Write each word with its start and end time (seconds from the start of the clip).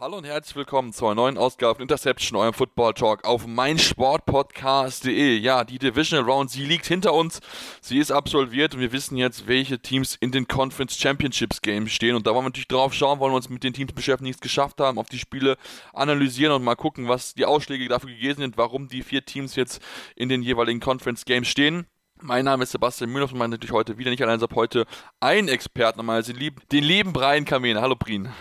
Hallo 0.00 0.18
und 0.18 0.26
herzlich 0.26 0.54
willkommen 0.54 0.92
zur 0.92 1.12
neuen 1.16 1.36
Ausgabe 1.36 1.74
von 1.74 1.82
Interception, 1.82 2.38
eurem 2.38 2.54
Football 2.54 2.94
Talk 2.94 3.24
auf 3.24 3.48
meinsportpodcast.de. 3.48 5.36
Ja, 5.38 5.64
die 5.64 5.80
Divisional 5.80 6.24
Round, 6.24 6.52
sie 6.52 6.64
liegt 6.64 6.86
hinter 6.86 7.12
uns. 7.14 7.40
Sie 7.80 7.98
ist 7.98 8.12
absolviert 8.12 8.74
und 8.74 8.80
wir 8.80 8.92
wissen 8.92 9.16
jetzt, 9.16 9.48
welche 9.48 9.80
Teams 9.80 10.14
in 10.20 10.30
den 10.30 10.46
Conference 10.46 10.96
Championships 10.96 11.62
Games 11.62 11.90
stehen. 11.90 12.14
Und 12.14 12.28
da 12.28 12.30
wollen 12.30 12.44
wir 12.44 12.50
natürlich 12.50 12.68
drauf 12.68 12.94
schauen, 12.94 13.18
wollen 13.18 13.32
wir 13.32 13.38
uns 13.38 13.48
mit 13.48 13.64
den 13.64 13.72
Teams 13.72 13.92
beschäftigen, 13.92 14.26
die 14.26 14.34
es 14.34 14.40
geschafft 14.40 14.80
haben, 14.80 14.98
auf 14.98 15.08
die 15.08 15.18
Spiele 15.18 15.56
analysieren 15.92 16.52
und 16.52 16.62
mal 16.62 16.76
gucken, 16.76 17.08
was 17.08 17.34
die 17.34 17.44
Ausschläge 17.44 17.88
dafür 17.88 18.10
gegeben 18.10 18.38
sind, 18.38 18.56
warum 18.56 18.86
die 18.86 19.02
vier 19.02 19.24
Teams 19.24 19.56
jetzt 19.56 19.82
in 20.14 20.28
den 20.28 20.44
jeweiligen 20.44 20.78
Conference 20.78 21.24
Games 21.24 21.48
stehen. 21.48 21.88
Mein 22.22 22.44
Name 22.44 22.62
ist 22.62 22.70
Sebastian 22.70 23.10
Müller 23.10 23.24
und 23.24 23.36
meine 23.36 23.50
natürlich 23.50 23.72
heute 23.72 23.98
wieder 23.98 24.12
nicht 24.12 24.22
allein, 24.22 24.38
sondern 24.38 24.58
heute 24.58 24.86
ein 25.18 25.48
Experten, 25.48 25.98
nochmal 25.98 26.22
den 26.22 26.84
lieben, 26.84 27.12
Brian 27.12 27.44
Kamene. 27.44 27.80
Hallo 27.80 27.96
Brien. 27.96 28.32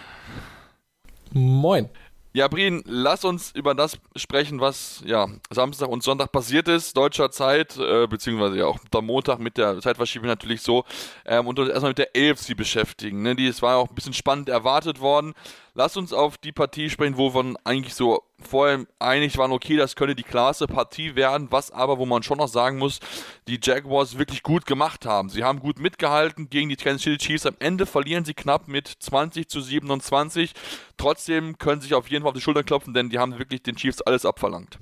Moin. 1.34 1.90
Ja, 2.38 2.48
Brien, 2.48 2.84
lass 2.86 3.26
uns 3.26 3.52
über 3.56 3.74
das 3.74 3.98
sprechen, 4.16 4.60
was 4.60 5.02
ja 5.04 5.28
Samstag 5.50 5.88
und 5.90 6.04
Sonntag 6.04 6.32
passiert 6.32 6.68
ist, 6.68 6.96
deutscher 6.96 7.32
Zeit, 7.32 7.78
äh, 7.78 8.06
beziehungsweise 8.06 8.60
ja 8.60 8.66
auch 8.68 8.78
am 8.94 9.06
Montag 9.08 9.40
mit 9.40 9.58
der 9.58 9.80
Zeitverschiebung 9.80 10.28
natürlich 10.28 10.62
so, 10.62 10.84
ähm, 11.26 11.48
und 11.48 11.58
uns 11.58 11.70
erstmal 11.70 11.92
mit 11.92 11.98
der 11.98 12.10
AFC 12.16 12.56
beschäftigen. 12.56 13.24
Ne? 13.24 13.36
Die, 13.36 13.48
es 13.48 13.64
war 13.64 13.78
auch 13.78 13.90
ein 13.90 13.96
bisschen 13.96 14.14
spannend 14.14 14.50
erwartet 14.50 15.00
worden. 15.00 15.34
Lass 15.78 15.96
uns 15.96 16.12
auf 16.12 16.40
die 16.40 16.52
Partie 16.52 16.90
sprechen, 16.90 17.18
wo 17.18 17.36
wir 17.36 17.54
eigentlich 17.64 17.94
so 17.94 18.24
vorher 18.40 18.88
einig 18.98 19.38
waren, 19.38 19.52
okay, 19.52 19.78
das 19.78 19.96
könnte 19.96 20.16
die 20.16 20.24
klasse 20.24 20.66
Partie 20.66 21.14
werden, 21.14 21.52
was 21.52 21.70
aber, 21.70 22.00
wo 22.00 22.08
man 22.08 22.24
schon 22.24 22.40
noch 22.40 22.48
sagen 22.48 22.80
muss, 22.80 23.00
die 23.48 23.60
Jaguars 23.62 24.18
wirklich 24.18 24.42
gut 24.42 24.66
gemacht 24.66 25.06
haben. 25.06 25.30
Sie 25.30 25.44
haben 25.44 25.60
gut 25.60 25.80
mitgehalten 25.80 26.50
gegen 26.50 26.70
die 26.70 26.78
Kansas 26.78 27.04
City 27.04 27.20
Chiefs. 27.20 27.46
Am 27.46 27.54
Ende 27.60 27.86
verlieren 27.86 28.26
sie 28.26 28.34
knapp 28.34 28.68
mit 28.68 28.88
20 28.88 29.48
zu 29.48 29.62
27. 29.62 30.54
Trotzdem 30.98 31.60
können 31.60 31.80
sie 31.80 31.90
sich 31.90 31.94
auf 31.94 32.10
jeden 32.10 32.24
Fall 32.24 32.30
auf 32.30 32.36
die 32.36 32.42
Schultern 32.42 32.66
klopfen, 32.66 32.96
denn 32.96 33.12
die 33.12 33.20
haben 33.20 33.38
wirklich 33.38 33.62
den 33.62 33.76
Chiefs 33.76 34.02
alles 34.02 34.26
abverlangt. 34.26 34.80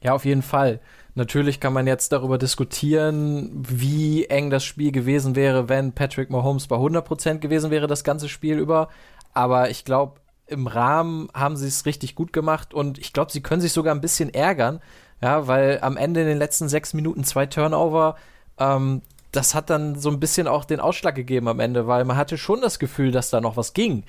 Ja, 0.00 0.12
auf 0.12 0.24
jeden 0.24 0.42
Fall. 0.42 0.80
Natürlich 1.14 1.60
kann 1.60 1.72
man 1.72 1.86
jetzt 1.86 2.10
darüber 2.10 2.36
diskutieren, 2.36 3.62
wie 3.68 4.24
eng 4.24 4.50
das 4.50 4.64
Spiel 4.64 4.90
gewesen 4.90 5.36
wäre, 5.36 5.68
wenn 5.68 5.92
Patrick 5.92 6.30
Mahomes 6.30 6.66
bei 6.66 6.74
100% 6.74 7.38
gewesen 7.38 7.70
wäre, 7.70 7.86
das 7.86 8.02
ganze 8.02 8.28
Spiel 8.28 8.58
über. 8.58 8.88
Aber 9.34 9.70
ich 9.70 9.84
glaube, 9.84 10.21
im 10.52 10.66
Rahmen 10.66 11.28
haben 11.34 11.56
sie 11.56 11.66
es 11.66 11.86
richtig 11.86 12.14
gut 12.14 12.32
gemacht 12.32 12.74
und 12.74 12.98
ich 12.98 13.12
glaube, 13.12 13.32
sie 13.32 13.40
können 13.40 13.60
sich 13.60 13.72
sogar 13.72 13.94
ein 13.94 14.00
bisschen 14.00 14.32
ärgern, 14.32 14.80
ja, 15.20 15.46
weil 15.46 15.78
am 15.82 15.96
Ende 15.96 16.20
in 16.20 16.26
den 16.26 16.38
letzten 16.38 16.68
sechs 16.68 16.94
Minuten 16.94 17.24
zwei 17.24 17.46
Turnover, 17.46 18.16
ähm, 18.58 19.02
das 19.32 19.54
hat 19.54 19.70
dann 19.70 19.98
so 19.98 20.10
ein 20.10 20.20
bisschen 20.20 20.46
auch 20.46 20.64
den 20.64 20.80
Ausschlag 20.80 21.14
gegeben 21.14 21.48
am 21.48 21.58
Ende, 21.58 21.86
weil 21.86 22.04
man 22.04 22.16
hatte 22.16 22.36
schon 22.36 22.60
das 22.60 22.78
Gefühl, 22.78 23.10
dass 23.10 23.30
da 23.30 23.40
noch 23.40 23.56
was 23.56 23.72
ging. 23.72 24.04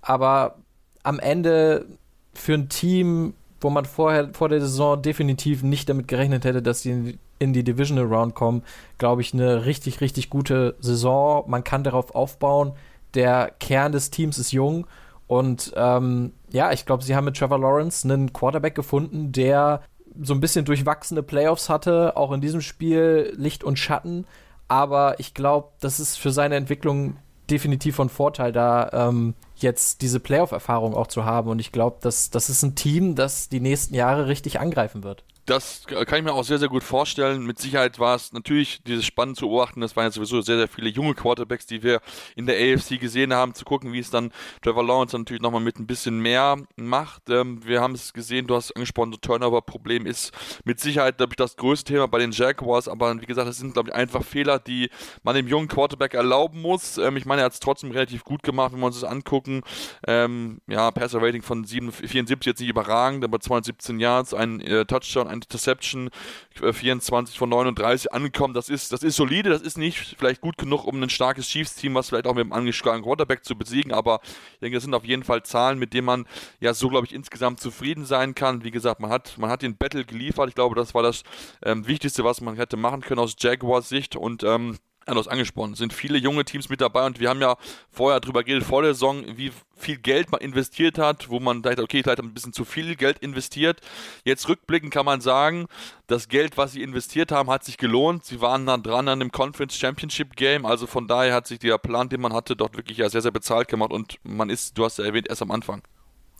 Aber 0.00 0.56
am 1.02 1.18
Ende 1.18 1.86
für 2.32 2.54
ein 2.54 2.68
Team, 2.68 3.34
wo 3.60 3.70
man 3.70 3.84
vorher 3.84 4.30
vor 4.32 4.48
der 4.48 4.60
Saison 4.60 5.02
definitiv 5.02 5.64
nicht 5.64 5.88
damit 5.88 6.06
gerechnet 6.06 6.44
hätte, 6.44 6.62
dass 6.62 6.82
sie 6.82 7.18
in 7.40 7.52
die 7.52 7.64
Divisional 7.64 8.06
Round 8.06 8.34
kommen, 8.34 8.62
glaube 8.98 9.22
ich, 9.22 9.34
eine 9.34 9.64
richtig, 9.64 10.00
richtig 10.00 10.30
gute 10.30 10.76
Saison. 10.80 11.44
Man 11.48 11.64
kann 11.64 11.82
darauf 11.82 12.14
aufbauen. 12.14 12.72
Der 13.14 13.52
Kern 13.58 13.92
des 13.92 14.10
Teams 14.10 14.38
ist 14.38 14.52
jung 14.52 14.86
und 15.28 15.72
ähm, 15.76 16.32
ja, 16.50 16.72
ich 16.72 16.86
glaube, 16.86 17.04
sie 17.04 17.14
haben 17.14 17.26
mit 17.26 17.36
Trevor 17.36 17.60
Lawrence 17.60 18.08
einen 18.08 18.32
Quarterback 18.32 18.74
gefunden, 18.74 19.30
der 19.30 19.82
so 20.20 20.34
ein 20.34 20.40
bisschen 20.40 20.64
durchwachsene 20.64 21.22
Playoffs 21.22 21.68
hatte, 21.68 22.16
auch 22.16 22.32
in 22.32 22.40
diesem 22.40 22.62
Spiel 22.62 23.32
Licht 23.36 23.62
und 23.62 23.78
Schatten. 23.78 24.26
Aber 24.66 25.20
ich 25.20 25.34
glaube, 25.34 25.68
das 25.80 26.00
ist 26.00 26.16
für 26.16 26.30
seine 26.30 26.56
Entwicklung 26.56 27.18
definitiv 27.50 27.96
von 27.96 28.08
Vorteil, 28.08 28.52
da 28.52 28.90
ähm, 28.92 29.34
jetzt 29.56 30.02
diese 30.02 30.18
Playoff-Erfahrung 30.18 30.94
auch 30.94 31.06
zu 31.06 31.24
haben. 31.24 31.50
Und 31.50 31.58
ich 31.60 31.72
glaube, 31.72 31.98
das, 32.00 32.30
das 32.30 32.50
ist 32.50 32.62
ein 32.62 32.74
Team, 32.74 33.14
das 33.14 33.48
die 33.48 33.60
nächsten 33.60 33.94
Jahre 33.94 34.28
richtig 34.28 34.60
angreifen 34.60 35.04
wird 35.04 35.24
das 35.48 35.86
kann 35.86 36.18
ich 36.18 36.24
mir 36.24 36.32
auch 36.34 36.44
sehr, 36.44 36.58
sehr 36.58 36.68
gut 36.68 36.84
vorstellen. 36.84 37.46
Mit 37.46 37.58
Sicherheit 37.58 37.98
war 37.98 38.14
es 38.14 38.32
natürlich 38.32 38.82
dieses 38.86 39.06
spannend 39.06 39.38
zu 39.38 39.48
beobachten. 39.48 39.80
Das 39.80 39.96
waren 39.96 40.04
ja 40.04 40.10
sowieso 40.10 40.42
sehr, 40.42 40.58
sehr 40.58 40.68
viele 40.68 40.90
junge 40.90 41.14
Quarterbacks, 41.14 41.64
die 41.64 41.82
wir 41.82 42.00
in 42.36 42.46
der 42.46 42.56
AFC 42.56 43.00
gesehen 43.00 43.32
haben, 43.32 43.54
zu 43.54 43.64
gucken, 43.64 43.92
wie 43.94 43.98
es 43.98 44.10
dann 44.10 44.30
Trevor 44.60 44.84
Lawrence 44.84 45.16
natürlich 45.16 45.40
nochmal 45.40 45.62
mit 45.62 45.78
ein 45.78 45.86
bisschen 45.86 46.20
mehr 46.20 46.56
macht. 46.76 47.30
Ähm, 47.30 47.64
wir 47.64 47.80
haben 47.80 47.94
es 47.94 48.12
gesehen, 48.12 48.46
du 48.46 48.56
hast 48.56 48.76
angesprochen, 48.76 49.12
das 49.12 49.20
Turnover-Problem 49.22 50.04
ist 50.04 50.32
mit 50.64 50.80
Sicherheit, 50.80 51.16
glaube 51.16 51.32
ich, 51.32 51.36
das 51.36 51.56
größte 51.56 51.94
Thema 51.94 52.08
bei 52.08 52.18
den 52.18 52.32
Jaguars. 52.32 52.86
Aber 52.86 53.18
wie 53.18 53.26
gesagt, 53.26 53.48
das 53.48 53.56
sind, 53.56 53.72
glaube 53.72 53.88
ich, 53.88 53.94
einfach 53.94 54.24
Fehler, 54.24 54.58
die 54.58 54.90
man 55.22 55.34
dem 55.34 55.48
jungen 55.48 55.68
Quarterback 55.68 56.12
erlauben 56.12 56.60
muss. 56.60 56.98
Ähm, 56.98 57.16
ich 57.16 57.24
meine, 57.24 57.40
er 57.40 57.46
hat 57.46 57.54
es 57.54 57.60
trotzdem 57.60 57.90
relativ 57.90 58.22
gut 58.22 58.42
gemacht, 58.42 58.74
wenn 58.74 58.80
wir 58.80 58.86
uns 58.86 59.00
das 59.00 59.10
angucken. 59.10 59.62
Ähm, 60.06 60.60
ja, 60.66 60.90
Passer-Rating 60.90 61.40
von 61.42 61.64
7, 61.64 61.90
74 61.90 62.46
jetzt 62.46 62.60
nicht 62.60 62.68
überragend, 62.68 63.24
aber 63.24 63.40
217 63.40 63.98
Yards, 63.98 64.34
ein 64.34 64.60
äh, 64.60 64.84
Touchdown, 64.84 65.26
ein 65.26 65.37
Interception, 65.44 66.10
24 66.54 67.34
äh, 67.34 67.38
von 67.38 67.48
39 67.48 68.12
angekommen. 68.12 68.54
Das 68.54 68.68
ist, 68.68 68.92
das 68.92 69.02
ist 69.02 69.16
solide, 69.16 69.50
das 69.50 69.62
ist 69.62 69.78
nicht 69.78 70.16
vielleicht 70.18 70.40
gut 70.40 70.58
genug, 70.58 70.84
um 70.84 71.02
ein 71.02 71.10
starkes 71.10 71.48
Chiefs-Team, 71.48 71.94
was 71.94 72.08
vielleicht 72.08 72.26
auch 72.26 72.34
mit 72.34 72.42
einem 72.42 72.52
angeschlagenen 72.52 73.04
Quarterback 73.04 73.44
zu 73.44 73.56
besiegen, 73.56 73.92
aber 73.92 74.20
ich 74.54 74.60
denke, 74.60 74.76
das 74.76 74.84
sind 74.84 74.94
auf 74.94 75.04
jeden 75.04 75.24
Fall 75.24 75.42
Zahlen, 75.42 75.78
mit 75.78 75.94
denen 75.94 76.06
man 76.06 76.26
ja 76.60 76.74
so, 76.74 76.88
glaube 76.88 77.06
ich, 77.06 77.14
insgesamt 77.14 77.60
zufrieden 77.60 78.04
sein 78.04 78.34
kann. 78.34 78.64
Wie 78.64 78.70
gesagt, 78.70 79.00
man 79.00 79.10
hat, 79.10 79.38
man 79.38 79.50
hat 79.50 79.62
den 79.62 79.76
Battle 79.76 80.04
geliefert. 80.04 80.48
Ich 80.48 80.54
glaube, 80.54 80.74
das 80.74 80.94
war 80.94 81.02
das 81.02 81.22
ähm, 81.62 81.86
Wichtigste, 81.86 82.24
was 82.24 82.40
man 82.40 82.56
hätte 82.56 82.76
machen 82.76 83.00
können 83.00 83.20
aus 83.20 83.36
Jaguars 83.38 83.88
Sicht 83.88 84.16
und 84.16 84.42
ähm, 84.44 84.78
anders 85.08 85.28
angesprochen. 85.28 85.72
Es 85.72 85.78
sind 85.78 85.92
viele 85.92 86.18
junge 86.18 86.44
Teams 86.44 86.68
mit 86.68 86.80
dabei 86.80 87.06
und 87.06 87.20
wir 87.20 87.28
haben 87.28 87.40
ja 87.40 87.56
vorher 87.90 88.20
drüber 88.20 88.44
geredet, 88.44 88.64
vor 88.64 88.82
der 88.82 88.94
Saison, 88.94 89.24
wie 89.36 89.52
viel 89.76 89.96
Geld 89.96 90.30
man 90.30 90.40
investiert 90.40 90.98
hat, 90.98 91.28
wo 91.28 91.40
man 91.40 91.62
dachte, 91.62 91.82
okay, 91.82 92.02
vielleicht 92.02 92.20
ein 92.20 92.34
bisschen 92.34 92.52
zu 92.52 92.64
viel 92.64 92.96
Geld 92.96 93.18
investiert. 93.18 93.80
Jetzt 94.24 94.48
rückblickend 94.48 94.92
kann 94.92 95.06
man 95.06 95.20
sagen, 95.20 95.66
das 96.06 96.28
Geld, 96.28 96.56
was 96.56 96.72
sie 96.72 96.82
investiert 96.82 97.32
haben, 97.32 97.50
hat 97.50 97.64
sich 97.64 97.78
gelohnt. 97.78 98.24
Sie 98.24 98.40
waren 98.40 98.66
dann 98.66 98.82
dran 98.82 99.08
an 99.08 99.20
dem 99.20 99.32
Conference 99.32 99.76
Championship 99.76 100.36
Game, 100.36 100.66
also 100.66 100.86
von 100.86 101.06
daher 101.06 101.34
hat 101.34 101.46
sich 101.46 101.58
der 101.58 101.78
Plan, 101.78 102.08
den 102.08 102.20
man 102.20 102.32
hatte, 102.32 102.56
dort 102.56 102.76
wirklich 102.76 102.98
ja 102.98 103.08
sehr, 103.08 103.22
sehr 103.22 103.30
bezahlt 103.30 103.68
gemacht 103.68 103.92
und 103.92 104.18
man 104.22 104.50
ist, 104.50 104.76
du 104.76 104.84
hast 104.84 104.98
ja 104.98 105.04
erwähnt, 105.04 105.28
erst 105.28 105.42
am 105.42 105.50
Anfang. 105.50 105.82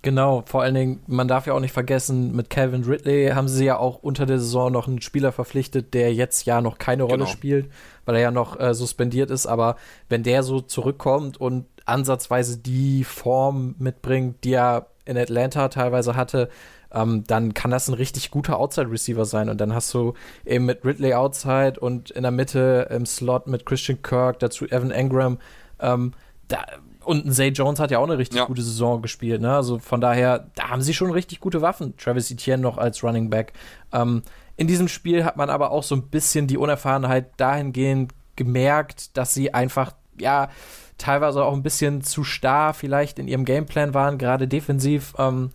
Genau, 0.03 0.45
vor 0.47 0.63
allen 0.63 0.77
Dingen, 0.77 1.03
man 1.09 1.27
darf 1.27 1.47
ja 1.47 1.55
auch 1.55 1.61
nicht 1.61 1.73
vergessen, 1.73 2.35
mit 2.35 2.51
Calvin 2.51 2.85
Ridley 2.85 3.31
haben 3.31 3.49
sie 3.49 3.65
ja 3.65 3.79
auch 3.79 4.01
unter 4.01 4.27
der 4.27 4.39
Saison 4.39 4.71
noch 4.71 4.87
einen 4.87 5.01
Spieler 5.03 5.33
verpflichtet, 5.33 5.93
der 5.93 6.15
jetzt 6.15 6.47
ja 6.47 6.61
noch 6.61 6.79
keine 6.79 7.03
Rolle 7.03 7.25
genau. 7.25 7.31
spielt, 7.31 7.71
weil 8.05 8.15
er 8.15 8.21
ja 8.21 8.31
noch 8.31 8.61
äh, 8.61 8.75
suspendiert 8.75 9.31
ist. 9.31 9.47
Aber 9.47 9.77
wenn 10.09 10.23
der 10.23 10.45
so 10.45 10.61
zurückkommt 10.61 11.41
und 11.41 11.67
ansatzweise 11.85 12.59
die 12.59 13.03
Form 13.03 13.75
mitbringt, 13.79 14.45
die 14.45 14.53
er 14.53 14.87
in 15.05 15.19
Atlanta 15.19 15.69
teilweise 15.69 16.15
hatte, 16.15 16.49
ähm, 16.93 17.25
dann 17.27 17.53
kann 17.53 17.73
das 17.73 17.89
ein 17.89 17.95
richtig 17.95 18.31
guter 18.31 18.59
Outside-Receiver 18.59 19.25
sein. 19.25 19.49
Und 19.49 19.61
dann 19.61 19.75
hast 19.75 19.93
du 19.95 20.15
eben 20.45 20.65
mit 20.65 20.85
Ridley 20.85 21.15
Outside 21.15 21.81
und 21.81 22.11
in 22.13 22.23
der 22.23 22.31
Mitte 22.31 22.89
im 22.91 23.05
Slot 23.05 23.49
mit 23.49 23.67
Christian 23.67 24.01
Kirk, 24.03 24.39
dazu 24.39 24.65
Evan 24.67 24.93
Engram. 24.93 25.39
Ähm, 25.81 26.13
da 26.47 26.65
und 27.09 27.25
ein 27.25 27.33
Zay 27.33 27.49
Jones 27.49 27.81
hat 27.81 27.91
ja 27.91 27.99
auch 27.99 28.07
eine 28.07 28.19
richtig 28.19 28.39
ja. 28.39 28.45
gute 28.45 28.61
Saison 28.61 29.01
gespielt. 29.01 29.41
Ne? 29.41 29.55
Also 29.55 29.79
von 29.79 30.01
daher, 30.01 30.51
da 30.55 30.69
haben 30.69 30.83
sie 30.83 30.93
schon 30.93 31.11
richtig 31.11 31.41
gute 31.41 31.63
Waffen. 31.63 31.97
Travis 31.97 32.31
Etienne 32.31 32.63
noch 32.63 32.77
als 32.77 33.03
Running 33.03 33.31
Back. 33.31 33.55
Ähm, 33.93 34.23
in 34.57 34.67
diesem 34.67 34.89
Spiel 34.89 35.25
hat 35.25 35.39
man 35.39 35.49
aber 35.49 35.71
auch 35.71 35.83
so 35.83 35.95
ein 35.95 36.09
bisschen 36.09 36.47
die 36.47 36.59
Unerfahrenheit 36.59 37.31
dahingehend 37.39 38.13
gemerkt, 38.37 39.17
dass 39.17 39.33
sie 39.33 39.55
einfach, 39.55 39.93
ja, 40.21 40.51
teilweise 40.99 41.43
auch 41.45 41.55
ein 41.55 41.63
bisschen 41.63 42.03
zu 42.03 42.25
starr 42.25 42.75
vielleicht 42.75 43.19
in 43.19 43.27
ihrem 43.27 43.47
Gameplan 43.47 43.95
waren, 43.95 44.19
gerade 44.19 44.47
defensiv. 44.47 45.15
Ähm, 45.17 45.51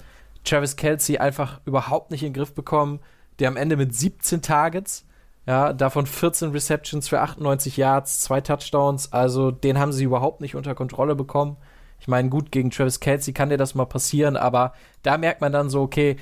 Travis 0.45 0.75
Kelsey 0.75 1.19
einfach 1.19 1.61
überhaupt 1.65 2.09
nicht 2.09 2.23
in 2.23 2.29
den 2.29 2.39
Griff 2.39 2.53
bekommen. 2.53 2.99
Der 3.37 3.47
am 3.47 3.57
Ende 3.57 3.77
mit 3.77 3.95
17 3.95 4.41
Targets 4.41 5.05
ja, 5.45 5.73
davon 5.73 6.05
14 6.05 6.51
Receptions 6.51 7.09
für 7.09 7.19
98 7.19 7.77
Yards, 7.77 8.21
zwei 8.21 8.41
Touchdowns. 8.41 9.11
Also 9.11 9.51
den 9.51 9.77
haben 9.77 9.91
sie 9.91 10.05
überhaupt 10.05 10.41
nicht 10.41 10.55
unter 10.55 10.75
Kontrolle 10.75 11.15
bekommen. 11.15 11.57
Ich 11.99 12.07
meine, 12.07 12.29
gut, 12.29 12.51
gegen 12.51 12.69
Travis 12.69 12.99
Kelsey 12.99 13.33
kann 13.33 13.49
dir 13.49 13.57
das 13.57 13.75
mal 13.75 13.85
passieren, 13.85 14.35
aber 14.35 14.73
da 15.03 15.17
merkt 15.17 15.41
man 15.41 15.53
dann 15.53 15.69
so, 15.69 15.81
okay, 15.81 16.17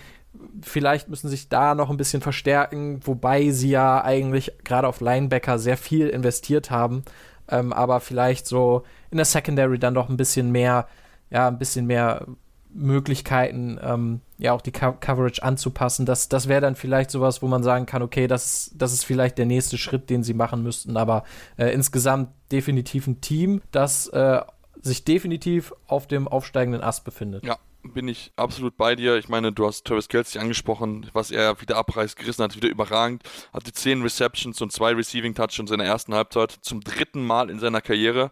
vielleicht 0.61 1.09
müssen 1.09 1.29
sich 1.29 1.49
da 1.49 1.75
noch 1.75 1.89
ein 1.89 1.97
bisschen 1.97 2.21
verstärken, 2.21 2.99
wobei 3.05 3.49
sie 3.49 3.71
ja 3.71 4.03
eigentlich 4.03 4.51
gerade 4.63 4.87
auf 4.87 5.01
Linebacker 5.01 5.59
sehr 5.59 5.77
viel 5.77 6.07
investiert 6.07 6.71
haben. 6.71 7.03
Ähm, 7.49 7.73
aber 7.73 7.99
vielleicht 7.99 8.47
so 8.47 8.83
in 9.11 9.17
der 9.17 9.25
Secondary 9.25 9.77
dann 9.77 9.93
doch 9.93 10.09
ein 10.09 10.17
bisschen 10.17 10.51
mehr, 10.51 10.87
ja, 11.29 11.47
ein 11.47 11.57
bisschen 11.57 11.85
mehr 11.85 12.25
Möglichkeiten, 12.73 13.79
ähm, 13.81 14.21
ja 14.37 14.53
auch 14.53 14.61
die 14.61 14.71
Co 14.71 14.93
Coverage 14.93 15.43
anzupassen. 15.43 16.05
Das, 16.05 16.29
das 16.29 16.47
wäre 16.47 16.61
dann 16.61 16.75
vielleicht 16.75 17.11
sowas, 17.11 17.41
wo 17.41 17.47
man 17.47 17.63
sagen 17.63 17.85
kann, 17.85 18.01
okay, 18.01 18.27
das, 18.27 18.71
das 18.75 18.93
ist 18.93 19.05
vielleicht 19.05 19.37
der 19.37 19.45
nächste 19.45 19.77
Schritt, 19.77 20.09
den 20.09 20.23
sie 20.23 20.33
machen 20.33 20.63
müssten. 20.63 20.97
Aber 20.97 21.23
äh, 21.57 21.73
insgesamt 21.73 22.29
definitiv 22.51 23.07
ein 23.07 23.21
Team, 23.21 23.61
das 23.71 24.07
äh, 24.07 24.41
sich 24.81 25.03
definitiv 25.03 25.73
auf 25.87 26.07
dem 26.07 26.27
aufsteigenden 26.27 26.81
Ast 26.81 27.03
befindet. 27.03 27.45
Ja, 27.45 27.57
bin 27.83 28.07
ich 28.07 28.31
absolut 28.35 28.77
bei 28.77 28.95
dir. 28.95 29.17
Ich 29.17 29.29
meine, 29.29 29.51
du 29.51 29.65
hast 29.65 29.85
Travis 29.85 30.07
Kelsey 30.07 30.41
angesprochen, 30.41 31.09
was 31.13 31.31
er 31.31 31.59
wieder 31.61 31.77
abreißt, 31.77 32.15
gerissen 32.15 32.43
hat, 32.43 32.55
wieder 32.55 32.69
überragend. 32.69 33.23
Hatte 33.53 33.71
10 33.71 34.01
Receptions 34.01 34.61
und 34.61 34.71
2 34.71 34.93
Receiving 34.93 35.35
Touchdowns 35.35 35.71
in 35.71 35.79
der 35.79 35.87
ersten 35.87 36.13
Halbzeit 36.13 36.51
zum 36.61 36.81
dritten 36.81 37.25
Mal 37.25 37.49
in 37.49 37.59
seiner 37.59 37.81
Karriere 37.81 38.31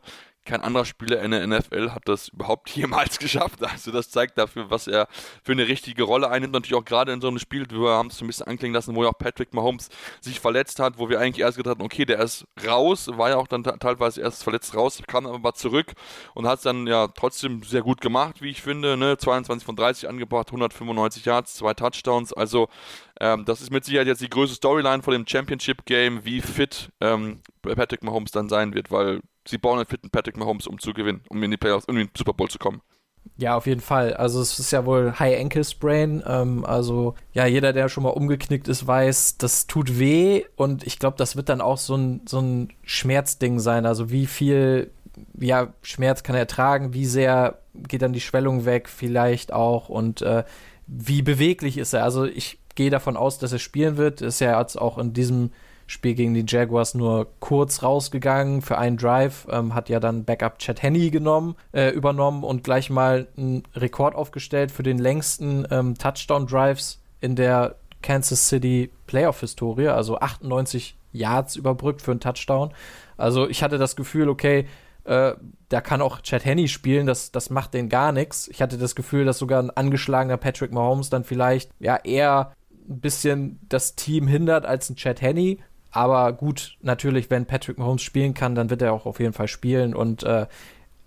kein 0.50 0.62
anderer 0.62 0.86
Spieler 0.86 1.22
in 1.22 1.30
der 1.30 1.46
NFL 1.46 1.92
hat 1.92 2.08
das 2.08 2.30
überhaupt 2.30 2.70
jemals 2.76 3.20
geschafft. 3.20 3.64
Also 3.64 3.92
das 3.92 4.10
zeigt 4.10 4.38
dafür, 4.38 4.72
was 4.72 4.88
er 4.88 5.08
für 5.44 5.52
eine 5.52 5.68
richtige 5.68 6.04
Rolle 6.04 6.30
einnimmt. 6.30 6.54
Natürlich 6.54 6.76
auch 6.76 6.86
gerade 6.86 7.14
in 7.14 7.22
so 7.22 7.28
einem 7.28 7.38
Spiel, 7.38 7.68
wir 7.70 7.92
haben 7.92 8.08
es 8.08 8.20
ein 8.20 8.28
bisschen 8.28 8.48
anklingen 8.48 8.74
lassen, 8.74 8.96
wo 8.96 9.04
ja 9.04 9.10
auch 9.10 9.18
Patrick 9.18 9.54
Mahomes 9.54 9.90
sich 10.22 10.40
verletzt 10.40 10.80
hat, 10.80 10.98
wo 10.98 11.08
wir 11.08 11.20
eigentlich 11.20 11.44
erst 11.46 11.58
gedacht 11.58 11.78
haben, 11.78 11.86
okay, 11.86 12.04
der 12.04 12.20
ist 12.20 12.46
raus, 12.66 13.10
war 13.14 13.30
ja 13.30 13.38
auch 13.38 13.48
dann 13.48 13.64
teilweise 13.64 14.22
erst 14.22 14.44
verletzt 14.44 14.76
raus, 14.76 15.02
kam 15.06 15.28
aber 15.28 15.38
mal 15.38 15.54
zurück 15.54 15.94
und 16.34 16.48
hat 16.48 16.58
es 16.58 16.64
dann 16.64 16.88
ja 16.88 17.08
trotzdem 17.08 17.62
sehr 17.62 17.84
gut 17.84 18.02
gemacht, 18.02 18.42
wie 18.42 18.50
ich 18.50 18.62
finde. 18.64 18.98
Ne? 18.98 19.18
22 19.18 19.64
von 19.64 19.76
30 19.76 20.10
angebracht, 20.10 20.48
195 20.48 21.26
Yards, 21.26 21.56
zwei 21.56 21.76
Touchdowns. 21.76 22.34
Also 22.34 22.70
ähm, 23.20 23.46
das 23.46 23.62
ist 23.62 23.72
mit 23.72 23.86
Sicherheit 23.86 24.08
jetzt 24.08 24.22
die 24.22 24.30
größte 24.30 24.56
Storyline 24.56 25.04
vor 25.04 25.14
dem 25.14 25.28
Championship-Game, 25.28 26.26
wie 26.26 26.42
fit 26.42 26.90
ähm, 27.02 27.42
Patrick 27.62 28.04
Mahomes 28.04 28.32
dann 28.32 28.50
sein 28.50 28.74
wird, 28.74 28.90
weil 28.90 29.22
sie 29.48 29.58
bauen 29.58 29.78
einen 29.78 29.88
fitten 29.88 30.10
Patrick 30.10 30.38
Mahomes, 30.38 30.68
um 30.68 30.80
zu 30.80 30.94
gewinnen, 30.94 31.22
um 31.30 31.42
in 31.42 31.52
die 31.52 31.58
Playoffs, 31.58 31.86
um 31.86 31.98
in 31.98 32.08
den 32.08 32.12
Super 32.16 32.34
Bowl 32.34 32.50
zu 32.50 32.60
kommen. 32.60 32.82
Ja, 33.38 33.56
auf 33.56 33.68
jeden 33.68 33.82
Fall. 33.82 34.14
Also 34.14 34.42
es 34.42 34.60
ist 34.60 34.72
ja 34.72 34.86
wohl 34.86 35.14
High 35.18 35.40
Ankle 35.40 35.64
Sprain. 35.64 36.24
Ähm, 36.26 36.66
also 36.66 37.16
ja, 37.34 37.46
jeder, 37.46 37.74
der 37.74 37.90
schon 37.90 38.04
mal 38.04 38.10
umgeknickt 38.10 38.68
ist, 38.68 38.86
weiß, 38.86 39.38
das 39.38 39.68
tut 39.68 40.00
weh 40.00 40.44
und 40.56 40.86
ich 40.86 41.00
glaube, 41.00 41.18
das 41.18 41.36
wird 41.36 41.50
dann 41.50 41.62
auch 41.62 41.78
so 41.78 41.96
ein, 41.96 42.22
so 42.28 42.40
ein 42.40 42.70
Schmerzding 42.84 43.60
sein. 43.60 43.86
Also 43.86 44.10
wie 44.10 44.26
viel 44.26 44.92
ja, 45.38 45.74
Schmerz 45.82 46.24
kann 46.24 46.36
er 46.36 46.48
tragen, 46.48 46.94
wie 46.94 47.06
sehr 47.06 47.60
geht 47.74 48.02
dann 48.02 48.14
die 48.14 48.22
Schwellung 48.22 48.66
weg 48.66 48.90
vielleicht 48.90 49.54
auch 49.54 49.90
und 49.90 50.22
äh, 50.22 50.44
wie 50.88 51.22
beweglich 51.22 51.78
ist 51.78 51.94
er. 51.94 52.04
Also 52.04 52.26
ich 52.26 52.60
gehe 52.76 52.90
davon 52.90 53.18
aus, 53.18 53.40
dass 53.40 53.52
er 53.52 53.60
spielen 53.60 53.98
wird. 53.98 54.22
Ist 54.22 54.40
ja 54.40 54.60
jetzt 54.60 54.80
auch 54.80 54.98
in 54.98 55.14
diesem 55.14 55.52
Spiel 55.90 56.14
gegen 56.14 56.36
die 56.36 56.46
Jaguars 56.48 56.94
nur 56.94 57.28
kurz 57.40 57.82
rausgegangen 57.82 58.62
für 58.62 58.78
einen 58.78 58.96
Drive, 58.96 59.48
ähm, 59.50 59.74
hat 59.74 59.90
ja 59.90 60.00
dann 60.00 60.24
Backup 60.24 60.60
Chad 60.60 60.84
Henney 60.84 61.10
genommen, 61.10 61.56
äh, 61.72 61.90
übernommen 61.90 62.44
und 62.44 62.64
gleich 62.64 62.92
mal 62.92 63.28
einen 63.36 63.64
Rekord 63.76 64.14
aufgestellt 64.14 64.72
für 64.72 64.84
den 64.84 65.00
längsten 65.00 65.68
ähm, 65.72 65.98
Touchdown-Drives 65.98 67.02
in 67.22 67.36
der 67.36 67.76
Kansas 68.04 68.48
City 68.48 68.92
Playoff-Historie, 69.08 69.88
also 69.88 70.20
98 70.20 70.96
Yards 71.12 71.56
überbrückt 71.56 72.04
für 72.04 72.12
einen 72.12 72.20
Touchdown. 72.20 72.72
Also 73.18 73.50
ich 73.50 73.64
hatte 73.64 73.80
das 73.80 73.96
Gefühl, 73.96 74.30
okay, 74.30 74.68
äh, 75.06 75.34
da 75.70 75.82
kann 75.82 76.04
auch 76.04 76.22
Chad 76.22 76.46
Henney 76.46 76.68
spielen, 76.68 77.08
das, 77.08 77.32
das 77.32 77.50
macht 77.50 77.74
den 77.74 77.90
gar 77.90 78.12
nichts. 78.12 78.48
Ich 78.48 78.62
hatte 78.62 78.78
das 78.78 78.94
Gefühl, 78.94 79.26
dass 79.26 79.40
sogar 79.40 79.60
ein 79.60 79.72
angeschlagener 79.72 80.38
Patrick 80.38 80.72
Mahomes 80.72 81.10
dann 81.10 81.24
vielleicht 81.24 81.72
ja 81.80 81.96
eher 81.96 82.52
ein 82.88 83.00
bisschen 83.00 83.60
das 83.68 83.96
Team 83.96 84.28
hindert 84.28 84.68
als 84.68 84.88
ein 84.92 84.96
Chad 84.96 85.22
Henney. 85.22 85.58
Aber 85.92 86.32
gut, 86.34 86.78
natürlich, 86.82 87.30
wenn 87.30 87.46
Patrick 87.46 87.78
Mahomes 87.78 88.02
spielen 88.02 88.34
kann, 88.34 88.56
dann 88.56 88.70
wird 88.70 88.82
er 88.82 88.94
auch 88.94 89.06
auf 89.06 89.20
jeden 89.20 89.34
Fall 89.34 89.48
spielen. 89.48 89.96
Und 89.96 90.24
äh, 90.24 90.46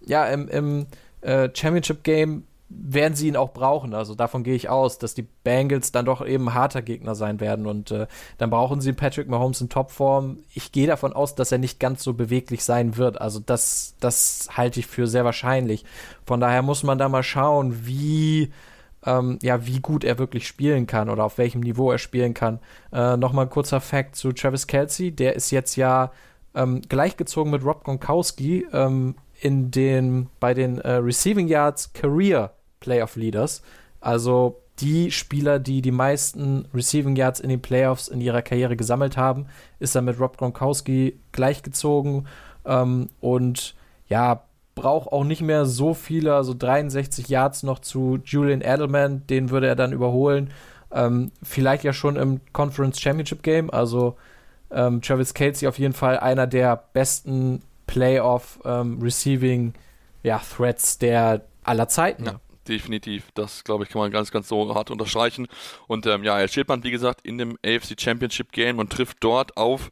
ja, 0.05 0.27
im, 0.27 0.49
im 0.49 0.87
äh, 1.21 1.49
Championship-Game 1.53 2.45
werden 2.75 3.15
sie 3.15 3.29
ihn 3.29 3.37
auch 3.37 3.53
brauchen. 3.53 3.95
Also 3.95 4.15
davon 4.15 4.43
gehe 4.45 4.55
ich 4.55 4.69
aus, 4.69 4.99
dass 4.99 5.15
die 5.15 5.27
Bengals 5.45 5.93
dann 5.93 6.05
doch 6.05 6.25
eben 6.27 6.55
harter 6.55 6.83
Gegner 6.83 7.15
sein 7.15 7.41
werden. 7.41 7.67
Und 7.67 7.91
äh, 7.91 8.07
dann 8.39 8.51
brauchen 8.51 8.81
sie 8.81 8.93
Patrick 8.93 9.29
Mahomes 9.29 9.61
in 9.61 9.69
Topform. 9.69 10.39
Ich 10.55 10.73
gehe 10.73 10.87
davon 10.87 11.13
aus, 11.13 11.35
dass 11.35 11.53
er 11.53 11.59
nicht 11.59 11.81
ganz 11.81 12.03
so 12.03 12.15
beweglich 12.15 12.65
sein 12.65 12.97
wird. 12.97 13.21
Also 13.21 13.41
das, 13.41 13.95
das 14.01 14.49
halte 14.57 14.81
ich 14.81 14.87
für 14.87 15.07
sehr 15.07 15.25
wahrscheinlich. 15.25 15.85
Von 16.27 16.41
daher 16.41 16.63
muss 16.63 16.83
man 16.83 16.99
da 16.99 17.09
mal 17.09 17.23
schauen, 17.23 17.87
wie 17.87 18.53
ähm, 19.05 19.39
ja, 19.43 19.67
wie 19.67 19.81
gut 19.81 20.05
er 20.05 20.19
wirklich 20.19 20.47
spielen 20.47 20.87
kann 20.87 21.09
oder 21.09 21.25
auf 21.25 21.39
welchem 21.39 21.61
Niveau 21.61 21.91
er 21.91 21.99
spielen 21.99 22.35
kann. 22.35 22.61
Äh, 22.93 23.17
Nochmal 23.17 23.47
ein 23.47 23.51
kurzer 23.51 23.81
Fact 23.81 24.17
zu 24.17 24.33
Travis 24.33 24.67
Kelsey, 24.67 25.11
der 25.11 25.35
ist 25.35 25.51
jetzt 25.51 25.77
ja 25.77 26.13
ähm, 26.55 26.83
gleichgezogen 26.89 27.51
mit 27.51 27.65
Rob 27.65 27.85
Gronkowski 27.85 28.67
ähm, 28.73 29.15
in 29.41 29.71
den, 29.71 30.29
bei 30.39 30.55
den 30.55 30.79
äh, 30.79 30.93
Receiving 30.93 31.49
Yards 31.49 31.93
Career 31.93 32.53
Playoff 32.81 33.17
Leaders. 33.17 33.63
Also 34.01 34.61
die 34.79 35.11
Spieler, 35.11 35.59
die 35.59 35.83
die 35.83 35.91
meisten 35.91 36.67
Receiving 36.75 37.17
Yards 37.17 37.41
in 37.41 37.49
den 37.49 37.63
Playoffs 37.63 38.09
in 38.09 38.21
ihrer 38.21 38.43
Karriere 38.43 38.77
gesammelt 38.77 39.17
haben, 39.17 39.47
ist 39.79 39.95
er 39.95 40.03
mit 40.03 40.19
Rob 40.19 40.37
Gronkowski 40.37 41.19
gleichgezogen. 41.33 42.27
Ähm, 42.65 43.09
und 43.21 43.75
ja, 44.09 44.45
braucht 44.75 45.13
auch 45.13 45.25
nicht 45.25 45.43
mehr 45.43 45.67
so 45.67 45.95
viele, 45.95 46.35
also 46.35 46.55
63 46.55 47.29
Yards 47.29 47.63
noch 47.63 47.79
zu 47.79 48.19
Julian 48.25 48.63
Edelman, 48.63 49.27
den 49.27 49.51
würde 49.51 49.67
er 49.67 49.77
dann 49.77 49.93
überholen. 49.93 50.51
Ähm, 50.91 51.31
vielleicht 51.43 51.85
ja 51.85 51.93
schon 51.93 52.17
im 52.17 52.41
Conference 52.53 53.01
Championship 53.01 53.43
Game. 53.43 53.71
Also 53.71 54.17
ähm, 54.71 55.03
Travis 55.03 55.35
Kelsey 55.35 55.69
auf 55.69 55.79
jeden 55.79 55.95
Fall 55.95 56.19
einer 56.19 56.47
der 56.47 56.85
besten 56.93 57.63
Playoff 57.87 58.59
ähm, 58.65 58.99
Receiving 59.03 59.75
ja, 60.23 60.39
Threats 60.39 60.99
der 60.99 61.45
aller 61.65 61.89
Zeiten. 61.89 62.25
Ja, 62.25 62.41
definitiv. 62.69 63.31
Das, 63.35 63.65
glaube 63.65 63.85
ich, 63.85 63.91
kann 63.91 64.01
man 64.01 64.11
ganz, 64.11 64.31
ganz 64.31 64.49
so 64.49 64.75
hart 64.75 64.91
unterstreichen. 64.91 65.47
Und 65.87 66.07
ähm, 66.07 66.25
ja, 66.25 66.39
er 66.39 66.49
steht 66.49 66.69
man, 66.69 66.85
wie 66.85 66.91
gesagt, 66.91 67.21
in 67.23 67.39
dem 67.39 67.59
AFC 67.65 68.01
Championship 68.01 68.53
Game 68.53 68.79
und 68.79 68.91
trifft 68.91 69.19
dort 69.21 69.57
auf 69.57 69.91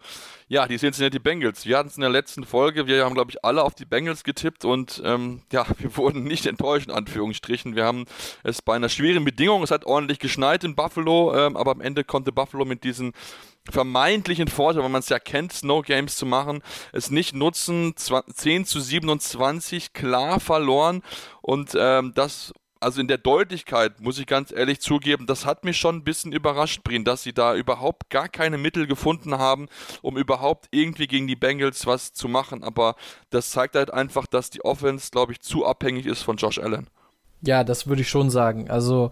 ja, 0.50 0.67
die 0.67 0.79
Cincinnati 0.79 1.20
Bengals. 1.20 1.64
Wir 1.64 1.79
hatten 1.79 1.91
es 1.91 1.97
in 1.97 2.00
der 2.00 2.11
letzten 2.11 2.43
Folge. 2.43 2.88
Wir 2.88 3.05
haben, 3.05 3.14
glaube 3.14 3.31
ich, 3.31 3.44
alle 3.44 3.62
auf 3.62 3.76
die 3.76 3.85
Bengals 3.85 4.25
getippt 4.25 4.64
und 4.64 5.00
ähm, 5.05 5.43
ja, 5.52 5.64
wir 5.79 5.97
wurden 5.97 6.25
nicht 6.25 6.44
enttäuscht, 6.47 6.88
in 6.88 6.93
Anführungsstrichen. 6.93 7.76
Wir 7.76 7.85
haben 7.85 8.05
es 8.43 8.61
bei 8.61 8.75
einer 8.75 8.88
schweren 8.88 9.25
Bedingung, 9.25 9.62
es 9.62 9.70
hat 9.70 9.87
ordentlich 9.87 10.19
geschneit 10.19 10.64
in 10.64 10.75
Buffalo, 10.75 11.37
ähm, 11.37 11.56
aber 11.56 11.70
am 11.70 11.81
Ende 11.81 12.02
konnte 12.02 12.32
Buffalo 12.32 12.64
mit 12.64 12.82
diesen 12.82 13.12
vermeintlichen 13.70 14.49
Vorteil, 14.49 14.82
weil 14.82 14.91
man 14.91 15.00
es 15.00 15.08
ja 15.08 15.20
kennt, 15.20 15.52
Snow 15.52 15.85
Games 15.85 16.17
zu 16.17 16.26
machen, 16.26 16.62
es 16.93 17.12
nicht 17.12 17.32
nutzen, 17.32 17.94
10 17.97 18.64
zu 18.64 18.81
27 18.81 19.93
klar 19.93 20.41
verloren 20.41 21.02
und 21.43 21.76
ähm, 21.79 22.11
das 22.17 22.52
also 22.80 23.00
in 23.00 23.08
der 23.08 23.18
Deutlichkeit, 23.18 24.00
muss 24.00 24.18
ich 24.18 24.26
ganz 24.26 24.50
ehrlich 24.50 24.80
zugeben, 24.80 25.26
das 25.26 25.44
hat 25.44 25.64
mich 25.64 25.76
schon 25.76 25.96
ein 25.96 26.04
bisschen 26.04 26.32
überrascht, 26.32 26.82
Brin, 26.82 27.04
dass 27.04 27.22
sie 27.22 27.34
da 27.34 27.54
überhaupt 27.54 28.08
gar 28.08 28.28
keine 28.28 28.56
Mittel 28.56 28.86
gefunden 28.86 29.36
haben, 29.36 29.68
um 30.00 30.16
überhaupt 30.16 30.68
irgendwie 30.70 31.06
gegen 31.06 31.26
die 31.26 31.36
Bengals 31.36 31.86
was 31.86 32.14
zu 32.14 32.26
machen. 32.26 32.64
Aber 32.64 32.96
das 33.28 33.50
zeigt 33.50 33.76
halt 33.76 33.92
einfach, 33.92 34.26
dass 34.26 34.48
die 34.48 34.64
Offense, 34.64 35.10
glaube 35.10 35.32
ich, 35.32 35.40
zu 35.40 35.66
abhängig 35.66 36.06
ist 36.06 36.22
von 36.22 36.36
Josh 36.36 36.58
Allen. 36.58 36.88
Ja, 37.42 37.64
das 37.64 37.86
würde 37.86 38.02
ich 38.02 38.08
schon 38.08 38.30
sagen. 38.30 38.70
Also, 38.70 39.10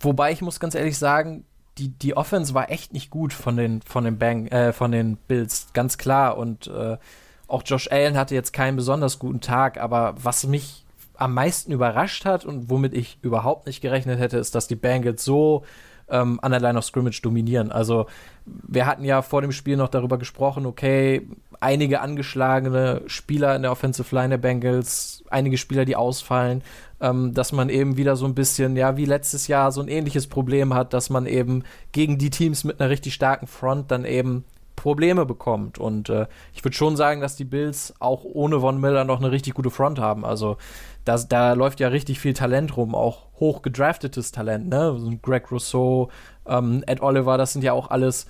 wobei 0.00 0.32
ich 0.32 0.42
muss 0.42 0.60
ganz 0.60 0.74
ehrlich 0.74 0.98
sagen, 0.98 1.44
die, 1.78 1.88
die 1.88 2.16
Offense 2.16 2.54
war 2.54 2.70
echt 2.70 2.92
nicht 2.92 3.10
gut 3.10 3.32
von 3.32 3.56
den, 3.56 3.82
von 3.82 4.04
den, 4.04 4.18
Bang, 4.18 4.46
äh, 4.48 4.72
von 4.72 4.92
den 4.92 5.16
Bills, 5.16 5.68
ganz 5.72 5.98
klar. 5.98 6.36
Und 6.36 6.66
äh, 6.66 6.98
auch 7.46 7.62
Josh 7.64 7.88
Allen 7.90 8.16
hatte 8.16 8.34
jetzt 8.34 8.52
keinen 8.52 8.76
besonders 8.76 9.18
guten 9.18 9.40
Tag, 9.40 9.78
aber 9.78 10.14
was 10.18 10.46
mich 10.46 10.83
am 11.16 11.34
meisten 11.34 11.72
überrascht 11.72 12.24
hat 12.24 12.44
und 12.44 12.70
womit 12.70 12.94
ich 12.94 13.18
überhaupt 13.22 13.66
nicht 13.66 13.80
gerechnet 13.80 14.18
hätte, 14.18 14.38
ist, 14.38 14.54
dass 14.54 14.66
die 14.66 14.76
Bengals 14.76 15.24
so 15.24 15.64
ähm, 16.08 16.38
an 16.42 16.50
der 16.50 16.60
Line 16.60 16.78
of 16.78 16.84
Scrimmage 16.84 17.22
dominieren. 17.22 17.70
Also 17.72 18.06
wir 18.44 18.86
hatten 18.86 19.04
ja 19.04 19.22
vor 19.22 19.42
dem 19.42 19.52
Spiel 19.52 19.76
noch 19.76 19.88
darüber 19.88 20.18
gesprochen, 20.18 20.66
okay, 20.66 21.26
einige 21.60 22.00
angeschlagene 22.00 23.02
Spieler 23.06 23.56
in 23.56 23.62
der 23.62 23.72
Offensive 23.72 24.14
Line 24.14 24.30
der 24.30 24.38
Bengals, 24.38 25.24
einige 25.30 25.56
Spieler, 25.56 25.84
die 25.84 25.96
ausfallen, 25.96 26.62
ähm, 27.00 27.32
dass 27.32 27.52
man 27.52 27.68
eben 27.68 27.96
wieder 27.96 28.16
so 28.16 28.26
ein 28.26 28.34
bisschen, 28.34 28.76
ja, 28.76 28.96
wie 28.96 29.06
letztes 29.06 29.48
Jahr 29.48 29.72
so 29.72 29.80
ein 29.80 29.88
ähnliches 29.88 30.26
Problem 30.26 30.74
hat, 30.74 30.92
dass 30.92 31.10
man 31.10 31.26
eben 31.26 31.64
gegen 31.92 32.18
die 32.18 32.30
Teams 32.30 32.64
mit 32.64 32.80
einer 32.80 32.90
richtig 32.90 33.14
starken 33.14 33.46
Front 33.46 33.90
dann 33.90 34.04
eben 34.04 34.44
Probleme 34.76 35.26
bekommt. 35.26 35.78
Und 35.78 36.08
äh, 36.08 36.26
ich 36.52 36.64
würde 36.64 36.76
schon 36.76 36.96
sagen, 36.96 37.20
dass 37.20 37.36
die 37.36 37.44
Bills 37.44 37.94
auch 38.00 38.24
ohne 38.24 38.60
Von 38.60 38.80
Miller 38.80 39.04
noch 39.04 39.20
eine 39.20 39.30
richtig 39.30 39.54
gute 39.54 39.70
Front 39.70 39.98
haben. 39.98 40.24
Also 40.24 40.56
das, 41.04 41.28
da 41.28 41.52
läuft 41.52 41.80
ja 41.80 41.88
richtig 41.88 42.20
viel 42.20 42.34
Talent 42.34 42.76
rum, 42.76 42.94
auch 42.94 43.26
hoch 43.38 43.62
gedraftetes 43.62 44.32
Talent, 44.32 44.68
ne? 44.68 45.18
Greg 45.22 45.50
Rousseau, 45.50 46.10
ähm, 46.46 46.82
Ed 46.86 47.02
Oliver, 47.02 47.36
das 47.38 47.52
sind 47.52 47.62
ja 47.62 47.72
auch 47.72 47.90
alles 47.90 48.26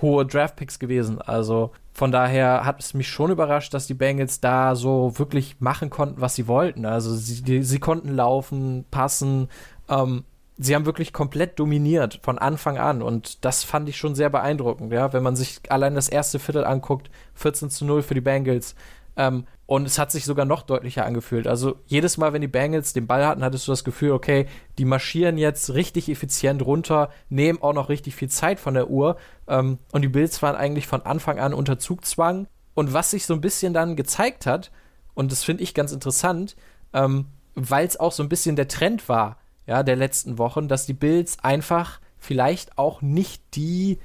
hohe 0.00 0.26
Draftpicks 0.26 0.78
gewesen. 0.78 1.20
Also 1.20 1.72
von 1.92 2.12
daher 2.12 2.64
hat 2.64 2.80
es 2.80 2.94
mich 2.94 3.08
schon 3.08 3.30
überrascht, 3.30 3.72
dass 3.72 3.86
die 3.86 3.94
Bengals 3.94 4.40
da 4.40 4.74
so 4.76 5.18
wirklich 5.18 5.56
machen 5.60 5.90
konnten, 5.90 6.20
was 6.20 6.34
sie 6.34 6.46
wollten. 6.46 6.84
Also 6.84 7.14
sie, 7.14 7.62
sie 7.62 7.78
konnten 7.78 8.14
laufen, 8.14 8.84
passen. 8.90 9.48
Ähm, 9.88 10.24
sie 10.58 10.74
haben 10.74 10.86
wirklich 10.86 11.12
komplett 11.12 11.58
dominiert 11.58 12.20
von 12.22 12.38
Anfang 12.38 12.78
an 12.78 13.02
und 13.02 13.44
das 13.44 13.64
fand 13.64 13.88
ich 13.88 13.96
schon 13.96 14.14
sehr 14.14 14.30
beeindruckend, 14.30 14.92
ja, 14.92 15.12
wenn 15.12 15.22
man 15.22 15.36
sich 15.36 15.60
allein 15.68 15.94
das 15.94 16.08
erste 16.08 16.38
Viertel 16.38 16.64
anguckt, 16.64 17.10
14 17.34 17.70
zu 17.70 17.84
0 17.84 18.02
für 18.02 18.14
die 18.14 18.20
Bengals. 18.20 18.74
Ähm, 19.16 19.46
und 19.64 19.86
es 19.86 19.98
hat 19.98 20.12
sich 20.12 20.24
sogar 20.24 20.44
noch 20.44 20.62
deutlicher 20.62 21.04
angefühlt. 21.04 21.46
Also 21.46 21.76
jedes 21.86 22.18
Mal, 22.18 22.32
wenn 22.32 22.42
die 22.42 22.48
Bengals 22.48 22.92
den 22.92 23.06
Ball 23.06 23.26
hatten, 23.26 23.42
hattest 23.42 23.66
du 23.66 23.72
das 23.72 23.82
Gefühl, 23.82 24.12
okay, 24.12 24.46
die 24.78 24.84
marschieren 24.84 25.38
jetzt 25.38 25.74
richtig 25.74 26.08
effizient 26.08 26.64
runter, 26.64 27.10
nehmen 27.28 27.60
auch 27.60 27.72
noch 27.72 27.88
richtig 27.88 28.14
viel 28.14 28.28
Zeit 28.28 28.60
von 28.60 28.74
der 28.74 28.88
Uhr. 28.90 29.16
Ähm, 29.48 29.78
und 29.92 30.02
die 30.02 30.08
Bills 30.08 30.40
waren 30.42 30.54
eigentlich 30.54 30.86
von 30.86 31.02
Anfang 31.02 31.38
an 31.38 31.52
unter 31.52 31.78
Zugzwang. 31.78 32.46
Und 32.74 32.92
was 32.92 33.10
sich 33.10 33.26
so 33.26 33.34
ein 33.34 33.40
bisschen 33.40 33.72
dann 33.72 33.96
gezeigt 33.96 34.46
hat, 34.46 34.70
und 35.14 35.32
das 35.32 35.42
finde 35.42 35.62
ich 35.62 35.74
ganz 35.74 35.92
interessant, 35.92 36.56
ähm, 36.92 37.26
weil 37.54 37.86
es 37.86 37.98
auch 37.98 38.12
so 38.12 38.22
ein 38.22 38.28
bisschen 38.28 38.54
der 38.54 38.68
Trend 38.68 39.08
war 39.08 39.38
ja, 39.66 39.82
der 39.82 39.96
letzten 39.96 40.38
Wochen, 40.38 40.68
dass 40.68 40.86
die 40.86 40.94
Bills 40.94 41.38
einfach 41.42 42.00
vielleicht 42.18 42.78
auch 42.78 43.02
nicht 43.02 43.42
die 43.54 43.98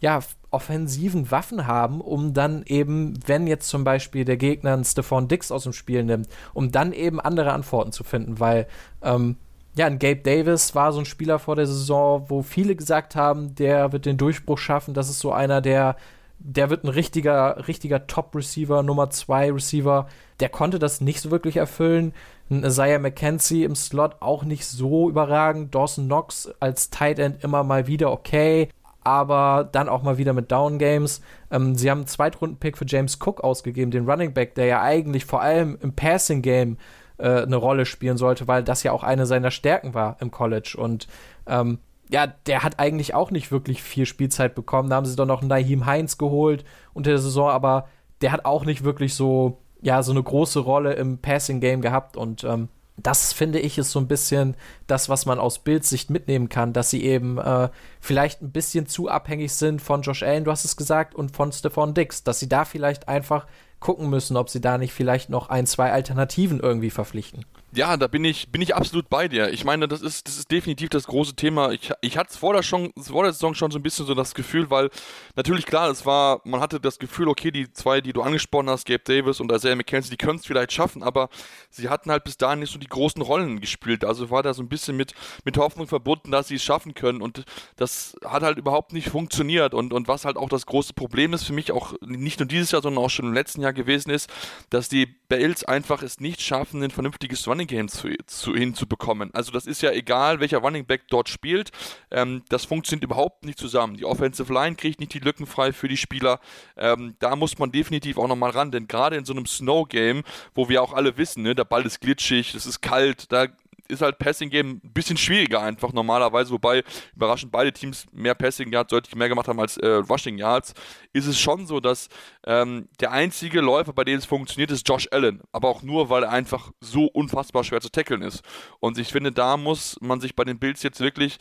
ja, 0.00 0.20
offensiven 0.50 1.30
Waffen 1.30 1.66
haben, 1.66 2.00
um 2.00 2.34
dann 2.34 2.62
eben, 2.66 3.18
wenn 3.26 3.46
jetzt 3.46 3.68
zum 3.68 3.84
Beispiel 3.84 4.24
der 4.24 4.36
Gegner 4.36 4.74
einen 4.74 4.84
Stephon 4.84 5.28
Dix 5.28 5.50
aus 5.50 5.64
dem 5.64 5.72
Spiel 5.72 6.04
nimmt, 6.04 6.28
um 6.54 6.70
dann 6.70 6.92
eben 6.92 7.20
andere 7.20 7.52
Antworten 7.52 7.92
zu 7.92 8.04
finden, 8.04 8.38
weil 8.38 8.66
ähm, 9.02 9.36
ja, 9.76 9.86
ein 9.86 9.98
Gabe 9.98 10.16
Davis 10.16 10.74
war 10.74 10.92
so 10.92 11.00
ein 11.00 11.04
Spieler 11.04 11.38
vor 11.38 11.56
der 11.56 11.66
Saison, 11.66 12.24
wo 12.28 12.42
viele 12.42 12.74
gesagt 12.76 13.14
haben, 13.14 13.54
der 13.54 13.92
wird 13.92 14.06
den 14.06 14.16
Durchbruch 14.16 14.58
schaffen. 14.58 14.94
Das 14.94 15.10
ist 15.10 15.18
so 15.18 15.32
einer, 15.32 15.60
der, 15.60 15.96
der 16.38 16.70
wird 16.70 16.84
ein 16.84 16.88
richtiger, 16.88 17.68
richtiger 17.68 18.06
Top-Receiver, 18.06 18.82
Nummer 18.82 19.10
2 19.10 19.52
Receiver. 19.52 20.08
Der 20.40 20.48
konnte 20.48 20.78
das 20.78 21.02
nicht 21.02 21.20
so 21.20 21.30
wirklich 21.30 21.58
erfüllen. 21.58 22.14
Ein 22.50 22.64
Isaiah 22.64 22.98
McKenzie 22.98 23.64
im 23.64 23.74
Slot 23.74 24.16
auch 24.20 24.44
nicht 24.44 24.66
so 24.66 25.08
überragend. 25.08 25.74
Dawson 25.74 26.06
Knox 26.06 26.48
als 26.60 26.90
Tight 26.90 27.18
End 27.18 27.42
immer 27.42 27.64
mal 27.64 27.86
wieder 27.86 28.12
okay 28.12 28.68
aber 29.06 29.68
dann 29.70 29.88
auch 29.88 30.02
mal 30.02 30.18
wieder 30.18 30.32
mit 30.32 30.50
Down 30.50 30.78
Games. 30.78 31.20
Ähm, 31.52 31.76
sie 31.76 31.92
haben 31.92 32.00
einen 32.00 32.06
Zweitrunden-Pick 32.08 32.76
für 32.76 32.86
James 32.88 33.18
Cook 33.24 33.40
ausgegeben, 33.40 33.92
den 33.92 34.10
Running 34.10 34.34
Back, 34.34 34.56
der 34.56 34.66
ja 34.66 34.82
eigentlich 34.82 35.26
vor 35.26 35.40
allem 35.40 35.78
im 35.80 35.92
Passing 35.92 36.42
Game 36.42 36.76
äh, 37.18 37.42
eine 37.42 37.54
Rolle 37.54 37.86
spielen 37.86 38.16
sollte, 38.16 38.48
weil 38.48 38.64
das 38.64 38.82
ja 38.82 38.90
auch 38.90 39.04
eine 39.04 39.24
seiner 39.24 39.52
Stärken 39.52 39.94
war 39.94 40.16
im 40.18 40.32
College. 40.32 40.74
Und 40.76 41.06
ähm, 41.46 41.78
ja, 42.10 42.26
der 42.26 42.64
hat 42.64 42.80
eigentlich 42.80 43.14
auch 43.14 43.30
nicht 43.30 43.52
wirklich 43.52 43.80
viel 43.80 44.06
Spielzeit 44.06 44.56
bekommen. 44.56 44.90
Da 44.90 44.96
haben 44.96 45.06
sie 45.06 45.14
doch 45.14 45.24
noch 45.24 45.40
Naheem 45.40 45.86
Heinz 45.86 46.18
geholt 46.18 46.64
unter 46.92 47.10
der 47.10 47.20
Saison, 47.20 47.48
aber 47.48 47.86
der 48.22 48.32
hat 48.32 48.44
auch 48.44 48.64
nicht 48.64 48.82
wirklich 48.82 49.14
so, 49.14 49.58
ja, 49.82 50.02
so 50.02 50.12
eine 50.12 50.22
große 50.22 50.60
Rolle 50.60 50.94
im 50.94 51.18
Passing 51.18 51.60
Game 51.60 51.80
gehabt 51.82 52.16
und 52.16 52.44
ähm, 52.44 52.68
das 53.02 53.32
finde 53.32 53.58
ich 53.58 53.76
ist 53.78 53.90
so 53.90 53.98
ein 53.98 54.08
bisschen 54.08 54.56
das, 54.86 55.08
was 55.08 55.26
man 55.26 55.38
aus 55.38 55.58
Bildsicht 55.58 56.08
mitnehmen 56.08 56.48
kann, 56.48 56.72
dass 56.72 56.90
sie 56.90 57.04
eben 57.04 57.38
äh, 57.38 57.68
vielleicht 58.00 58.42
ein 58.42 58.52
bisschen 58.52 58.86
zu 58.86 59.08
abhängig 59.08 59.52
sind 59.52 59.82
von 59.82 60.02
Josh 60.02 60.22
Allen, 60.22 60.44
du 60.44 60.50
hast 60.50 60.64
es 60.64 60.76
gesagt, 60.76 61.14
und 61.14 61.36
von 61.36 61.52
Stephon 61.52 61.94
Dix, 61.94 62.24
dass 62.24 62.40
sie 62.40 62.48
da 62.48 62.64
vielleicht 62.64 63.08
einfach 63.08 63.46
gucken 63.80 64.08
müssen, 64.08 64.36
ob 64.36 64.48
sie 64.48 64.60
da 64.60 64.78
nicht 64.78 64.94
vielleicht 64.94 65.28
noch 65.28 65.50
ein, 65.50 65.66
zwei 65.66 65.92
Alternativen 65.92 66.60
irgendwie 66.60 66.90
verpflichten. 66.90 67.44
Ja, 67.76 67.98
da 67.98 68.06
bin 68.06 68.24
ich, 68.24 68.50
bin 68.50 68.62
ich 68.62 68.74
absolut 68.74 69.10
bei 69.10 69.28
dir. 69.28 69.52
Ich 69.52 69.66
meine, 69.66 69.86
das 69.86 70.00
ist, 70.00 70.26
das 70.26 70.38
ist 70.38 70.50
definitiv 70.50 70.88
das 70.88 71.06
große 71.06 71.36
Thema. 71.36 71.72
Ich, 71.72 71.92
ich 72.00 72.16
hatte 72.16 72.36
vor 72.36 72.54
der, 72.54 72.62
vor 72.62 73.22
der 73.22 73.34
Saison 73.34 73.52
schon 73.52 73.70
so 73.70 73.78
ein 73.78 73.82
bisschen 73.82 74.06
so 74.06 74.14
das 74.14 74.34
Gefühl, 74.34 74.70
weil 74.70 74.88
natürlich 75.34 75.66
klar, 75.66 75.90
es 75.90 76.06
war, 76.06 76.40
man 76.44 76.60
hatte 76.60 76.80
das 76.80 76.98
Gefühl, 76.98 77.28
okay, 77.28 77.50
die 77.50 77.70
zwei, 77.70 78.00
die 78.00 78.14
du 78.14 78.22
angesprochen 78.22 78.70
hast, 78.70 78.86
Gabe 78.86 79.02
Davis 79.04 79.40
und 79.40 79.52
Isaiah 79.52 79.76
McKenzie, 79.76 80.08
die 80.08 80.16
können 80.16 80.38
es 80.38 80.46
vielleicht 80.46 80.72
schaffen, 80.72 81.02
aber 81.02 81.28
sie 81.68 81.90
hatten 81.90 82.10
halt 82.10 82.24
bis 82.24 82.38
dahin 82.38 82.60
nicht 82.60 82.72
so 82.72 82.78
die 82.78 82.86
großen 82.86 83.20
Rollen 83.20 83.60
gespielt. 83.60 84.06
Also 84.06 84.30
war 84.30 84.42
da 84.42 84.54
so 84.54 84.62
ein 84.62 84.70
bisschen 84.70 84.96
mit, 84.96 85.12
mit 85.44 85.58
Hoffnung 85.58 85.86
verbunden, 85.86 86.30
dass 86.30 86.48
sie 86.48 86.54
es 86.54 86.64
schaffen 86.64 86.94
können 86.94 87.20
und 87.20 87.44
das 87.76 88.16
hat 88.24 88.42
halt 88.42 88.56
überhaupt 88.56 88.94
nicht 88.94 89.10
funktioniert 89.10 89.74
und, 89.74 89.92
und 89.92 90.08
was 90.08 90.24
halt 90.24 90.38
auch 90.38 90.48
das 90.48 90.64
große 90.64 90.94
Problem 90.94 91.34
ist 91.34 91.44
für 91.44 91.52
mich 91.52 91.72
auch 91.72 91.92
nicht 92.00 92.40
nur 92.40 92.48
dieses 92.48 92.70
Jahr, 92.70 92.80
sondern 92.80 93.04
auch 93.04 93.10
schon 93.10 93.26
im 93.26 93.34
letzten 93.34 93.60
Jahr 93.60 93.74
gewesen 93.74 94.08
ist, 94.08 94.32
dass 94.70 94.88
die 94.88 95.04
Bills 95.04 95.62
einfach 95.62 96.02
es 96.02 96.20
nicht 96.20 96.40
schaffen, 96.40 96.82
ein 96.82 96.90
vernünftiges 96.90 97.46
Running 97.46 97.65
Game 97.66 97.88
zu, 97.88 98.08
zu, 98.26 98.54
hinzubekommen. 98.54 99.32
Also 99.34 99.52
das 99.52 99.66
ist 99.66 99.82
ja 99.82 99.90
egal, 99.90 100.40
welcher 100.40 100.58
Running 100.58 100.86
Back 100.86 101.08
dort 101.08 101.28
spielt, 101.28 101.70
ähm, 102.10 102.42
das 102.48 102.64
funktioniert 102.64 103.04
überhaupt 103.04 103.44
nicht 103.44 103.58
zusammen. 103.58 103.96
Die 103.96 104.04
Offensive 104.04 104.52
Line 104.52 104.76
kriegt 104.76 105.00
nicht 105.00 105.14
die 105.14 105.18
Lücken 105.18 105.46
frei 105.46 105.72
für 105.72 105.88
die 105.88 105.96
Spieler. 105.96 106.40
Ähm, 106.76 107.16
da 107.18 107.36
muss 107.36 107.58
man 107.58 107.72
definitiv 107.72 108.18
auch 108.18 108.28
nochmal 108.28 108.50
ran, 108.50 108.70
denn 108.70 108.88
gerade 108.88 109.16
in 109.16 109.24
so 109.24 109.32
einem 109.32 109.46
Snow 109.46 109.88
Game, 109.88 110.22
wo 110.54 110.68
wir 110.68 110.82
auch 110.82 110.92
alle 110.92 111.16
wissen, 111.16 111.42
ne, 111.42 111.54
der 111.54 111.64
Ball 111.64 111.84
ist 111.86 112.00
glitschig, 112.00 112.54
es 112.54 112.66
ist 112.66 112.80
kalt, 112.80 113.32
da 113.32 113.46
ist 113.88 114.02
halt 114.02 114.18
Passing 114.18 114.50
Game 114.50 114.80
ein 114.84 114.92
bisschen 114.92 115.16
schwieriger 115.16 115.62
einfach 115.62 115.92
normalerweise, 115.92 116.50
wobei 116.50 116.84
überraschend 117.14 117.52
beide 117.52 117.72
Teams 117.72 118.06
mehr 118.12 118.34
Passing 118.34 118.72
Yards 118.72 118.90
deutlich 118.90 119.14
mehr 119.14 119.28
gemacht 119.28 119.48
haben 119.48 119.60
als 119.60 119.76
äh, 119.78 119.86
Rushing 119.86 120.38
Yards, 120.38 120.74
ist 121.12 121.26
es 121.26 121.38
schon 121.38 121.66
so, 121.66 121.80
dass 121.80 122.08
ähm, 122.46 122.88
der 123.00 123.12
einzige 123.12 123.60
Läufer, 123.60 123.92
bei 123.92 124.04
dem 124.04 124.18
es 124.18 124.24
funktioniert, 124.24 124.70
ist 124.70 124.88
Josh 124.88 125.08
Allen, 125.10 125.40
aber 125.52 125.68
auch 125.68 125.82
nur, 125.82 126.10
weil 126.10 126.24
er 126.24 126.30
einfach 126.30 126.72
so 126.80 127.06
unfassbar 127.06 127.64
schwer 127.64 127.80
zu 127.80 127.90
tackeln 127.90 128.22
ist. 128.22 128.42
Und 128.80 128.98
ich 128.98 129.08
finde, 129.08 129.32
da 129.32 129.56
muss 129.56 129.96
man 130.00 130.20
sich 130.20 130.36
bei 130.36 130.44
den 130.44 130.58
Bills 130.58 130.82
jetzt 130.82 131.00
wirklich 131.00 131.38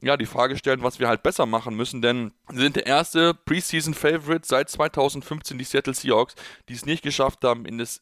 ja, 0.00 0.16
die 0.16 0.26
Frage 0.26 0.56
stellen, 0.56 0.82
was 0.82 1.00
wir 1.00 1.08
halt 1.08 1.22
besser 1.22 1.46
machen 1.46 1.74
müssen, 1.74 2.02
denn 2.02 2.32
sie 2.50 2.60
sind 2.60 2.76
der 2.76 2.86
erste 2.86 3.34
Preseason 3.34 3.94
Favorite 3.94 4.46
seit 4.46 4.70
2015 4.70 5.58
die 5.58 5.64
Seattle 5.64 5.94
Seahawks, 5.94 6.36
die 6.68 6.74
es 6.74 6.86
nicht 6.86 7.02
geschafft 7.02 7.42
haben, 7.42 7.66
in 7.66 7.78
das 7.78 8.00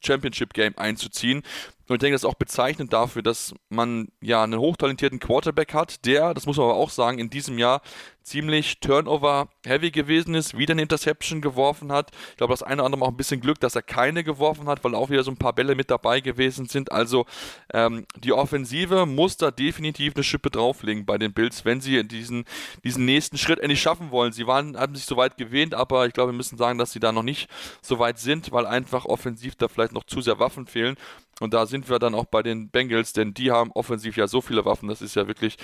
Championship 0.00 0.54
Game 0.54 0.78
einzuziehen. 0.78 1.42
Und 1.90 1.96
ich 1.96 2.00
denke, 2.02 2.14
das 2.14 2.22
ist 2.22 2.28
auch 2.28 2.34
bezeichnend 2.34 2.92
dafür, 2.92 3.20
dass 3.20 3.52
man 3.68 4.12
ja 4.20 4.44
einen 4.44 4.60
hochtalentierten 4.60 5.18
Quarterback 5.18 5.74
hat, 5.74 6.06
der, 6.06 6.34
das 6.34 6.46
muss 6.46 6.56
man 6.56 6.66
aber 6.66 6.76
auch 6.76 6.90
sagen, 6.90 7.18
in 7.18 7.30
diesem 7.30 7.58
Jahr 7.58 7.82
ziemlich 8.22 8.78
Turnover-heavy 8.78 9.90
gewesen 9.90 10.36
ist, 10.36 10.56
wieder 10.56 10.70
eine 10.70 10.82
Interception 10.82 11.40
geworfen 11.40 11.90
hat. 11.90 12.12
Ich 12.30 12.36
glaube, 12.36 12.52
das 12.52 12.62
eine 12.62 12.76
oder 12.76 12.86
andere 12.86 13.02
auch 13.02 13.08
ein 13.08 13.16
bisschen 13.16 13.40
Glück, 13.40 13.58
dass 13.58 13.74
er 13.74 13.82
keine 13.82 14.22
geworfen 14.22 14.68
hat, 14.68 14.84
weil 14.84 14.94
auch 14.94 15.10
wieder 15.10 15.24
so 15.24 15.32
ein 15.32 15.36
paar 15.36 15.52
Bälle 15.52 15.74
mit 15.74 15.90
dabei 15.90 16.20
gewesen 16.20 16.66
sind. 16.66 16.92
Also 16.92 17.26
ähm, 17.72 18.06
die 18.22 18.32
Offensive 18.32 19.04
muss 19.04 19.36
da 19.36 19.50
definitiv 19.50 20.14
eine 20.14 20.22
Schippe 20.22 20.50
drauflegen 20.50 21.06
bei 21.06 21.18
den 21.18 21.32
Bills, 21.32 21.64
wenn 21.64 21.80
sie 21.80 22.06
diesen, 22.06 22.44
diesen 22.84 23.04
nächsten 23.04 23.36
Schritt 23.36 23.58
endlich 23.58 23.82
schaffen 23.82 24.12
wollen. 24.12 24.32
Sie 24.32 24.46
waren, 24.46 24.76
haben 24.76 24.94
sich 24.94 25.06
so 25.06 25.16
weit 25.16 25.36
gewähnt, 25.36 25.74
aber 25.74 26.06
ich 26.06 26.12
glaube, 26.12 26.30
wir 26.30 26.36
müssen 26.36 26.56
sagen, 26.56 26.78
dass 26.78 26.92
sie 26.92 27.00
da 27.00 27.10
noch 27.10 27.24
nicht 27.24 27.48
so 27.82 27.98
weit 27.98 28.20
sind, 28.20 28.52
weil 28.52 28.66
einfach 28.66 29.06
offensiv 29.06 29.56
da 29.56 29.66
vielleicht 29.66 29.92
noch 29.92 30.04
zu 30.04 30.20
sehr 30.20 30.38
Waffen 30.38 30.66
fehlen. 30.66 30.96
Und 31.40 31.54
da 31.54 31.64
sind 31.64 31.88
wir 31.88 31.98
dann 31.98 32.14
auch 32.14 32.26
bei 32.26 32.42
den 32.42 32.68
Bengals, 32.68 33.14
denn 33.14 33.32
die 33.32 33.50
haben 33.50 33.72
offensiv 33.72 34.16
ja 34.18 34.28
so 34.28 34.42
viele 34.42 34.66
Waffen, 34.66 34.88
das 34.88 35.00
ist 35.00 35.16
ja 35.16 35.26
wirklich 35.26 35.56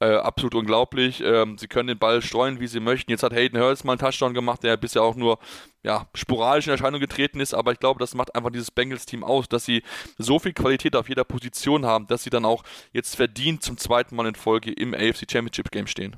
äh, 0.00 0.16
absolut 0.16 0.56
unglaublich. 0.56 1.22
Ähm, 1.24 1.56
sie 1.56 1.68
können 1.68 1.86
den 1.86 1.98
Ball 1.98 2.20
streuen, 2.20 2.58
wie 2.58 2.66
sie 2.66 2.80
möchten. 2.80 3.12
Jetzt 3.12 3.22
hat 3.22 3.32
Hayden 3.32 3.58
Hurst 3.60 3.84
mal 3.84 3.92
einen 3.92 4.00
Touchdown 4.00 4.34
gemacht, 4.34 4.64
der 4.64 4.76
bisher 4.76 5.02
auch 5.02 5.14
nur 5.14 5.38
ja, 5.82 6.08
sporadisch 6.14 6.66
in 6.66 6.72
Erscheinung 6.72 7.00
getreten 7.00 7.40
ist, 7.40 7.54
aber 7.54 7.72
ich 7.72 7.78
glaube, 7.78 8.00
das 8.00 8.14
macht 8.14 8.34
einfach 8.34 8.50
dieses 8.50 8.72
Bengals-Team 8.72 9.22
aus, 9.22 9.48
dass 9.48 9.64
sie 9.64 9.82
so 10.18 10.40
viel 10.40 10.52
Qualität 10.52 10.96
auf 10.96 11.08
jeder 11.08 11.24
Position 11.24 11.86
haben, 11.86 12.08
dass 12.08 12.24
sie 12.24 12.30
dann 12.30 12.44
auch 12.44 12.64
jetzt 12.92 13.14
verdient 13.14 13.62
zum 13.62 13.78
zweiten 13.78 14.16
Mal 14.16 14.26
in 14.26 14.34
Folge 14.34 14.72
im 14.72 14.94
AFC 14.94 15.30
Championship 15.30 15.70
Game 15.70 15.86
stehen. 15.86 16.16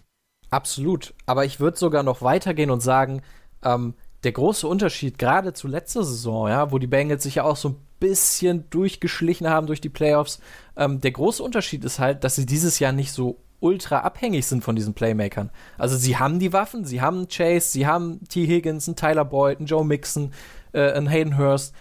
Absolut, 0.50 1.14
aber 1.26 1.44
ich 1.44 1.60
würde 1.60 1.76
sogar 1.76 2.02
noch 2.02 2.22
weitergehen 2.22 2.70
und 2.70 2.80
sagen, 2.80 3.22
ähm, 3.62 3.94
der 4.24 4.32
große 4.32 4.66
Unterschied 4.66 5.18
gerade 5.18 5.52
zu 5.52 5.68
letzter 5.68 6.04
Saison, 6.04 6.48
ja, 6.48 6.72
wo 6.72 6.78
die 6.78 6.86
Bengals 6.86 7.22
sich 7.22 7.36
ja 7.36 7.44
auch 7.44 7.56
so 7.56 7.70
ein 7.70 7.76
bisschen 8.02 8.68
durchgeschlichen 8.68 9.48
haben 9.48 9.68
durch 9.68 9.80
die 9.80 9.88
Playoffs. 9.88 10.40
Ähm, 10.76 11.00
der 11.00 11.12
große 11.12 11.42
Unterschied 11.42 11.84
ist 11.84 12.00
halt, 12.00 12.24
dass 12.24 12.34
sie 12.34 12.46
dieses 12.46 12.80
Jahr 12.80 12.92
nicht 12.92 13.12
so 13.12 13.38
ultra 13.60 14.00
abhängig 14.00 14.44
sind 14.46 14.64
von 14.64 14.74
diesen 14.74 14.92
Playmakern. 14.92 15.50
Also 15.78 15.96
sie 15.96 16.18
haben 16.18 16.40
die 16.40 16.52
Waffen, 16.52 16.84
sie 16.84 17.00
haben 17.00 17.28
Chase, 17.28 17.68
sie 17.68 17.86
haben 17.86 18.20
T. 18.28 18.44
Higgins, 18.44 18.88
einen 18.88 18.96
Tyler 18.96 19.24
Boyd, 19.24 19.58
einen 19.58 19.66
Joe 19.66 19.84
Mixon, 19.84 20.32
äh, 20.72 20.90
einen 20.90 21.06
Hayden 21.06 21.38
Hurst, 21.38 21.74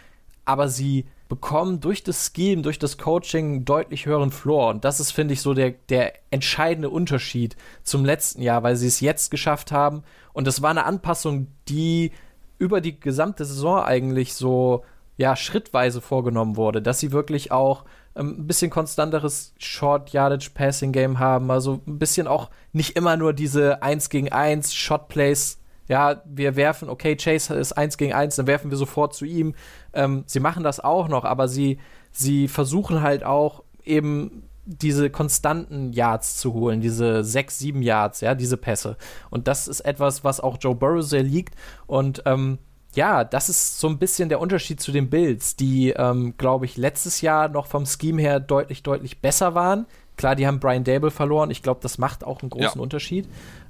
aber 0.45 0.67
sie 0.67 1.05
bekommen 1.27 1.79
durch 1.79 2.03
das 2.03 2.31
Scheme, 2.31 2.61
durch 2.61 2.77
das 2.77 2.99
Coaching 2.99 3.45
einen 3.45 3.65
deutlich 3.65 4.05
höheren 4.05 4.31
Floor. 4.31 4.69
Und 4.69 4.85
das 4.85 4.99
ist, 4.99 5.11
finde 5.11 5.33
ich, 5.33 5.41
so 5.41 5.55
der, 5.55 5.71
der 5.89 6.13
entscheidende 6.29 6.89
Unterschied 6.89 7.55
zum 7.81 8.05
letzten 8.05 8.43
Jahr, 8.43 8.61
weil 8.61 8.75
sie 8.75 8.87
es 8.87 8.99
jetzt 8.99 9.31
geschafft 9.31 9.71
haben. 9.71 10.03
Und 10.33 10.45
das 10.45 10.61
war 10.61 10.69
eine 10.69 10.85
Anpassung, 10.85 11.47
die 11.67 12.11
über 12.59 12.79
die 12.79 12.99
gesamte 12.99 13.43
Saison 13.43 13.79
eigentlich 13.79 14.35
so 14.35 14.83
ja, 15.21 15.35
schrittweise 15.35 16.01
vorgenommen 16.01 16.55
wurde, 16.55 16.81
dass 16.81 16.99
sie 16.99 17.11
wirklich 17.11 17.51
auch 17.51 17.85
ähm, 18.15 18.37
ein 18.39 18.47
bisschen 18.47 18.71
konstanteres 18.71 19.53
Short 19.59 20.09
Yardage 20.09 20.49
Passing 20.51 20.91
Game 20.91 21.19
haben, 21.19 21.51
also 21.51 21.79
ein 21.85 21.99
bisschen 21.99 22.25
auch 22.25 22.49
nicht 22.73 22.95
immer 22.95 23.17
nur 23.17 23.31
diese 23.31 23.83
1 23.83 24.09
gegen 24.09 24.31
1 24.31 24.73
Shot 24.73 25.09
Plays. 25.09 25.59
Ja, 25.87 26.23
wir 26.25 26.55
werfen, 26.55 26.89
okay, 26.89 27.15
Chase 27.15 27.53
ist 27.53 27.73
1 27.73 27.97
gegen 27.97 28.13
1, 28.13 28.35
dann 28.37 28.47
werfen 28.47 28.71
wir 28.71 28.77
sofort 28.77 29.13
zu 29.13 29.25
ihm. 29.25 29.53
Ähm, 29.93 30.23
sie 30.25 30.39
machen 30.39 30.63
das 30.63 30.79
auch 30.79 31.07
noch, 31.07 31.23
aber 31.23 31.47
sie, 31.47 31.77
sie 32.11 32.47
versuchen 32.47 33.03
halt 33.03 33.23
auch 33.23 33.63
eben 33.83 34.49
diese 34.65 35.11
konstanten 35.11 35.93
Yards 35.93 36.37
zu 36.37 36.53
holen, 36.53 36.81
diese 36.81 37.23
6, 37.23 37.59
7 37.59 37.81
Yards, 37.83 38.21
ja, 38.21 38.33
diese 38.33 38.57
Pässe. 38.57 38.97
Und 39.29 39.47
das 39.47 39.67
ist 39.67 39.81
etwas, 39.81 40.23
was 40.23 40.39
auch 40.39 40.57
Joe 40.59 40.73
Burrow 40.73 41.03
sehr 41.03 41.23
liegt. 41.23 41.53
Und 41.85 42.23
ähm, 42.25 42.57
ja, 42.95 43.23
das 43.23 43.49
ist 43.49 43.79
so 43.79 43.87
ein 43.87 43.97
bisschen 43.97 44.29
der 44.29 44.39
Unterschied 44.39 44.81
zu 44.81 44.91
den 44.91 45.09
Bills, 45.09 45.55
die, 45.55 45.91
ähm, 45.91 46.35
glaube 46.37 46.65
ich, 46.65 46.77
letztes 46.77 47.21
Jahr 47.21 47.47
noch 47.47 47.67
vom 47.67 47.85
Scheme 47.85 48.21
her 48.21 48.39
deutlich, 48.39 48.83
deutlich 48.83 49.21
besser 49.21 49.55
waren. 49.55 49.85
Klar, 50.17 50.35
die 50.35 50.45
haben 50.45 50.59
Brian 50.59 50.83
Dable 50.83 51.11
verloren. 51.11 51.51
Ich 51.51 51.63
glaube, 51.63 51.79
das 51.81 51.97
macht 51.97 52.23
auch 52.23 52.41
einen 52.41 52.49
großen 52.49 52.77
ja. 52.77 52.81
Unterschied. 52.81 53.27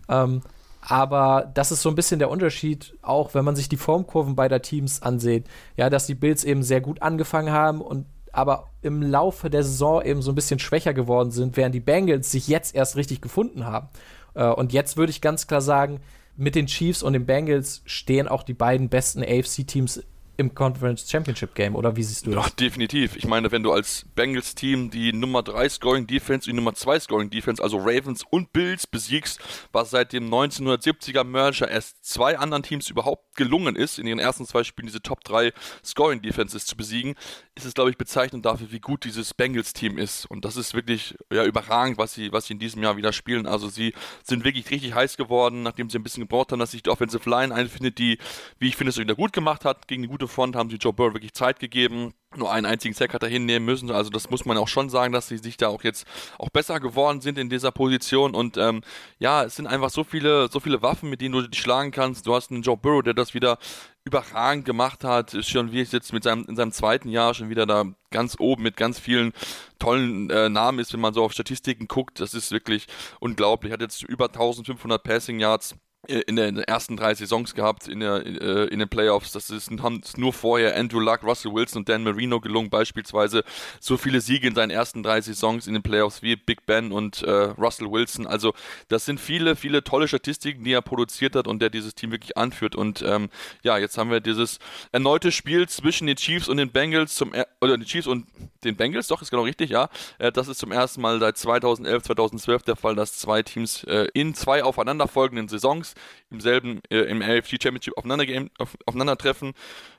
Ähm, 0.09 0.41
aber 0.81 1.51
das 1.53 1.71
ist 1.71 1.83
so 1.83 1.89
ein 1.89 1.95
bisschen 1.95 2.17
der 2.17 2.31
Unterschied, 2.31 2.95
auch 3.03 3.35
wenn 3.35 3.45
man 3.45 3.55
sich 3.55 3.69
die 3.69 3.77
Formkurven 3.77 4.35
beider 4.35 4.63
Teams 4.63 5.03
ansieht. 5.03 5.45
Ja, 5.77 5.91
dass 5.91 6.07
die 6.07 6.15
Bills 6.15 6.43
eben 6.43 6.63
sehr 6.63 6.81
gut 6.81 7.03
angefangen 7.03 7.51
haben 7.51 7.81
und 7.81 8.05
aber 8.33 8.69
im 8.81 9.01
Laufe 9.01 9.49
der 9.49 9.63
Saison 9.63 10.01
eben 10.01 10.21
so 10.21 10.31
ein 10.31 10.35
bisschen 10.35 10.57
schwächer 10.57 10.93
geworden 10.93 11.31
sind, 11.31 11.57
während 11.57 11.75
die 11.75 11.81
Bengals 11.81 12.31
sich 12.31 12.47
jetzt 12.47 12.73
erst 12.73 12.95
richtig 12.95 13.21
gefunden 13.21 13.65
haben. 13.65 13.89
Äh, 14.33 14.47
und 14.47 14.73
jetzt 14.73 14.97
würde 14.97 15.11
ich 15.11 15.21
ganz 15.21 15.47
klar 15.47 15.61
sagen, 15.61 15.99
mit 16.35 16.55
den 16.55 16.67
Chiefs 16.67 17.03
und 17.03 17.13
den 17.13 17.25
Bengals 17.25 17.81
stehen 17.85 18.27
auch 18.27 18.43
die 18.43 18.53
beiden 18.53 18.89
besten 18.89 19.23
AFC-Teams 19.23 20.03
im 20.37 20.55
Conference 20.55 21.09
Championship 21.09 21.53
Game, 21.55 21.75
oder 21.75 21.95
wie 21.95 22.03
siehst 22.03 22.25
du 22.25 22.31
das? 22.31 22.45
Ja, 22.45 22.51
definitiv. 22.59 23.15
Ich 23.15 23.27
meine, 23.27 23.51
wenn 23.51 23.63
du 23.63 23.71
als 23.71 24.05
Bengals-Team 24.15 24.89
die 24.89 25.13
Nummer 25.13 25.43
3 25.43 25.69
Scoring 25.69 26.07
Defense 26.07 26.49
und 26.49 26.55
die 26.55 26.61
Nummer 26.61 26.73
2 26.73 26.99
Scoring 27.01 27.29
Defense, 27.29 27.61
also 27.61 27.77
Ravens 27.77 28.23
und 28.29 28.51
Bills, 28.53 28.87
besiegst, 28.87 29.39
was 29.71 29.91
seit 29.91 30.13
dem 30.13 30.29
1970er 30.33 31.23
Merger 31.23 31.69
erst 31.69 32.03
zwei 32.05 32.37
anderen 32.37 32.63
Teams 32.63 32.89
überhaupt 32.89 33.35
gelungen 33.35 33.75
ist, 33.75 33.99
in 33.99 34.07
ihren 34.07 34.19
ersten 34.19 34.45
zwei 34.45 34.63
Spielen 34.63 34.87
diese 34.87 35.01
Top 35.01 35.23
3 35.23 35.53
Scoring 35.83 36.21
Defenses 36.21 36.65
zu 36.65 36.75
besiegen, 36.75 37.15
ist 37.55 37.65
es, 37.65 37.73
glaube 37.73 37.89
ich, 37.89 37.97
bezeichnend 37.97 38.45
dafür, 38.45 38.71
wie 38.71 38.79
gut 38.79 39.03
dieses 39.03 39.33
Bengals-Team 39.33 39.97
ist. 39.97 40.25
Und 40.25 40.45
das 40.45 40.57
ist 40.57 40.73
wirklich 40.73 41.15
ja, 41.31 41.45
überragend, 41.45 41.97
was 41.97 42.13
sie, 42.13 42.31
was 42.31 42.47
sie 42.47 42.53
in 42.53 42.59
diesem 42.59 42.81
Jahr 42.81 42.97
wieder 42.97 43.13
spielen. 43.13 43.45
Also 43.45 43.69
sie 43.69 43.93
sind 44.23 44.43
wirklich 44.43 44.69
richtig 44.71 44.93
heiß 44.93 45.17
geworden, 45.17 45.63
nachdem 45.63 45.89
sie 45.89 45.99
ein 45.99 46.03
bisschen 46.03 46.23
gebraucht 46.23 46.51
haben, 46.51 46.59
dass 46.59 46.71
sich 46.71 46.83
die 46.83 46.89
Offensive 46.89 47.29
Line 47.29 47.53
einfindet, 47.53 47.97
die, 47.97 48.17
wie 48.59 48.69
ich 48.69 48.75
finde, 48.75 48.89
es 48.89 48.97
wieder 48.97 49.15
gut 49.15 49.33
gemacht 49.33 49.65
hat, 49.65 49.87
gegen 49.87 50.01
die 50.01 50.07
gute 50.07 50.20
Front 50.27 50.55
haben 50.55 50.69
sie 50.69 50.77
Joe 50.77 50.93
Burrow 50.93 51.13
wirklich 51.13 51.33
Zeit 51.33 51.59
gegeben. 51.59 52.13
Nur 52.35 52.51
einen 52.51 52.65
einzigen 52.65 52.93
Sack 52.93 53.13
hat 53.13 53.23
er 53.23 53.29
hinnehmen 53.29 53.65
müssen. 53.65 53.91
Also 53.91 54.09
das 54.09 54.29
muss 54.29 54.45
man 54.45 54.57
auch 54.57 54.67
schon 54.67 54.89
sagen, 54.89 55.11
dass 55.11 55.27
sie 55.27 55.37
sich 55.37 55.57
da 55.57 55.67
auch 55.67 55.83
jetzt 55.83 56.07
auch 56.37 56.49
besser 56.49 56.79
geworden 56.79 57.19
sind 57.19 57.37
in 57.37 57.49
dieser 57.49 57.71
Position. 57.71 58.33
Und 58.33 58.57
ähm, 58.57 58.81
ja, 59.19 59.43
es 59.43 59.57
sind 59.57 59.67
einfach 59.67 59.89
so 59.89 60.03
viele, 60.03 60.49
so 60.49 60.59
viele 60.59 60.81
Waffen, 60.81 61.09
mit 61.09 61.21
denen 61.21 61.33
du 61.33 61.41
dich 61.41 61.59
schlagen 61.59 61.91
kannst. 61.91 62.25
Du 62.27 62.33
hast 62.33 62.51
einen 62.51 62.61
Joe 62.61 62.77
Burrow, 62.77 63.03
der 63.03 63.13
das 63.13 63.33
wieder 63.33 63.57
überragend 64.03 64.65
gemacht 64.65 65.03
hat, 65.03 65.33
ist 65.33 65.49
schon 65.49 65.71
wie 65.71 65.81
jetzt 65.81 66.13
mit 66.13 66.23
seinem, 66.23 66.45
in 66.45 66.55
seinem 66.55 66.71
zweiten 66.71 67.09
Jahr 67.09 67.33
schon 67.33 67.49
wieder 67.49 67.65
da 67.65 67.85
ganz 68.09 68.35
oben 68.39 68.63
mit 68.63 68.75
ganz 68.75 68.99
vielen 68.99 69.31
tollen 69.77 70.29
äh, 70.29 70.49
Namen 70.49 70.79
ist, 70.79 70.93
wenn 70.93 71.01
man 71.01 71.13
so 71.13 71.23
auf 71.23 71.33
Statistiken 71.33 71.87
guckt. 71.87 72.19
Das 72.19 72.33
ist 72.33 72.51
wirklich 72.51 72.87
unglaublich. 73.19 73.71
Hat 73.71 73.81
jetzt 73.81 74.03
über 74.03 74.25
1500 74.25 75.03
Passing 75.03 75.39
Yards 75.39 75.75
in 76.07 76.35
den 76.35 76.57
ersten 76.57 76.97
drei 76.97 77.13
Saisons 77.13 77.53
gehabt 77.53 77.87
in, 77.87 77.99
der, 77.99 78.25
äh, 78.25 78.65
in 78.69 78.79
den 78.79 78.89
Playoffs. 78.89 79.31
Das 79.33 79.51
ist, 79.51 79.69
haben 79.81 80.01
nur 80.17 80.33
vorher 80.33 80.75
Andrew 80.75 80.99
Luck, 80.99 81.21
Russell 81.23 81.53
Wilson 81.53 81.81
und 81.81 81.89
Dan 81.89 82.03
Marino 82.03 82.39
gelungen, 82.39 82.71
beispielsweise 82.71 83.43
so 83.79 83.97
viele 83.97 84.19
Siege 84.19 84.47
in 84.47 84.55
seinen 84.55 84.71
ersten 84.71 85.03
drei 85.03 85.21
Saisons 85.21 85.67
in 85.67 85.73
den 85.73 85.83
Playoffs 85.83 86.23
wie 86.23 86.35
Big 86.35 86.65
Ben 86.65 86.91
und 86.91 87.21
äh, 87.21 87.31
Russell 87.31 87.91
Wilson. 87.91 88.25
Also 88.25 88.53
das 88.87 89.05
sind 89.05 89.19
viele, 89.19 89.55
viele 89.55 89.83
tolle 89.83 90.07
Statistiken, 90.07 90.63
die 90.63 90.73
er 90.73 90.81
produziert 90.81 91.35
hat 91.35 91.47
und 91.47 91.61
der 91.61 91.69
dieses 91.69 91.93
Team 91.93 92.11
wirklich 92.11 92.35
anführt. 92.35 92.75
Und 92.75 93.03
ähm, 93.03 93.29
ja, 93.61 93.77
jetzt 93.77 93.97
haben 93.99 94.09
wir 94.09 94.21
dieses 94.21 94.57
erneute 94.91 95.31
Spiel 95.31 95.69
zwischen 95.69 96.07
den 96.07 96.15
Chiefs 96.15 96.49
und 96.49 96.57
den 96.57 96.71
Bengals 96.71 97.13
zum 97.13 97.33
er 97.33 97.47
oder 97.61 97.77
den 97.77 97.85
Chiefs 97.85 98.07
und 98.07 98.25
den 98.63 98.75
Bengals, 98.75 99.07
doch, 99.07 99.21
ist 99.21 99.31
genau 99.31 99.43
richtig, 99.43 99.69
ja. 99.69 99.89
Äh, 100.17 100.31
das 100.31 100.47
ist 100.47 100.59
zum 100.59 100.71
ersten 100.71 101.01
Mal 101.01 101.19
seit 101.19 101.37
2011, 101.37 102.03
2012 102.03 102.63
der 102.63 102.75
Fall, 102.75 102.95
dass 102.95 103.17
zwei 103.17 103.43
Teams 103.43 103.83
äh, 103.85 104.07
in 104.13 104.33
zwei 104.33 104.63
aufeinanderfolgenden 104.63 105.47
Saisons 105.47 105.93
im 106.29 106.41
selben, 106.41 106.81
äh, 106.89 106.99
im 107.01 107.21
AFC 107.21 107.61
Championship 107.61 107.97
aufeinander 107.97 108.25
auf, 108.57 108.77
aufeinandertreffen. 108.85 109.53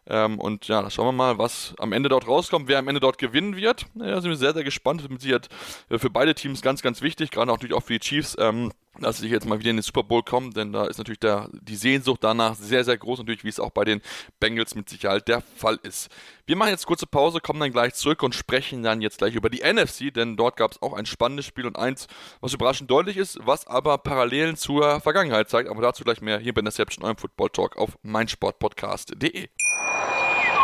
Ähm, 0.06 0.38
und 0.38 0.68
ja, 0.68 0.88
schauen 0.90 1.06
wir 1.06 1.12
mal, 1.12 1.38
was 1.38 1.74
am 1.78 1.92
Ende 1.92 2.08
dort 2.08 2.26
rauskommt, 2.26 2.68
wer 2.68 2.78
am 2.78 2.88
Ende 2.88 3.00
dort 3.00 3.18
gewinnen 3.18 3.56
wird. 3.56 3.86
Ja, 3.94 4.20
sind 4.20 4.30
wir 4.30 4.36
sehr, 4.36 4.52
sehr 4.52 4.64
gespannt. 4.64 5.00
Das 5.00 5.08
mit 5.08 5.20
Sicherheit 5.20 5.48
äh, 5.90 5.98
für 5.98 6.10
beide 6.10 6.34
Teams 6.34 6.62
ganz, 6.62 6.82
ganz 6.82 7.02
wichtig, 7.02 7.30
gerade 7.30 7.50
natürlich 7.50 7.74
auch 7.74 7.82
für 7.82 7.94
die 7.94 8.00
Chiefs. 8.00 8.36
Ähm, 8.38 8.72
dass 9.00 9.18
sie 9.18 9.28
jetzt 9.28 9.46
mal 9.46 9.58
wieder 9.58 9.70
in 9.70 9.76
den 9.76 9.82
Super 9.82 10.02
Bowl 10.02 10.22
kommen, 10.22 10.52
denn 10.52 10.72
da 10.72 10.84
ist 10.84 10.98
natürlich 10.98 11.20
der, 11.20 11.48
die 11.52 11.76
Sehnsucht 11.76 12.22
danach 12.22 12.54
sehr, 12.54 12.84
sehr 12.84 12.98
groß, 12.98 13.20
natürlich, 13.20 13.42
wie 13.42 13.48
es 13.48 13.58
auch 13.58 13.70
bei 13.70 13.84
den 13.84 14.02
Bengals 14.38 14.74
mit 14.74 14.88
Sicherheit 14.88 15.28
der 15.28 15.40
Fall 15.40 15.78
ist. 15.82 16.10
Wir 16.46 16.56
machen 16.56 16.70
jetzt 16.70 16.86
kurze 16.86 17.06
Pause, 17.06 17.40
kommen 17.40 17.60
dann 17.60 17.72
gleich 17.72 17.94
zurück 17.94 18.22
und 18.22 18.34
sprechen 18.34 18.82
dann 18.82 19.00
jetzt 19.00 19.18
gleich 19.18 19.34
über 19.34 19.48
die 19.48 19.62
NFC, 19.62 20.12
denn 20.12 20.36
dort 20.36 20.56
gab 20.56 20.72
es 20.72 20.82
auch 20.82 20.92
ein 20.92 21.06
spannendes 21.06 21.46
Spiel 21.46 21.66
und 21.66 21.78
eins, 21.78 22.06
was 22.40 22.52
überraschend 22.52 22.90
deutlich 22.90 23.16
ist, 23.16 23.38
was 23.42 23.66
aber 23.66 23.96
Parallelen 23.98 24.56
zur 24.56 25.00
Vergangenheit 25.00 25.48
zeigt, 25.48 25.70
aber 25.70 25.80
dazu 25.80 26.04
gleich 26.04 26.20
mehr 26.20 26.38
hier 26.38 26.52
bei 26.52 26.60
Interception, 26.60 27.04
eurem 27.04 27.16
Football 27.16 27.50
Talk 27.50 27.76
auf 27.76 27.96
meinsportpodcast.de. 28.02 29.48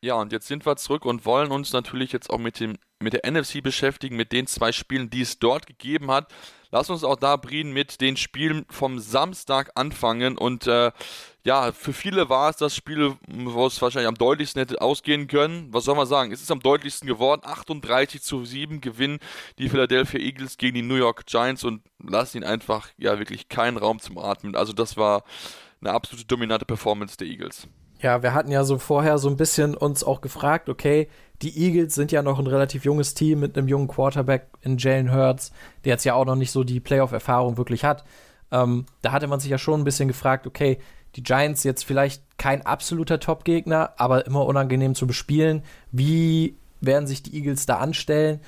Ja, 0.00 0.14
und 0.14 0.30
jetzt 0.30 0.46
sind 0.46 0.64
wir 0.64 0.76
zurück 0.76 1.04
und 1.04 1.26
wollen 1.26 1.50
uns 1.50 1.72
natürlich 1.72 2.12
jetzt 2.12 2.30
auch 2.30 2.38
mit, 2.38 2.60
dem, 2.60 2.78
mit 3.00 3.14
der 3.14 3.28
NFC 3.28 3.62
beschäftigen, 3.62 4.16
mit 4.16 4.30
den 4.30 4.46
zwei 4.46 4.70
Spielen, 4.70 5.10
die 5.10 5.22
es 5.22 5.40
dort 5.40 5.66
gegeben 5.66 6.10
hat. 6.10 6.32
Lass 6.70 6.88
uns 6.88 7.02
auch 7.02 7.16
da, 7.16 7.36
Brien, 7.36 7.72
mit 7.72 8.00
den 8.00 8.16
Spielen 8.16 8.64
vom 8.68 9.00
Samstag 9.00 9.72
anfangen. 9.74 10.38
Und 10.38 10.68
äh, 10.68 10.92
ja, 11.42 11.72
für 11.72 11.92
viele 11.92 12.28
war 12.28 12.50
es 12.50 12.58
das 12.58 12.76
Spiel, 12.76 13.16
wo 13.26 13.66
es 13.66 13.82
wahrscheinlich 13.82 14.06
am 14.06 14.14
deutlichsten 14.14 14.60
hätte 14.60 14.80
ausgehen 14.80 15.26
können. 15.26 15.72
Was 15.72 15.84
soll 15.84 15.96
man 15.96 16.06
sagen? 16.06 16.30
Es 16.30 16.42
ist 16.42 16.52
am 16.52 16.60
deutlichsten 16.60 17.08
geworden. 17.08 17.40
38 17.44 18.22
zu 18.22 18.44
7 18.44 18.80
gewinnen 18.80 19.18
die 19.58 19.68
Philadelphia 19.68 20.20
Eagles 20.20 20.58
gegen 20.58 20.74
die 20.74 20.82
New 20.82 20.96
York 20.96 21.26
Giants 21.26 21.64
und 21.64 21.82
lassen 21.98 22.36
ihnen 22.36 22.46
einfach 22.46 22.88
ja 22.98 23.18
wirklich 23.18 23.48
keinen 23.48 23.78
Raum 23.78 23.98
zum 23.98 24.18
Atmen. 24.18 24.54
Also 24.54 24.72
das 24.72 24.96
war 24.96 25.24
eine 25.80 25.90
absolute 25.90 26.26
dominante 26.26 26.66
Performance 26.66 27.16
der 27.16 27.26
Eagles. 27.26 27.66
Ja, 28.00 28.22
wir 28.22 28.32
hatten 28.32 28.50
ja 28.50 28.62
so 28.64 28.78
vorher 28.78 29.18
so 29.18 29.28
ein 29.28 29.36
bisschen 29.36 29.74
uns 29.74 30.04
auch 30.04 30.20
gefragt, 30.20 30.68
okay, 30.68 31.08
die 31.42 31.56
Eagles 31.58 31.94
sind 31.94 32.12
ja 32.12 32.22
noch 32.22 32.38
ein 32.38 32.46
relativ 32.46 32.84
junges 32.84 33.14
Team 33.14 33.40
mit 33.40 33.56
einem 33.56 33.68
jungen 33.68 33.88
Quarterback 33.88 34.46
in 34.60 34.78
Jalen 34.78 35.12
Hurts, 35.12 35.52
der 35.84 35.94
jetzt 35.94 36.04
ja 36.04 36.14
auch 36.14 36.24
noch 36.24 36.36
nicht 36.36 36.52
so 36.52 36.64
die 36.64 36.80
Playoff-Erfahrung 36.80 37.56
wirklich 37.56 37.84
hat. 37.84 38.04
Ähm, 38.50 38.86
da 39.02 39.12
hatte 39.12 39.26
man 39.26 39.40
sich 39.40 39.50
ja 39.50 39.58
schon 39.58 39.80
ein 39.80 39.84
bisschen 39.84 40.08
gefragt, 40.08 40.46
okay, 40.46 40.78
die 41.16 41.22
Giants 41.22 41.64
jetzt 41.64 41.84
vielleicht 41.84 42.22
kein 42.38 42.64
absoluter 42.64 43.18
Top-Gegner, 43.18 43.94
aber 43.96 44.26
immer 44.26 44.46
unangenehm 44.46 44.94
zu 44.94 45.06
bespielen. 45.06 45.62
Wie 45.90 46.56
werden 46.80 47.06
sich 47.06 47.22
die 47.22 47.34
Eagles 47.36 47.66
da 47.66 47.78
anstellen? 47.78 48.40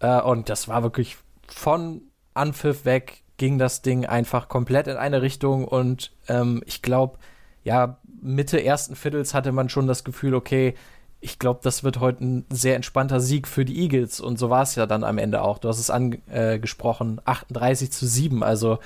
Äh, 0.00 0.20
und 0.20 0.48
das 0.48 0.68
war 0.68 0.82
wirklich 0.82 1.16
von 1.46 2.02
Anpfiff 2.32 2.84
weg, 2.84 3.22
ging 3.36 3.58
das 3.58 3.82
Ding 3.82 4.06
einfach 4.06 4.48
komplett 4.48 4.86
in 4.86 4.96
eine 4.96 5.22
Richtung 5.22 5.66
und 5.66 6.12
ähm, 6.28 6.62
ich 6.66 6.82
glaube, 6.82 7.18
ja, 7.64 7.98
Mitte 8.24 8.62
ersten 8.62 8.96
Viertels 8.96 9.34
hatte 9.34 9.52
man 9.52 9.68
schon 9.68 9.86
das 9.86 10.02
Gefühl, 10.02 10.34
okay, 10.34 10.74
ich 11.20 11.38
glaube, 11.38 11.60
das 11.62 11.84
wird 11.84 12.00
heute 12.00 12.24
ein 12.24 12.46
sehr 12.50 12.76
entspannter 12.76 13.20
Sieg 13.20 13.48
für 13.48 13.64
die 13.64 13.80
Eagles. 13.80 14.20
Und 14.20 14.38
so 14.38 14.50
war 14.50 14.62
es 14.62 14.74
ja 14.74 14.86
dann 14.86 15.04
am 15.04 15.18
Ende 15.18 15.42
auch. 15.42 15.58
Du 15.58 15.68
hast 15.68 15.78
es 15.78 15.90
angesprochen, 15.90 17.18
äh, 17.24 17.30
38 17.30 17.92
zu 17.92 18.06
7, 18.06 18.42
also 18.42 18.78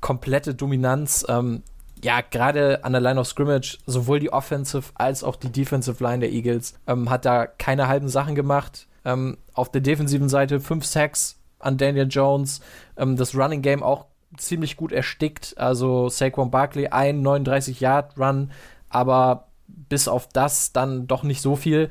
komplette 0.00 0.54
Dominanz. 0.54 1.24
Ähm, 1.28 1.62
ja, 2.02 2.20
gerade 2.20 2.84
an 2.84 2.92
der 2.92 3.00
Line 3.00 3.20
of 3.20 3.26
Scrimmage, 3.26 3.78
sowohl 3.86 4.20
die 4.20 4.32
Offensive 4.32 4.90
als 4.94 5.24
auch 5.24 5.36
die 5.36 5.50
Defensive 5.50 6.02
Line 6.02 6.20
der 6.20 6.32
Eagles 6.32 6.74
ähm, 6.86 7.10
hat 7.10 7.24
da 7.24 7.46
keine 7.46 7.88
halben 7.88 8.08
Sachen 8.08 8.34
gemacht. 8.34 8.86
Ähm, 9.04 9.38
auf 9.54 9.70
der 9.70 9.80
defensiven 9.80 10.28
Seite 10.28 10.60
fünf 10.60 10.84
Sacks 10.84 11.38
an 11.58 11.78
Daniel 11.78 12.08
Jones, 12.08 12.60
ähm, 12.96 13.16
das 13.16 13.34
Running 13.34 13.62
Game 13.62 13.82
auch 13.82 14.06
ziemlich 14.36 14.76
gut 14.76 14.92
erstickt. 14.92 15.54
Also 15.56 16.08
Saquon 16.08 16.50
Barkley 16.50 16.88
ein 16.88 17.22
39 17.22 17.80
Yard 17.80 18.18
Run 18.18 18.50
aber 18.96 19.48
bis 19.66 20.08
auf 20.08 20.28
das 20.28 20.72
dann 20.72 21.06
doch 21.06 21.22
nicht 21.22 21.42
so 21.42 21.54
viel. 21.54 21.90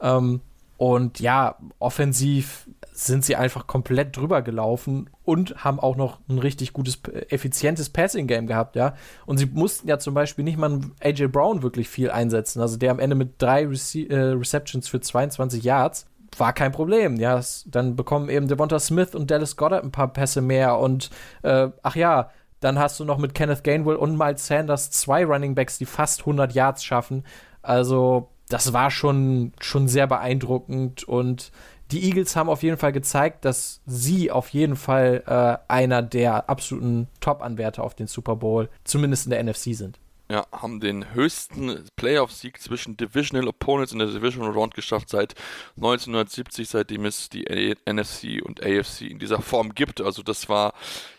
Ähm, 0.00 0.40
und 0.78 1.20
ja, 1.20 1.56
offensiv 1.78 2.68
sind 2.92 3.24
sie 3.24 3.36
einfach 3.36 3.66
komplett 3.66 4.16
drüber 4.16 4.40
gelaufen 4.42 5.10
und 5.22 5.64
haben 5.64 5.78
auch 5.78 5.96
noch 5.96 6.18
ein 6.28 6.38
richtig 6.38 6.72
gutes, 6.72 7.00
effizientes 7.28 7.90
Passing-Game 7.90 8.46
gehabt, 8.46 8.74
ja. 8.74 8.94
Und 9.26 9.36
sie 9.36 9.46
mussten 9.46 9.88
ja 9.88 9.98
zum 9.98 10.14
Beispiel 10.14 10.44
nicht 10.44 10.58
mal 10.58 10.80
AJ 11.02 11.28
Brown 11.28 11.62
wirklich 11.62 11.88
viel 11.88 12.10
einsetzen. 12.10 12.60
Also 12.60 12.76
der 12.78 12.90
am 12.90 12.98
Ende 12.98 13.16
mit 13.16 13.40
drei 13.40 13.66
Rece 13.66 14.08
äh, 14.08 14.32
Receptions 14.32 14.88
für 14.88 15.00
22 15.00 15.62
Yards 15.62 16.06
war 16.38 16.52
kein 16.52 16.72
Problem. 16.72 17.16
Ja, 17.16 17.40
dann 17.66 17.96
bekommen 17.96 18.28
eben 18.28 18.48
Devonta 18.48 18.78
Smith 18.78 19.14
und 19.14 19.30
Dallas 19.30 19.56
Goddard 19.56 19.84
ein 19.84 19.92
paar 19.92 20.12
Pässe 20.12 20.40
mehr 20.40 20.78
und 20.78 21.10
äh, 21.42 21.68
ach 21.82 21.96
ja, 21.96 22.30
dann 22.60 22.78
hast 22.78 22.98
du 23.00 23.04
noch 23.04 23.18
mit 23.18 23.34
Kenneth 23.34 23.64
Gainwell 23.64 23.96
und 23.96 24.16
Miles 24.16 24.46
Sanders 24.46 24.90
zwei 24.90 25.24
Running 25.24 25.54
Backs, 25.54 25.78
die 25.78 25.86
fast 25.86 26.20
100 26.20 26.52
Yards 26.52 26.84
schaffen. 26.84 27.24
Also, 27.62 28.28
das 28.48 28.72
war 28.72 28.90
schon, 28.90 29.52
schon 29.60 29.88
sehr 29.88 30.06
beeindruckend 30.06 31.04
und 31.04 31.50
die 31.90 32.04
Eagles 32.04 32.34
haben 32.34 32.48
auf 32.48 32.62
jeden 32.62 32.78
Fall 32.78 32.92
gezeigt, 32.92 33.44
dass 33.44 33.80
sie 33.86 34.30
auf 34.30 34.48
jeden 34.48 34.76
Fall 34.76 35.22
äh, 35.26 35.72
einer 35.72 36.02
der 36.02 36.50
absoluten 36.50 37.06
Top-Anwärter 37.20 37.84
auf 37.84 37.94
den 37.94 38.08
Super 38.08 38.36
Bowl, 38.36 38.68
zumindest 38.84 39.26
in 39.26 39.30
der 39.30 39.42
NFC 39.42 39.74
sind. 39.74 39.98
Ja, 40.28 40.44
haben 40.50 40.80
den 40.80 41.14
höchsten 41.14 41.84
Playoff-Sieg 41.94 42.60
zwischen 42.60 42.96
Divisional 42.96 43.46
Opponents 43.46 43.92
in 43.92 44.00
der 44.00 44.08
Divisional 44.08 44.50
Round 44.50 44.74
geschafft 44.74 45.08
seit 45.08 45.36
1970, 45.76 46.68
seitdem 46.68 47.04
es 47.04 47.28
die 47.28 47.44
NFC 47.88 48.44
und 48.44 48.60
AFC 48.60 49.02
in 49.02 49.20
dieser 49.20 49.40
Form 49.40 49.72
gibt. 49.72 50.00
Also 50.00 50.24
das 50.24 50.48
war 50.48 50.74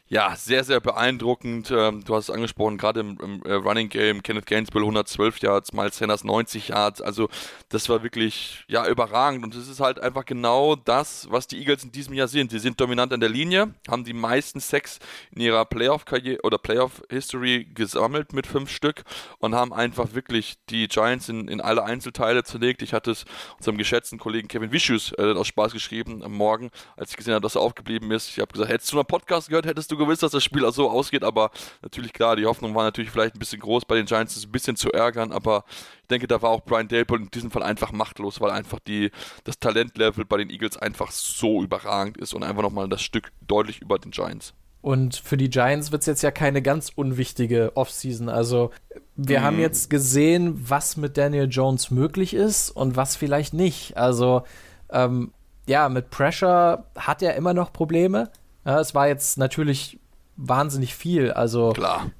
ja, 0.09 0.35
sehr, 0.37 0.63
sehr 0.63 0.79
beeindruckend. 0.79 1.69
Ähm, 1.69 2.03
du 2.05 2.15
hast 2.15 2.29
es 2.29 2.35
angesprochen, 2.35 2.77
gerade 2.77 3.01
im, 3.01 3.17
im 3.21 3.41
äh, 3.43 3.53
Running 3.53 3.89
Game, 3.89 4.23
Kenneth 4.23 4.45
Gainesville 4.45 4.83
112 4.83 5.39
Yards, 5.39 5.73
Miles 5.73 5.97
Sanders 5.97 6.23
90 6.23 6.69
Yards. 6.69 7.01
Also 7.01 7.27
das 7.69 7.89
war 7.89 8.03
wirklich, 8.03 8.63
ja, 8.69 8.87
überragend. 8.87 9.43
Und 9.43 9.53
es 9.53 9.67
ist 9.67 9.81
halt 9.81 9.99
einfach 9.99 10.23
genau 10.23 10.75
das, 10.75 11.27
was 11.29 11.47
die 11.47 11.59
Eagles 11.59 11.83
in 11.83 11.91
diesem 11.91 12.13
Jahr 12.13 12.29
sind. 12.29 12.51
Sie 12.51 12.59
sind 12.59 12.79
dominant 12.79 13.11
an 13.11 13.19
der 13.19 13.29
Linie, 13.29 13.73
haben 13.89 14.05
die 14.05 14.13
meisten 14.13 14.61
Sex 14.61 14.99
in 15.31 15.41
ihrer 15.41 15.65
Playoff-Karriere 15.65 16.41
oder 16.43 16.57
Playoff-History 16.57 17.67
gesammelt 17.73 18.31
mit 18.31 18.47
fünf 18.47 18.71
Stück 18.71 19.03
und 19.39 19.55
haben 19.55 19.73
einfach 19.73 20.13
wirklich 20.13 20.55
die 20.69 20.87
Giants 20.87 21.27
in, 21.27 21.49
in 21.49 21.59
alle 21.59 21.83
Einzelteile 21.83 22.45
zerlegt. 22.45 22.81
Ich 22.81 22.93
hatte 22.93 23.11
es 23.11 23.25
unserem 23.57 23.77
geschätzten 23.77 24.19
Kollegen 24.19 24.47
Kevin 24.47 24.71
Vicious 24.71 25.11
äh, 25.17 25.33
aus 25.33 25.47
Spaß 25.47 25.73
geschrieben 25.73 26.23
am 26.23 26.31
Morgen, 26.31 26.71
als 26.95 27.11
ich 27.11 27.17
gesehen 27.17 27.33
habe, 27.33 27.43
dass 27.43 27.55
er 27.55 27.61
aufgeblieben 27.61 28.09
ist. 28.11 28.29
Ich 28.29 28.39
habe 28.39 28.53
gesagt, 28.53 28.71
hättest 28.71 28.93
du 28.93 28.97
einen 28.97 29.05
Podcast 29.05 29.49
gehört, 29.49 29.65
hättest 29.65 29.91
du 29.91 29.96
gewiss, 29.97 30.19
dass 30.19 30.31
das 30.31 30.43
Spiel 30.43 30.65
auch 30.65 30.73
so 30.73 30.89
ausgeht, 30.89 31.23
aber 31.23 31.51
natürlich 31.81 32.13
klar, 32.13 32.35
die 32.35 32.45
Hoffnung 32.45 32.73
war 32.75 32.83
natürlich 32.83 33.11
vielleicht 33.11 33.35
ein 33.35 33.39
bisschen 33.39 33.59
groß 33.59 33.85
bei 33.85 33.95
den 33.95 34.05
Giants, 34.05 34.35
das 34.35 34.45
ein 34.45 34.51
bisschen 34.51 34.75
zu 34.75 34.91
ärgern, 34.91 35.31
aber 35.31 35.65
ich 36.01 36.07
denke, 36.07 36.27
da 36.27 36.41
war 36.41 36.51
auch 36.51 36.61
Brian 36.63 36.87
Dable 36.87 37.17
in 37.17 37.31
diesem 37.31 37.51
Fall 37.51 37.63
einfach 37.63 37.91
machtlos, 37.91 38.39
weil 38.39 38.51
einfach 38.51 38.79
die, 38.79 39.11
das 39.43 39.59
Talentlevel 39.59 40.25
bei 40.25 40.37
den 40.37 40.49
Eagles 40.49 40.77
einfach 40.77 41.11
so 41.11 41.61
überragend 41.61 42.17
ist 42.17 42.33
und 42.33 42.43
einfach 42.43 42.61
nochmal 42.63 42.87
das 42.87 43.01
Stück 43.01 43.31
deutlich 43.45 43.81
über 43.81 43.99
den 43.99 44.11
Giants. 44.11 44.53
Und 44.81 45.15
für 45.17 45.35
die 45.35 45.49
Giants 45.49 45.91
wird 45.91 46.03
es 46.03 46.05
jetzt 46.05 46.21
ja 46.21 46.31
keine 46.31 46.61
ganz 46.61 46.91
unwichtige 46.95 47.75
Offseason. 47.75 48.29
Also 48.29 48.71
wir 49.15 49.39
mhm. 49.39 49.43
haben 49.43 49.59
jetzt 49.59 49.89
gesehen, 49.89 50.69
was 50.69 50.95
mit 50.95 51.17
Daniel 51.17 51.49
Jones 51.49 51.91
möglich 51.91 52.33
ist 52.33 52.69
und 52.69 52.95
was 52.95 53.15
vielleicht 53.15 53.53
nicht. 53.53 53.97
Also 53.97 54.43
ähm, 54.89 55.33
ja, 55.67 55.89
mit 55.89 56.09
Pressure 56.09 56.85
hat 56.95 57.21
er 57.21 57.35
immer 57.35 57.53
noch 57.53 57.73
Probleme. 57.73 58.29
Ja, 58.67 58.81
es 58.81 58.93
war 58.93 59.07
jetzt 59.07 59.37
natürlich 59.37 59.97
wahnsinnig 60.35 60.93
viel. 60.93 61.31
Also 61.31 61.71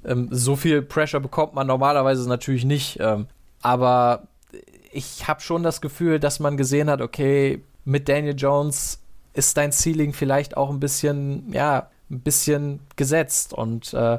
ähm, 0.04 0.28
so 0.30 0.56
viel 0.56 0.80
Pressure 0.80 1.20
bekommt 1.20 1.52
man 1.52 1.66
normalerweise 1.66 2.26
natürlich 2.26 2.64
nicht. 2.64 2.98
Ähm, 3.00 3.26
aber 3.60 4.28
ich 4.90 5.28
habe 5.28 5.42
schon 5.42 5.62
das 5.62 5.82
Gefühl, 5.82 6.18
dass 6.18 6.40
man 6.40 6.56
gesehen 6.56 6.88
hat, 6.88 7.02
okay, 7.02 7.62
mit 7.84 8.08
Daniel 8.08 8.34
Jones 8.34 9.00
ist 9.34 9.58
dein 9.58 9.72
Ceiling 9.72 10.14
vielleicht 10.14 10.56
auch 10.56 10.70
ein 10.70 10.80
bisschen, 10.80 11.52
ja, 11.52 11.90
ein 12.10 12.20
bisschen 12.20 12.80
gesetzt. 12.96 13.52
Und 13.52 13.92
äh, 13.92 14.18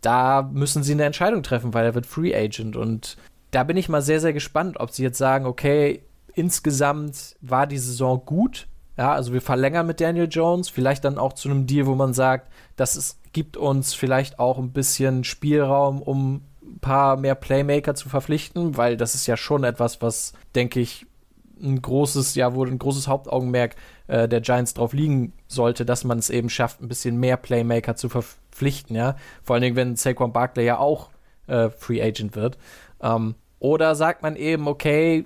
da 0.00 0.42
müssen 0.42 0.82
sie 0.82 0.92
eine 0.92 1.04
Entscheidung 1.04 1.44
treffen, 1.44 1.74
weil 1.74 1.86
er 1.86 1.94
wird 1.94 2.06
Free 2.06 2.34
Agent. 2.34 2.74
Und 2.74 3.16
da 3.52 3.62
bin 3.62 3.76
ich 3.76 3.88
mal 3.88 4.02
sehr, 4.02 4.18
sehr 4.18 4.32
gespannt, 4.32 4.80
ob 4.80 4.90
sie 4.90 5.04
jetzt 5.04 5.18
sagen, 5.18 5.46
okay, 5.46 6.02
insgesamt 6.34 7.36
war 7.40 7.68
die 7.68 7.78
Saison 7.78 8.20
gut, 8.26 8.66
ja, 8.98 9.12
also 9.12 9.32
wir 9.32 9.40
verlängern 9.40 9.86
mit 9.86 10.00
Daniel 10.00 10.28
Jones, 10.28 10.68
vielleicht 10.68 11.04
dann 11.04 11.18
auch 11.18 11.32
zu 11.32 11.48
einem 11.48 11.66
Deal, 11.66 11.86
wo 11.86 11.94
man 11.94 12.12
sagt, 12.12 12.52
das 12.74 12.96
ist, 12.96 13.20
gibt 13.32 13.56
uns 13.56 13.94
vielleicht 13.94 14.40
auch 14.40 14.58
ein 14.58 14.72
bisschen 14.72 15.22
Spielraum, 15.22 16.02
um 16.02 16.42
ein 16.62 16.80
paar 16.80 17.16
mehr 17.16 17.36
Playmaker 17.36 17.94
zu 17.94 18.08
verpflichten, 18.08 18.76
weil 18.76 18.96
das 18.96 19.14
ist 19.14 19.28
ja 19.28 19.36
schon 19.36 19.62
etwas, 19.62 20.02
was, 20.02 20.32
denke 20.56 20.80
ich, 20.80 21.06
ein 21.62 21.80
großes, 21.80 22.34
ja, 22.34 22.54
wo 22.54 22.64
ein 22.64 22.78
großes 22.78 23.06
Hauptaugenmerk 23.06 23.76
äh, 24.08 24.28
der 24.28 24.40
Giants 24.40 24.74
drauf 24.74 24.92
liegen 24.92 25.32
sollte, 25.46 25.84
dass 25.84 26.02
man 26.02 26.18
es 26.18 26.28
eben 26.28 26.50
schafft, 26.50 26.82
ein 26.82 26.88
bisschen 26.88 27.18
mehr 27.18 27.36
Playmaker 27.36 27.94
zu 27.94 28.08
verpflichten, 28.08 28.96
ja. 28.96 29.14
Vor 29.44 29.54
allen 29.54 29.62
Dingen, 29.62 29.76
wenn 29.76 29.96
Saquon 29.96 30.32
Barkley 30.32 30.64
ja 30.64 30.78
auch 30.78 31.10
äh, 31.46 31.70
Free 31.70 32.02
Agent 32.02 32.34
wird. 32.34 32.58
Ähm, 33.00 33.36
oder 33.60 33.94
sagt 33.94 34.22
man 34.22 34.34
eben, 34.34 34.66
okay, 34.66 35.24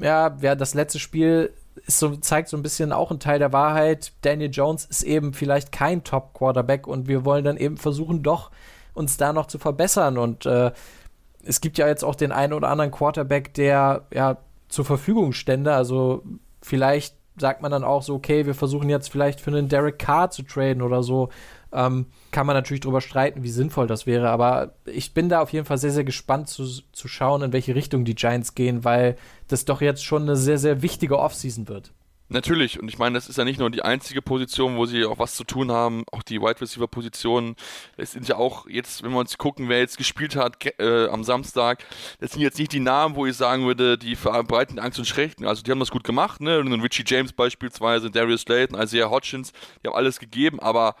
ja, 0.00 0.36
wer 0.40 0.56
das 0.56 0.74
letzte 0.74 0.98
Spiel 0.98 1.52
ist 1.86 1.98
so, 1.98 2.16
zeigt 2.16 2.48
so 2.48 2.56
ein 2.56 2.62
bisschen 2.62 2.92
auch 2.92 3.10
ein 3.10 3.20
Teil 3.20 3.38
der 3.38 3.52
Wahrheit. 3.52 4.12
Daniel 4.22 4.50
Jones 4.50 4.84
ist 4.84 5.02
eben 5.02 5.34
vielleicht 5.34 5.72
kein 5.72 6.04
Top-Quarterback 6.04 6.86
und 6.86 7.08
wir 7.08 7.24
wollen 7.24 7.44
dann 7.44 7.56
eben 7.56 7.76
versuchen, 7.76 8.22
doch 8.22 8.50
uns 8.94 9.16
da 9.16 9.32
noch 9.32 9.46
zu 9.46 9.58
verbessern. 9.58 10.18
Und 10.18 10.46
äh, 10.46 10.72
es 11.42 11.60
gibt 11.60 11.78
ja 11.78 11.88
jetzt 11.88 12.04
auch 12.04 12.14
den 12.14 12.32
einen 12.32 12.52
oder 12.52 12.68
anderen 12.68 12.90
Quarterback, 12.90 13.54
der 13.54 14.06
ja 14.12 14.38
zur 14.68 14.84
Verfügung 14.84 15.32
stände. 15.32 15.74
Also 15.74 16.22
vielleicht 16.62 17.16
sagt 17.36 17.62
man 17.62 17.70
dann 17.70 17.84
auch 17.84 18.02
so, 18.02 18.14
okay, 18.14 18.46
wir 18.46 18.54
versuchen 18.54 18.88
jetzt 18.88 19.10
vielleicht 19.10 19.40
für 19.40 19.50
einen 19.50 19.68
Derek 19.68 19.98
Carr 19.98 20.30
zu 20.30 20.42
traden 20.42 20.82
oder 20.82 21.02
so. 21.02 21.30
Ähm, 21.74 22.06
kann 22.30 22.46
man 22.46 22.54
natürlich 22.54 22.80
darüber 22.80 23.00
streiten, 23.00 23.42
wie 23.42 23.50
sinnvoll 23.50 23.86
das 23.86 24.06
wäre, 24.06 24.30
aber 24.30 24.74
ich 24.86 25.12
bin 25.12 25.28
da 25.28 25.40
auf 25.40 25.52
jeden 25.52 25.66
Fall 25.66 25.78
sehr, 25.78 25.90
sehr 25.90 26.04
gespannt 26.04 26.48
zu, 26.48 26.64
zu 26.92 27.08
schauen, 27.08 27.42
in 27.42 27.52
welche 27.52 27.74
Richtung 27.74 28.04
die 28.04 28.14
Giants 28.14 28.54
gehen, 28.54 28.84
weil 28.84 29.16
das 29.48 29.64
doch 29.64 29.80
jetzt 29.80 30.04
schon 30.04 30.22
eine 30.22 30.36
sehr, 30.36 30.58
sehr 30.58 30.82
wichtige 30.82 31.18
Offseason 31.18 31.68
wird. 31.68 31.92
Natürlich, 32.30 32.80
und 32.80 32.88
ich 32.88 32.98
meine, 32.98 33.14
das 33.14 33.28
ist 33.28 33.36
ja 33.36 33.44
nicht 33.44 33.60
nur 33.60 33.70
die 33.70 33.82
einzige 33.82 34.22
Position, 34.22 34.76
wo 34.76 34.86
sie 34.86 35.04
auch 35.04 35.18
was 35.18 35.34
zu 35.36 35.44
tun 35.44 35.70
haben, 35.70 36.04
auch 36.10 36.22
die 36.22 36.40
Wide 36.40 36.58
Receiver 36.58 36.88
Positionen. 36.88 37.54
Es 37.98 38.12
sind 38.12 38.26
ja 38.26 38.36
auch 38.36 38.66
jetzt, 38.66 39.02
wenn 39.02 39.12
wir 39.12 39.18
uns 39.18 39.36
gucken, 39.36 39.68
wer 39.68 39.80
jetzt 39.80 39.98
gespielt 39.98 40.34
hat 40.34 40.56
äh, 40.78 41.06
am 41.08 41.22
Samstag, 41.22 41.84
das 42.20 42.32
sind 42.32 42.40
jetzt 42.40 42.58
nicht 42.58 42.72
die 42.72 42.80
Namen, 42.80 43.14
wo 43.14 43.26
ich 43.26 43.36
sagen 43.36 43.66
würde, 43.66 43.98
die 43.98 44.16
verbreiten 44.16 44.78
Angst 44.78 44.98
und 44.98 45.04
Schrecken. 45.04 45.46
Also 45.46 45.62
die 45.62 45.70
haben 45.70 45.80
das 45.80 45.90
gut 45.90 46.02
gemacht, 46.02 46.40
ne? 46.40 46.58
Richie 46.82 47.04
James 47.06 47.34
beispielsweise, 47.34 48.10
Darius 48.10 48.42
Slayton, 48.42 48.80
Isaiah 48.80 49.10
Hodgins, 49.10 49.52
die 49.82 49.88
haben 49.88 49.94
alles 49.94 50.18
gegeben, 50.18 50.60
aber 50.60 50.96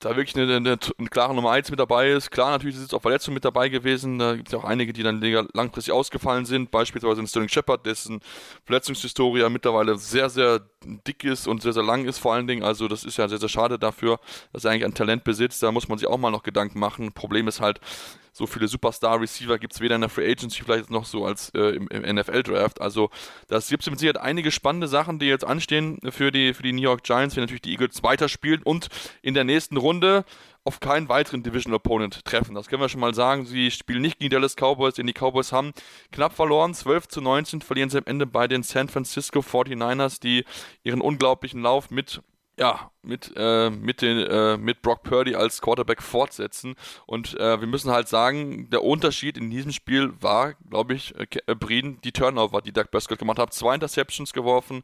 da 0.00 0.16
wirklich 0.16 0.36
eine, 0.36 0.56
eine, 0.56 0.78
eine, 0.98 1.08
klare 1.08 1.34
Nummer 1.34 1.50
1 1.50 1.70
mit 1.70 1.80
dabei 1.80 2.10
ist. 2.10 2.30
Klar, 2.30 2.52
natürlich 2.52 2.76
ist 2.76 2.82
jetzt 2.82 2.94
auch 2.94 3.02
Verletzungen 3.02 3.34
mit 3.34 3.44
dabei 3.44 3.68
gewesen. 3.68 4.18
Da 4.18 4.36
gibt 4.36 4.48
es 4.48 4.52
ja 4.52 4.58
auch 4.58 4.64
einige, 4.64 4.92
die 4.92 5.02
dann 5.02 5.20
langfristig 5.54 5.92
ausgefallen 5.92 6.44
sind. 6.44 6.70
Beispielsweise 6.70 7.26
Sterling 7.26 7.48
Shepard, 7.48 7.84
dessen 7.84 8.20
Verletzungshistorie 8.64 9.48
mittlerweile 9.50 9.98
sehr, 9.98 10.30
sehr 10.30 10.60
dick 11.06 11.24
ist 11.24 11.48
und 11.48 11.62
sehr, 11.62 11.72
sehr 11.72 11.82
lang 11.82 12.04
ist 12.04 12.18
vor 12.18 12.34
allen 12.34 12.46
Dingen. 12.46 12.62
Also 12.62 12.86
das 12.86 13.04
ist 13.04 13.16
ja 13.16 13.28
sehr, 13.28 13.38
sehr 13.38 13.48
schade 13.48 13.78
dafür, 13.78 14.20
dass 14.52 14.64
er 14.64 14.70
eigentlich 14.70 14.84
ein 14.84 14.94
Talent 14.94 15.24
besitzt. 15.24 15.62
Da 15.62 15.72
muss 15.72 15.88
man 15.88 15.98
sich 15.98 16.06
auch 16.06 16.18
mal 16.18 16.30
noch 16.30 16.44
Gedanken 16.44 16.78
machen. 16.78 17.12
Problem 17.12 17.48
ist 17.48 17.60
halt, 17.60 17.80
so 18.38 18.46
viele 18.46 18.68
Superstar-Receiver 18.68 19.58
gibt 19.58 19.74
es 19.74 19.80
weder 19.80 19.96
in 19.96 20.00
der 20.00 20.10
Free 20.10 20.30
Agency 20.30 20.62
vielleicht 20.62 20.90
noch 20.90 21.04
so 21.04 21.26
als 21.26 21.50
äh, 21.50 21.70
im, 21.70 21.88
im 21.88 22.14
NFL-Draft. 22.16 22.80
Also 22.80 23.10
das 23.48 23.68
gibt 23.68 23.82
es 23.82 23.90
mit 23.90 23.98
Sicherheit 23.98 24.22
einige 24.22 24.52
spannende 24.52 24.86
Sachen, 24.86 25.18
die 25.18 25.26
jetzt 25.26 25.44
anstehen 25.44 25.98
für 26.10 26.30
die, 26.30 26.54
für 26.54 26.62
die 26.62 26.72
New 26.72 26.82
York 26.82 27.02
Giants, 27.02 27.34
wenn 27.34 27.42
natürlich 27.42 27.62
die 27.62 27.72
Eagles 27.72 28.04
weiterspielen 28.04 28.62
und 28.62 28.88
in 29.22 29.34
der 29.34 29.42
nächsten 29.42 29.76
Runde 29.76 30.24
auf 30.62 30.78
keinen 30.78 31.08
weiteren 31.08 31.42
Division 31.42 31.74
Opponent 31.74 32.24
treffen. 32.24 32.54
Das 32.54 32.68
können 32.68 32.80
wir 32.80 32.88
schon 32.88 33.00
mal 33.00 33.14
sagen. 33.14 33.44
Sie 33.44 33.72
spielen 33.72 34.02
nicht 34.02 34.18
gegen 34.18 34.30
die 34.30 34.34
Dallas 34.36 34.54
Cowboys, 34.54 34.94
denn 34.94 35.08
die 35.08 35.14
Cowboys 35.14 35.50
haben 35.50 35.72
knapp 36.12 36.32
verloren. 36.32 36.74
12 36.74 37.08
zu 37.08 37.20
19 37.20 37.60
verlieren 37.60 37.90
sie 37.90 37.98
am 37.98 38.04
Ende 38.06 38.24
bei 38.24 38.46
den 38.46 38.62
San 38.62 38.88
Francisco 38.88 39.40
49ers, 39.40 40.20
die 40.20 40.44
ihren 40.84 41.00
unglaublichen 41.00 41.62
Lauf 41.62 41.90
mit 41.90 42.22
ja, 42.58 42.90
mit, 43.02 43.32
äh, 43.36 43.70
mit, 43.70 44.02
den, 44.02 44.18
äh, 44.18 44.56
mit 44.56 44.82
Brock 44.82 45.02
Purdy 45.04 45.34
als 45.34 45.60
Quarterback 45.60 46.02
fortsetzen. 46.02 46.74
Und 47.06 47.38
äh, 47.38 47.60
wir 47.60 47.68
müssen 47.68 47.90
halt 47.90 48.08
sagen, 48.08 48.68
der 48.70 48.82
Unterschied 48.82 49.38
in 49.38 49.50
diesem 49.50 49.72
Spiel 49.72 50.12
war, 50.20 50.54
glaube 50.68 50.94
ich, 50.94 51.14
äh, 51.16 51.26
äh 51.46 51.54
Brien, 51.54 52.00
die 52.02 52.12
Turnover, 52.12 52.60
die 52.60 52.72
Doug 52.72 52.90
Prescott 52.90 53.18
gemacht 53.18 53.38
hat. 53.38 53.54
Zwei 53.54 53.74
Interceptions 53.74 54.32
geworfen. 54.32 54.82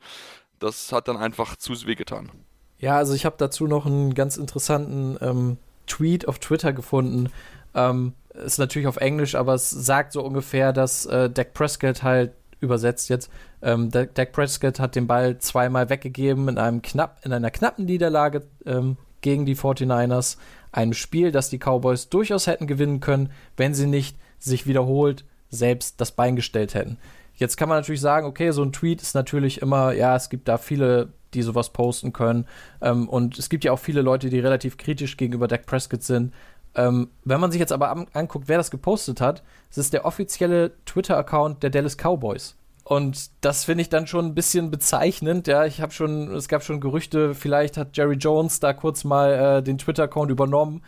Das 0.60 0.92
hat 0.92 1.08
dann 1.08 1.16
einfach 1.16 1.56
zu 1.56 1.74
weh 1.86 1.96
getan. 1.96 2.30
Ja, 2.78 2.96
also 2.96 3.14
ich 3.14 3.24
habe 3.24 3.36
dazu 3.38 3.66
noch 3.66 3.86
einen 3.86 4.14
ganz 4.14 4.36
interessanten 4.36 5.18
ähm, 5.20 5.56
Tweet 5.86 6.28
auf 6.28 6.38
Twitter 6.38 6.72
gefunden. 6.72 7.30
Ähm, 7.74 8.14
ist 8.34 8.58
natürlich 8.58 8.88
auf 8.88 8.96
Englisch, 8.96 9.34
aber 9.34 9.54
es 9.54 9.70
sagt 9.70 10.12
so 10.12 10.22
ungefähr, 10.22 10.72
dass 10.72 11.06
äh, 11.06 11.30
Dak 11.30 11.54
Prescott 11.54 12.02
halt 12.02 12.32
übersetzt 12.64 13.08
jetzt. 13.08 13.30
Ähm, 13.62 13.90
Dak 13.90 14.32
Prescott 14.32 14.80
hat 14.80 14.96
den 14.96 15.06
Ball 15.06 15.38
zweimal 15.38 15.88
weggegeben 15.90 16.48
in, 16.48 16.58
einem 16.58 16.82
knapp, 16.82 17.20
in 17.24 17.32
einer 17.32 17.50
knappen 17.50 17.84
Niederlage 17.84 18.42
ähm, 18.66 18.96
gegen 19.20 19.46
die 19.46 19.56
49ers. 19.56 20.36
Ein 20.72 20.92
Spiel, 20.92 21.30
das 21.30 21.50
die 21.50 21.58
Cowboys 21.58 22.08
durchaus 22.08 22.46
hätten 22.46 22.66
gewinnen 22.66 23.00
können, 23.00 23.30
wenn 23.56 23.74
sie 23.74 23.86
nicht 23.86 24.16
sich 24.38 24.66
wiederholt 24.66 25.24
selbst 25.48 26.00
das 26.00 26.12
Bein 26.12 26.36
gestellt 26.36 26.74
hätten. 26.74 26.98
Jetzt 27.36 27.56
kann 27.56 27.68
man 27.68 27.78
natürlich 27.78 28.00
sagen, 28.00 28.26
okay, 28.26 28.50
so 28.52 28.62
ein 28.62 28.72
Tweet 28.72 29.02
ist 29.02 29.14
natürlich 29.14 29.60
immer, 29.60 29.92
ja, 29.92 30.14
es 30.14 30.28
gibt 30.28 30.48
da 30.48 30.58
viele, 30.58 31.12
die 31.32 31.42
sowas 31.42 31.72
posten 31.72 32.12
können. 32.12 32.46
Ähm, 32.80 33.08
und 33.08 33.38
es 33.38 33.48
gibt 33.48 33.64
ja 33.64 33.72
auch 33.72 33.78
viele 33.78 34.02
Leute, 34.02 34.30
die 34.30 34.38
relativ 34.38 34.76
kritisch 34.76 35.16
gegenüber 35.16 35.48
Dak 35.48 35.66
Prescott 35.66 36.02
sind. 36.02 36.32
Ähm, 36.74 37.10
wenn 37.24 37.40
man 37.40 37.52
sich 37.52 37.60
jetzt 37.60 37.72
aber 37.72 37.90
an 37.90 38.06
anguckt, 38.12 38.48
wer 38.48 38.58
das 38.58 38.70
gepostet 38.70 39.20
hat, 39.20 39.42
es 39.70 39.78
ist 39.78 39.92
der 39.92 40.04
offizielle 40.04 40.72
Twitter-Account 40.86 41.62
der 41.62 41.70
Dallas 41.70 41.96
Cowboys. 41.96 42.56
Und 42.84 43.30
das 43.40 43.64
finde 43.64 43.82
ich 43.82 43.88
dann 43.88 44.06
schon 44.06 44.26
ein 44.26 44.34
bisschen 44.34 44.70
bezeichnend. 44.70 45.46
Ja, 45.46 45.64
ich 45.64 45.80
habe 45.80 45.92
schon, 45.92 46.34
es 46.34 46.48
gab 46.48 46.62
schon 46.62 46.80
Gerüchte, 46.80 47.34
vielleicht 47.34 47.76
hat 47.78 47.96
Jerry 47.96 48.16
Jones 48.16 48.60
da 48.60 48.74
kurz 48.74 49.04
mal 49.04 49.32
äh, 49.32 49.62
den 49.62 49.78
Twitter-Account 49.78 50.30
übernommen. 50.30 50.82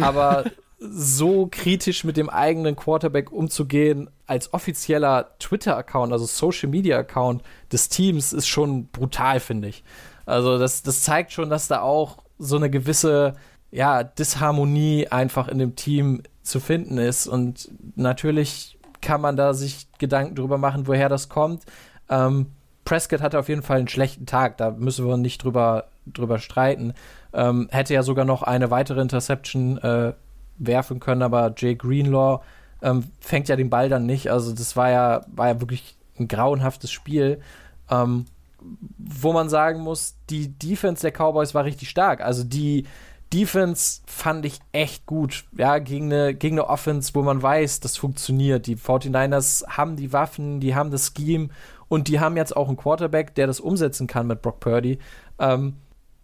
Aber 0.00 0.44
so 0.78 1.46
kritisch 1.50 2.02
mit 2.02 2.16
dem 2.16 2.28
eigenen 2.28 2.74
Quarterback 2.74 3.30
umzugehen 3.30 4.10
als 4.26 4.52
offizieller 4.52 5.36
Twitter-Account, 5.38 6.12
also 6.12 6.26
Social-Media-Account 6.26 7.42
des 7.70 7.88
Teams, 7.88 8.32
ist 8.32 8.48
schon 8.48 8.88
brutal, 8.88 9.38
finde 9.38 9.68
ich. 9.68 9.84
Also 10.26 10.58
das, 10.58 10.82
das 10.82 11.02
zeigt 11.02 11.32
schon, 11.32 11.48
dass 11.48 11.68
da 11.68 11.80
auch 11.80 12.18
so 12.38 12.56
eine 12.56 12.68
gewisse 12.68 13.34
ja, 13.70 14.02
Disharmonie 14.02 15.08
einfach 15.08 15.48
in 15.48 15.58
dem 15.58 15.76
Team 15.76 16.22
zu 16.42 16.60
finden 16.60 16.98
ist. 16.98 17.26
Und 17.26 17.70
natürlich 17.96 18.78
kann 19.00 19.20
man 19.20 19.36
da 19.36 19.54
sich 19.54 19.88
Gedanken 19.98 20.34
drüber 20.34 20.58
machen, 20.58 20.86
woher 20.86 21.08
das 21.08 21.28
kommt. 21.28 21.64
Ähm, 22.08 22.46
Prescott 22.84 23.20
hatte 23.20 23.38
auf 23.38 23.48
jeden 23.48 23.62
Fall 23.62 23.78
einen 23.78 23.88
schlechten 23.88 24.26
Tag, 24.26 24.58
da 24.58 24.70
müssen 24.70 25.06
wir 25.06 25.16
nicht 25.16 25.42
drüber, 25.42 25.88
drüber 26.06 26.38
streiten. 26.38 26.94
Ähm, 27.32 27.68
hätte 27.70 27.94
ja 27.94 28.02
sogar 28.02 28.24
noch 28.24 28.42
eine 28.42 28.70
weitere 28.70 29.00
Interception 29.00 29.78
äh, 29.78 30.14
werfen 30.58 31.00
können, 31.00 31.22
aber 31.22 31.52
Jay 31.56 31.74
Greenlaw 31.74 32.42
ähm, 32.82 33.04
fängt 33.20 33.48
ja 33.48 33.56
den 33.56 33.70
Ball 33.70 33.88
dann 33.88 34.06
nicht. 34.06 34.30
Also 34.30 34.54
das 34.54 34.76
war 34.76 34.90
ja, 34.90 35.26
war 35.34 35.48
ja 35.48 35.60
wirklich 35.60 35.96
ein 36.18 36.28
grauenhaftes 36.28 36.90
Spiel. 36.90 37.40
Ähm, 37.90 38.26
wo 38.98 39.32
man 39.32 39.48
sagen 39.48 39.80
muss, 39.80 40.16
die 40.30 40.48
Defense 40.48 41.02
der 41.02 41.12
Cowboys 41.12 41.54
war 41.54 41.64
richtig 41.64 41.90
stark. 41.90 42.20
Also 42.20 42.42
die 42.42 42.86
Defense 43.32 44.00
fand 44.06 44.44
ich 44.44 44.60
echt 44.72 45.06
gut. 45.06 45.44
Ja, 45.56 45.78
gegen 45.78 46.12
eine, 46.12 46.34
gegen 46.34 46.58
eine 46.58 46.68
Offense, 46.68 47.14
wo 47.14 47.22
man 47.22 47.42
weiß, 47.42 47.80
das 47.80 47.96
funktioniert. 47.96 48.66
Die 48.66 48.76
49ers 48.76 49.66
haben 49.68 49.96
die 49.96 50.12
Waffen, 50.12 50.60
die 50.60 50.74
haben 50.74 50.90
das 50.90 51.12
Scheme 51.16 51.48
und 51.88 52.08
die 52.08 52.20
haben 52.20 52.36
jetzt 52.36 52.56
auch 52.56 52.68
einen 52.68 52.76
Quarterback, 52.76 53.34
der 53.34 53.46
das 53.46 53.60
umsetzen 53.60 54.06
kann 54.06 54.26
mit 54.26 54.42
Brock 54.42 54.60
Purdy. 54.60 54.98
Ähm, 55.38 55.74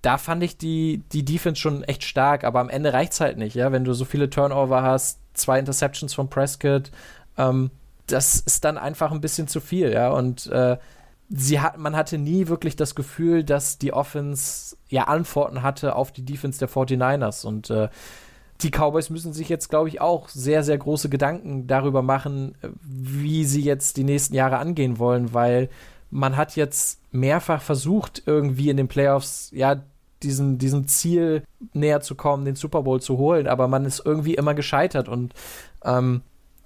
da 0.03 0.19
fand 0.19 0.43
ich 0.43 0.57
die, 0.59 1.03
die 1.13 1.25
Defense 1.25 1.61
schon 1.61 1.85
echt 1.85 2.03
stark, 2.05 2.45
aber 2.45 2.61
am 2.61 2.69
Ende 2.69 2.93
reicht 2.93 3.13
es 3.13 3.21
halt 3.21 3.39
nicht, 3.39 3.55
ja, 3.55 3.71
wenn 3.71 3.85
du 3.85 3.95
so 3.95 4.05
viele 4.05 4.29
Turnover 4.29 4.83
hast, 4.83 5.21
zwei 5.33 5.61
Interceptions 5.61 6.13
von 6.13 6.29
Prescott, 6.29 6.91
ähm, 7.39 7.71
das 8.09 8.41
ist 8.41 8.65
dann 8.65 8.79
einfach 8.79 9.13
ein 9.13 9.21
bisschen 9.21 9.47
zu 9.47 9.61
viel, 9.61 9.93
ja, 9.93 10.11
und 10.11 10.49
äh, 10.49 10.77
sie 11.35 11.61
hat, 11.61 11.79
man 11.79 11.97
hatte 11.97 12.19
nie 12.19 12.49
wirklich 12.49 12.77
das 12.77 12.95
Gefühl, 12.95 13.43
dass 13.43 13.79
die 13.79 13.93
Offense 13.93 14.77
ja 14.89 15.05
Antworten 15.05 15.63
hatte 15.63 15.97
auf 15.97 16.13
die 16.13 16.25
Defense 16.25 16.59
der 16.59 16.69
49ers 16.69 17.47
und 17.47 17.71
äh, 17.71 17.89
die 18.61 18.71
Cowboys 18.71 19.11
müssen 19.11 19.33
sich 19.33 19.49
jetzt, 19.49 19.71
glaube 19.71 19.89
ich, 19.89 20.01
auch 20.01 20.29
sehr, 20.29 20.63
sehr 20.63 20.79
große 20.79 21.09
Gedanken 21.09 21.67
darüber 21.67 22.03
machen, 22.03 22.55
wie 22.81 23.45
sie 23.45 23.63
jetzt 23.63 23.97
die 23.97 24.05
nächsten 24.05 24.35
Jahre 24.35 24.59
angehen 24.59 24.99
wollen, 24.99 25.35
weil 25.35 25.69
man 26.11 26.37
hat 26.37 26.55
jetzt 26.55 27.01
mehrfach 27.11 27.63
versucht, 27.63 28.23
irgendwie 28.27 28.69
in 28.69 28.77
den 28.77 28.89
Playoffs, 28.89 29.51
ja, 29.53 29.83
diesem, 30.23 30.59
diesem 30.59 30.87
Ziel 30.87 31.43
näher 31.73 32.01
zu 32.01 32.15
kommen, 32.15 32.45
den 32.45 32.55
Super 32.55 32.83
Bowl 32.83 33.01
zu 33.01 33.19
holen, 33.19 33.49
aber 33.49 33.67
man 33.67 33.85
ist 33.85 34.03
irgendwie 34.05 34.35
immer 34.35 34.55
gescheitert. 34.55 35.09
Und 35.09 35.35
ähm, 35.85 36.23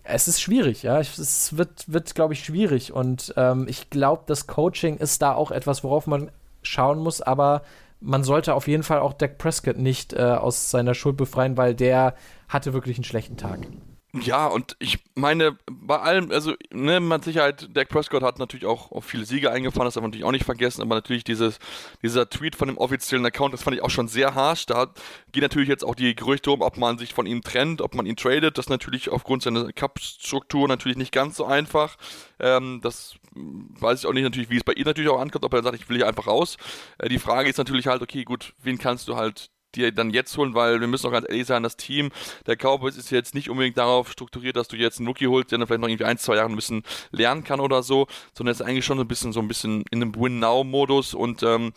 es 0.09 0.29
ist 0.29 0.41
schwierig, 0.41 0.83
ja. 0.83 1.01
Es 1.01 1.57
wird, 1.57 1.93
wird 1.93 2.15
glaube 2.15 2.35
ich, 2.35 2.45
schwierig. 2.45 2.93
Und 2.93 3.35
ähm, 3.37 3.67
ich 3.69 3.91
glaube, 3.91 4.25
das 4.27 4.47
Coaching 4.47 4.97
ist 4.99 5.23
da 5.23 5.35
auch 5.35 5.51
etwas, 5.51 5.85
worauf 5.85 6.07
man 6.07 6.31
schauen 6.63 6.99
muss, 6.99 7.21
aber 7.21 7.63
man 8.01 8.25
sollte 8.25 8.55
auf 8.55 8.69
jeden 8.69 8.83
Fall 8.83 9.01
auch 9.01 9.15
Dak 9.15 9.39
Prescott 9.39 9.79
nicht 9.79 10.13
äh, 10.13 10.23
aus 10.23 10.71
seiner 10.71 10.95
Schuld 10.95 11.17
befreien, 11.17 11.57
weil 11.57 11.75
der 11.75 12.15
hatte 12.49 12.73
wirklich 12.73 12.99
einen 12.99 13.05
schlechten 13.05 13.37
Tag. 13.37 13.67
Ja, 14.15 14.47
und 14.47 14.77
ich 14.79 14.99
meine, 15.15 15.59
bei 15.71 15.99
allem, 15.99 16.31
also, 16.31 16.55
ne, 16.73 17.01
mit 17.01 17.25
Sicherheit, 17.25 17.69
Dak 17.77 17.91
Prescott 17.91 18.23
hat 18.23 18.39
natürlich 18.39 18.65
auch, 18.65 18.91
auch 18.93 19.03
viele 19.05 19.27
Siege 19.27 19.51
eingefahren, 19.51 19.85
das 19.85 19.95
darf 19.95 20.01
man 20.01 20.11
natürlich 20.11 20.25
auch 20.25 20.33
nicht 20.33 20.45
vergessen, 20.45 20.81
aber 20.81 20.95
natürlich 20.95 21.23
dieses, 21.23 21.59
dieser 22.03 22.31
Tweet 22.31 22.57
von 22.57 22.69
dem 22.69 22.79
offiziellen 22.79 23.27
Account, 23.27 23.53
das 23.53 23.63
fand 23.63 23.77
ich 23.77 23.83
auch 23.83 23.91
schon 23.91 24.09
sehr 24.09 24.35
harsch. 24.35 24.65
Da 24.65 24.87
geht 25.33 25.43
natürlich 25.43 25.69
jetzt 25.69 25.85
auch 25.85 25.95
die 25.95 26.15
Gerüchte 26.15 26.51
um, 26.51 26.63
ob 26.63 26.79
man 26.79 26.97
sich 26.97 27.13
von 27.13 27.27
ihm 27.27 27.43
trennt, 27.43 27.83
ob 27.83 27.95
man 27.95 28.07
ihn 28.07 28.17
tradet. 28.17 28.57
Das 28.57 28.67
ist 28.67 28.71
natürlich 28.71 29.11
aufgrund 29.11 29.43
seiner 29.43 29.71
Cup-Struktur 29.73 30.67
natürlich 30.67 30.97
nicht 30.97 31.13
ganz 31.13 31.37
so 31.37 31.45
einfach. 31.45 31.97
Ähm, 32.39 32.81
das 32.83 33.17
weiß 33.35 34.01
ich 34.01 34.07
auch 34.07 34.15
nicht 34.15 34.25
natürlich, 34.25 34.49
wie 34.49 34.57
es 34.57 34.65
bei 34.65 34.73
ihm 34.73 34.85
natürlich 34.85 35.11
auch 35.11 35.21
ankommt, 35.21 35.45
ob 35.45 35.53
er 35.53 35.63
sagt, 35.63 35.77
ich 35.77 35.89
will 35.91 35.99
hier 35.99 36.09
einfach 36.09 36.27
raus. 36.27 36.57
Äh, 36.99 37.11
die 37.11 37.19
Frage 37.19 37.51
ist 37.51 37.59
natürlich 37.59 37.87
halt, 37.87 38.01
okay, 38.01 38.25
gut, 38.25 38.55
wen 38.63 38.79
kannst 38.79 39.09
du 39.09 39.17
halt 39.17 39.51
dir 39.77 39.93
dann 39.93 40.11
jetzt 40.11 40.37
holen, 40.37 40.55
weil 40.55 40.81
wir 40.81 40.87
müssen 40.87 41.07
auch 41.07 41.13
ganz 41.13 41.27
ehrlich 41.29 41.47
sein, 41.47 41.63
das 41.63 41.77
Team 41.77 42.11
der 42.47 42.57
Cowboys 42.57 42.97
ist 42.97 43.11
jetzt 43.11 43.35
nicht 43.35 43.51
unbedingt 43.51 43.79
darauf 43.79 44.11
strukturiert, 44.11 44.57
dass 44.57 44.69
du 44.69 44.77
jetzt 44.77 44.99
einen 44.99 45.09
Rookie 45.09 45.29
holst, 45.29 45.53
der 45.53 45.59
dann 45.59 45.67
vielleicht 45.67 45.81
noch 45.81 45.89
irgendwie 45.89 46.05
ein, 46.05 46.19
zwei 46.19 46.37
Jahre 46.37 46.49
ein 46.49 46.57
bisschen 46.57 46.83
lernen 47.11 47.45
kann 47.45 47.61
oder 47.61 47.83
so, 47.83 48.07
sondern 48.35 48.53
ist 48.53 48.63
eigentlich 48.63 48.85
schon 48.85 48.99
ein 48.99 49.09
bisschen 49.09 49.33
so 49.33 49.41
ein 49.41 49.49
bisschen 49.49 49.85
in 49.91 50.03
einem 50.03 50.15
Win-Now-Modus 50.15 51.15
und 51.15 51.43
ähm, 51.43 51.73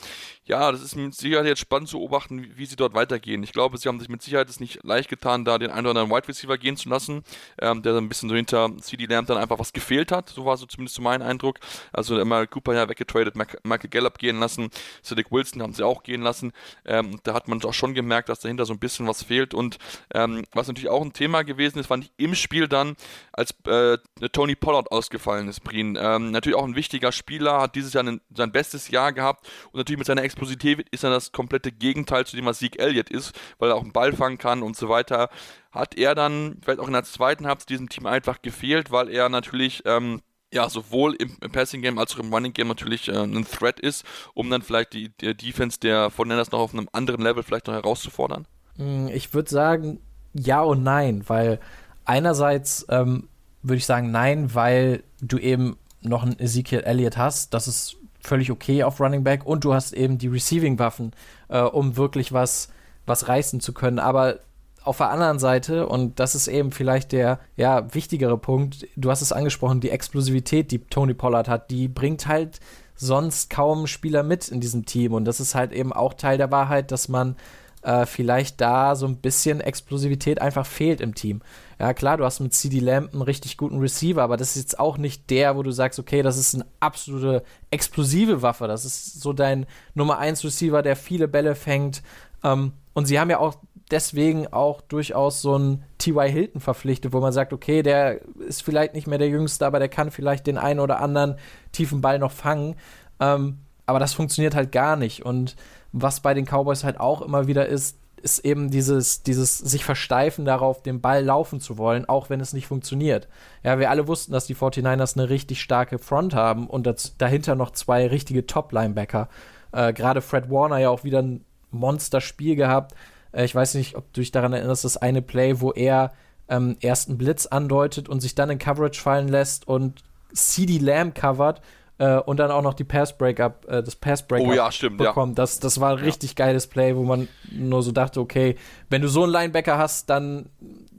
ja, 0.49 0.71
das 0.71 0.81
ist 0.81 0.95
mit 0.95 1.13
Sicherheit 1.13 1.45
jetzt 1.45 1.59
spannend 1.59 1.89
zu 1.89 1.99
beobachten, 1.99 2.43
wie, 2.55 2.65
sie 2.65 2.75
dort 2.75 2.95
weitergehen. 2.95 3.43
Ich 3.43 3.51
glaube, 3.51 3.77
sie 3.77 3.87
haben 3.87 3.99
sich 3.99 4.09
mit 4.09 4.23
Sicherheit 4.23 4.49
es 4.49 4.59
nicht 4.59 4.83
leicht 4.83 5.07
getan, 5.07 5.45
da 5.45 5.59
den 5.59 5.69
einen 5.69 5.85
oder 5.85 6.01
anderen 6.01 6.09
Wide 6.09 6.27
Receiver 6.27 6.57
gehen 6.57 6.75
zu 6.75 6.89
lassen, 6.89 7.23
ähm, 7.61 7.83
der 7.83 7.93
dann 7.93 8.05
ein 8.05 8.09
bisschen 8.09 8.29
so 8.29 8.35
hinter 8.35 8.71
CD 8.81 9.05
Lamb 9.05 9.27
dann 9.27 9.37
einfach 9.37 9.59
was 9.59 9.73
gefehlt 9.73 10.11
hat. 10.11 10.29
So 10.29 10.45
war 10.45 10.57
so 10.57 10.65
zumindest 10.65 10.95
so 10.95 11.03
mein 11.03 11.21
Eindruck. 11.21 11.59
Also 11.93 12.19
immer 12.19 12.47
Cooper 12.47 12.73
ja 12.73 12.89
weggetradet, 12.89 13.35
Michael 13.35 13.89
Gallup 13.91 14.17
gehen 14.17 14.39
lassen, 14.39 14.71
Cedric 15.03 15.31
Wilson 15.31 15.61
haben 15.61 15.73
sie 15.73 15.85
auch 15.85 16.01
gehen 16.01 16.23
lassen. 16.23 16.51
Ähm, 16.83 17.19
da 17.23 17.35
hat 17.35 17.47
man 17.47 17.63
auch 17.63 17.73
schon 17.75 17.93
gemerkt, 17.93 18.29
dass 18.29 18.39
dahinter 18.39 18.65
so 18.65 18.73
ein 18.73 18.79
bisschen 18.79 19.05
was 19.05 19.21
fehlt. 19.21 19.53
Und 19.53 19.77
ähm, 20.15 20.45
was 20.53 20.67
natürlich 20.67 20.89
auch 20.89 21.03
ein 21.03 21.13
Thema 21.13 21.43
gewesen 21.43 21.77
ist, 21.77 21.85
fand 21.85 22.05
ich 22.05 22.11
im 22.17 22.33
Spiel 22.33 22.67
dann, 22.67 22.95
als 23.33 23.53
äh, 23.67 23.99
Tony 24.31 24.55
Pollard 24.55 24.91
ausgefallen 24.91 25.47
ist, 25.47 25.59
Brien. 25.59 25.95
Ähm, 25.95 26.31
natürlich 26.31 26.57
auch 26.57 26.65
ein 26.65 26.75
wichtiger 26.75 27.11
Spieler, 27.11 27.61
hat 27.61 27.75
dieses 27.75 27.93
Jahr 27.93 28.01
einen, 28.01 28.19
sein 28.35 28.51
bestes 28.51 28.87
Jahr 28.87 29.13
gehabt 29.13 29.47
und 29.71 29.77
natürlich 29.77 29.99
mit 29.99 30.07
seiner 30.07 30.23
Expertise 30.23 30.38
Explosivität 30.39 30.87
ist 30.89 31.03
dann 31.03 31.11
das 31.11 31.31
komplette 31.31 31.71
Gegenteil 31.71 32.25
zu 32.25 32.35
dem, 32.35 32.45
was 32.45 32.59
Sieg 32.59 32.79
Elliott 32.79 33.09
ist, 33.09 33.37
weil 33.57 33.69
er 33.69 33.75
auch 33.75 33.81
einen 33.81 33.91
Ball 33.91 34.13
fangen 34.13 34.37
kann 34.37 34.63
und 34.63 34.75
so 34.75 34.89
weiter. 34.89 35.29
Hat 35.71 35.97
er 35.97 36.15
dann 36.15 36.57
vielleicht 36.61 36.79
auch 36.79 36.87
in 36.87 36.93
der 36.93 37.03
zweiten 37.03 37.45
Halbzeit 37.45 37.69
diesem 37.69 37.89
Team 37.89 38.05
einfach 38.05 38.41
gefehlt, 38.41 38.91
weil 38.91 39.09
er 39.09 39.29
natürlich 39.29 39.83
ähm, 39.85 40.21
ja, 40.51 40.69
sowohl 40.69 41.15
im, 41.15 41.37
Passing 41.51 41.81
Game 41.81 41.99
als 41.99 42.15
auch 42.15 42.19
im 42.19 42.33
Running 42.33 42.53
Game 42.53 42.69
natürlich 42.69 43.09
äh, 43.09 43.17
ein 43.17 43.45
Threat 43.45 43.79
ist, 43.79 44.05
um 44.33 44.49
dann 44.49 44.61
vielleicht 44.61 44.93
die, 44.93 45.09
die 45.19 45.35
Defense 45.35 45.79
der 45.79 46.09
von 46.09 46.27
Nenners 46.27 46.51
noch 46.51 46.59
auf 46.59 46.73
einem 46.73 46.89
anderen 46.91 47.21
Level 47.21 47.43
vielleicht 47.43 47.67
noch 47.67 47.75
herauszufordern? 47.75 48.47
Hm, 48.77 49.09
ich 49.09 49.33
würde 49.33 49.49
sagen, 49.49 49.99
ja 50.33 50.61
und 50.61 50.83
nein, 50.83 51.23
weil 51.27 51.59
einerseits 52.05 52.85
ähm, 52.89 53.27
würde 53.61 53.77
ich 53.77 53.85
sagen 53.85 54.11
nein, 54.11 54.55
weil 54.55 55.03
du 55.21 55.37
eben 55.37 55.77
noch 56.01 56.23
einen 56.23 56.39
Ezekiel 56.39 56.79
Elliott 56.79 57.17
hast. 57.17 57.53
Das 57.53 57.67
ist 57.67 57.97
völlig 58.19 58.51
okay 58.51 58.83
auf 58.83 58.99
Running 58.99 59.23
Back 59.23 59.45
und 59.45 59.63
du 59.63 59.73
hast 59.73 59.93
eben 59.93 60.17
die 60.17 60.27
Receiving-Waffen, 60.27 61.11
äh, 61.47 61.61
um 61.61 61.97
wirklich 61.97 62.33
was, 62.33 62.69
was 63.05 63.27
reißen 63.27 63.59
zu 63.59 63.73
können. 63.73 63.99
Aber 63.99 64.39
auf 64.83 64.97
der 64.97 65.09
anderen 65.09 65.39
Seite, 65.39 65.87
und 65.87 66.19
das 66.19 66.35
ist 66.35 66.47
eben 66.47 66.71
vielleicht 66.71 67.11
der 67.11 67.39
ja, 67.55 67.93
wichtigere 67.93 68.37
Punkt, 68.37 68.87
du 68.95 69.11
hast 69.11 69.21
es 69.21 69.31
angesprochen, 69.31 69.81
die 69.81 69.89
Explosivität, 69.89 70.71
die 70.71 70.79
Tony 70.79 71.13
Pollard 71.13 71.47
hat, 71.47 71.69
die 71.69 71.87
bringt 71.87 72.27
halt 72.27 72.59
sonst 72.95 73.49
kaum 73.49 73.87
Spieler 73.87 74.23
mit 74.23 74.49
in 74.49 74.59
diesem 74.59 74.85
Team. 74.85 75.13
Und 75.13 75.25
das 75.25 75.39
ist 75.39 75.55
halt 75.55 75.71
eben 75.71 75.93
auch 75.93 76.13
Teil 76.13 76.37
der 76.37 76.51
Wahrheit, 76.51 76.91
dass 76.91 77.07
man 77.07 77.35
äh, 77.81 78.05
vielleicht 78.05 78.59
da 78.61 78.95
so 78.95 79.05
ein 79.05 79.17
bisschen 79.17 79.61
Explosivität 79.61 80.41
einfach 80.41 80.65
fehlt 80.65 81.01
im 81.01 81.15
Team. 81.15 81.41
Ja, 81.79 81.93
klar, 81.93 82.17
du 82.17 82.25
hast 82.25 82.39
mit 82.41 82.53
CD 82.53 82.79
Lamp 82.79 83.13
einen 83.13 83.21
richtig 83.21 83.55
guten 83.55 83.79
Receiver, 83.79 84.21
aber 84.21 84.35
das 84.35 84.55
ist 84.55 84.63
jetzt 84.63 84.79
auch 84.79 84.97
nicht 84.97 85.29
der, 85.29 85.55
wo 85.55 85.63
du 85.63 85.71
sagst, 85.71 85.97
okay, 85.97 86.21
das 86.21 86.37
ist 86.37 86.55
eine 86.55 86.65
absolute 86.81 87.43
explosive 87.71 88.41
Waffe. 88.41 88.67
Das 88.67 88.83
ist 88.83 89.21
so 89.21 89.31
dein 89.31 89.65
Nummer 89.93 90.17
1 90.17 90.43
Receiver, 90.43 90.81
der 90.81 90.95
viele 90.95 91.27
Bälle 91.27 91.55
fängt. 91.55 92.03
Ähm, 92.43 92.73
und 92.93 93.05
sie 93.05 93.19
haben 93.19 93.29
ja 93.29 93.39
auch 93.39 93.55
deswegen 93.91 94.47
auch 94.47 94.81
durchaus 94.81 95.41
so 95.41 95.55
einen 95.55 95.83
T.Y. 95.97 96.29
Hilton 96.29 96.61
verpflichtet, 96.61 97.13
wo 97.13 97.19
man 97.21 97.33
sagt, 97.33 97.53
okay, 97.53 97.81
der 97.81 98.19
ist 98.39 98.61
vielleicht 98.61 98.93
nicht 98.93 99.07
mehr 99.07 99.17
der 99.17 99.29
Jüngste, 99.29 99.65
aber 99.65 99.79
der 99.79 99.89
kann 99.89 100.11
vielleicht 100.11 100.47
den 100.47 100.57
einen 100.57 100.79
oder 100.79 100.99
anderen 100.99 101.35
tiefen 101.71 102.01
Ball 102.01 102.19
noch 102.19 102.31
fangen. 102.31 102.75
Ähm, 103.19 103.59
aber 103.85 103.99
das 103.99 104.13
funktioniert 104.13 104.53
halt 104.53 104.71
gar 104.71 104.95
nicht. 104.95 105.25
Und 105.25 105.55
was 105.91 106.19
bei 106.19 106.33
den 106.33 106.45
Cowboys 106.45 106.83
halt 106.83 106.99
auch 106.99 107.21
immer 107.21 107.47
wieder 107.47 107.67
ist, 107.67 107.97
ist 108.21 108.39
eben 108.39 108.69
dieses, 108.69 109.23
dieses 109.23 109.57
sich 109.57 109.85
versteifen 109.85 110.45
darauf, 110.45 110.83
den 110.83 111.01
Ball 111.01 111.23
laufen 111.23 111.59
zu 111.59 111.77
wollen, 111.77 112.07
auch 112.07 112.29
wenn 112.29 112.41
es 112.41 112.53
nicht 112.53 112.67
funktioniert. 112.67 113.27
Ja, 113.63 113.79
wir 113.79 113.89
alle 113.89 114.07
wussten, 114.07 114.31
dass 114.31 114.45
die 114.45 114.55
49ers 114.55 115.17
eine 115.17 115.29
richtig 115.29 115.61
starke 115.61 115.99
Front 115.99 116.35
haben 116.35 116.67
und 116.67 116.85
das, 116.85 117.15
dahinter 117.17 117.55
noch 117.55 117.71
zwei 117.71 118.07
richtige 118.07 118.45
Top-Linebacker. 118.45 119.29
Äh, 119.71 119.93
Gerade 119.93 120.21
Fred 120.21 120.49
Warner 120.49 120.77
ja 120.77 120.89
auch 120.89 121.03
wieder 121.03 121.21
ein 121.21 121.45
Monsterspiel 121.71 122.55
gehabt. 122.55 122.93
Äh, 123.31 123.45
ich 123.45 123.55
weiß 123.55 123.75
nicht, 123.75 123.95
ob 123.95 124.11
du 124.13 124.21
dich 124.21 124.31
daran 124.31 124.53
erinnerst, 124.53 124.83
das 124.83 124.97
eine 124.97 125.21
Play, 125.21 125.61
wo 125.61 125.71
er 125.71 126.11
ähm, 126.49 126.77
erst 126.81 127.09
einen 127.09 127.17
Blitz 127.17 127.45
andeutet 127.45 128.09
und 128.09 128.21
sich 128.21 128.35
dann 128.35 128.49
in 128.49 128.59
Coverage 128.59 128.99
fallen 128.99 129.27
lässt 129.27 129.67
und 129.67 130.03
CD 130.33 130.77
Lamb 130.77 131.15
covert 131.15 131.61
äh, 131.99 132.17
und 132.17 132.37
dann 132.37 132.49
auch 132.49 132.61
noch 132.61 132.73
die 132.73 132.83
Pass 132.83 133.15
Breakup, 133.17 133.65
äh, 133.67 133.83
das 133.83 133.95
Pass 133.95 134.23
Breakup 134.23 134.49
oh, 134.49 134.53
ja, 134.53 134.71
stimmt, 134.71 134.97
bekommen. 134.97 135.33
Ja. 135.33 135.35
Das, 135.35 135.59
das 135.59 135.79
war 135.79 135.91
ein 135.91 136.03
richtig 136.03 136.31
ja. 136.31 136.45
geiles 136.45 136.65
Play, 136.67 136.95
wo 136.95 137.03
man 137.03 137.27
nur 137.51 137.83
so 137.83 137.91
dachte, 137.91 138.19
okay, 138.19 138.55
wenn 138.89 139.01
du 139.01 139.07
so 139.07 139.23
einen 139.23 139.31
Linebacker 139.31 139.77
hast, 139.77 140.09
dann 140.09 140.49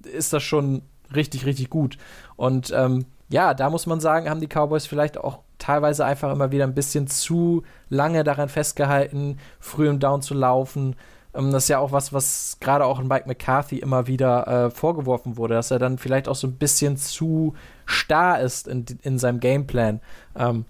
ist 0.04 0.32
das 0.32 0.42
schon 0.42 0.82
richtig, 1.14 1.46
richtig 1.46 1.70
gut. 1.70 1.96
Und 2.36 2.72
ähm, 2.76 3.06
ja, 3.30 3.54
da 3.54 3.70
muss 3.70 3.86
man 3.86 4.00
sagen, 4.00 4.28
haben 4.28 4.40
die 4.40 4.48
Cowboys 4.48 4.86
vielleicht 4.86 5.18
auch 5.18 5.40
teilweise 5.58 6.04
einfach 6.04 6.32
immer 6.32 6.52
wieder 6.52 6.64
ein 6.64 6.74
bisschen 6.74 7.06
zu 7.06 7.62
lange 7.88 8.24
daran 8.24 8.48
festgehalten, 8.48 9.38
früh 9.58 9.88
im 9.88 10.00
Down 10.00 10.20
zu 10.22 10.34
laufen. 10.34 10.96
Ähm, 11.34 11.52
das 11.52 11.64
ist 11.64 11.68
ja 11.68 11.78
auch 11.78 11.92
was, 11.92 12.12
was 12.12 12.58
gerade 12.60 12.84
auch 12.84 13.00
in 13.00 13.08
Mike 13.08 13.26
McCarthy 13.26 13.78
immer 13.78 14.06
wieder 14.06 14.46
äh, 14.66 14.70
vorgeworfen 14.70 15.36
wurde, 15.36 15.54
dass 15.54 15.70
er 15.70 15.78
dann 15.78 15.96
vielleicht 15.98 16.28
auch 16.28 16.34
so 16.34 16.46
ein 16.46 16.56
bisschen 16.56 16.96
zu 16.96 17.54
starr 17.86 18.40
ist 18.40 18.68
in, 18.68 18.84
in 19.02 19.18
seinem 19.18 19.40
Gameplan. 19.40 20.00
Ähm, 20.36 20.64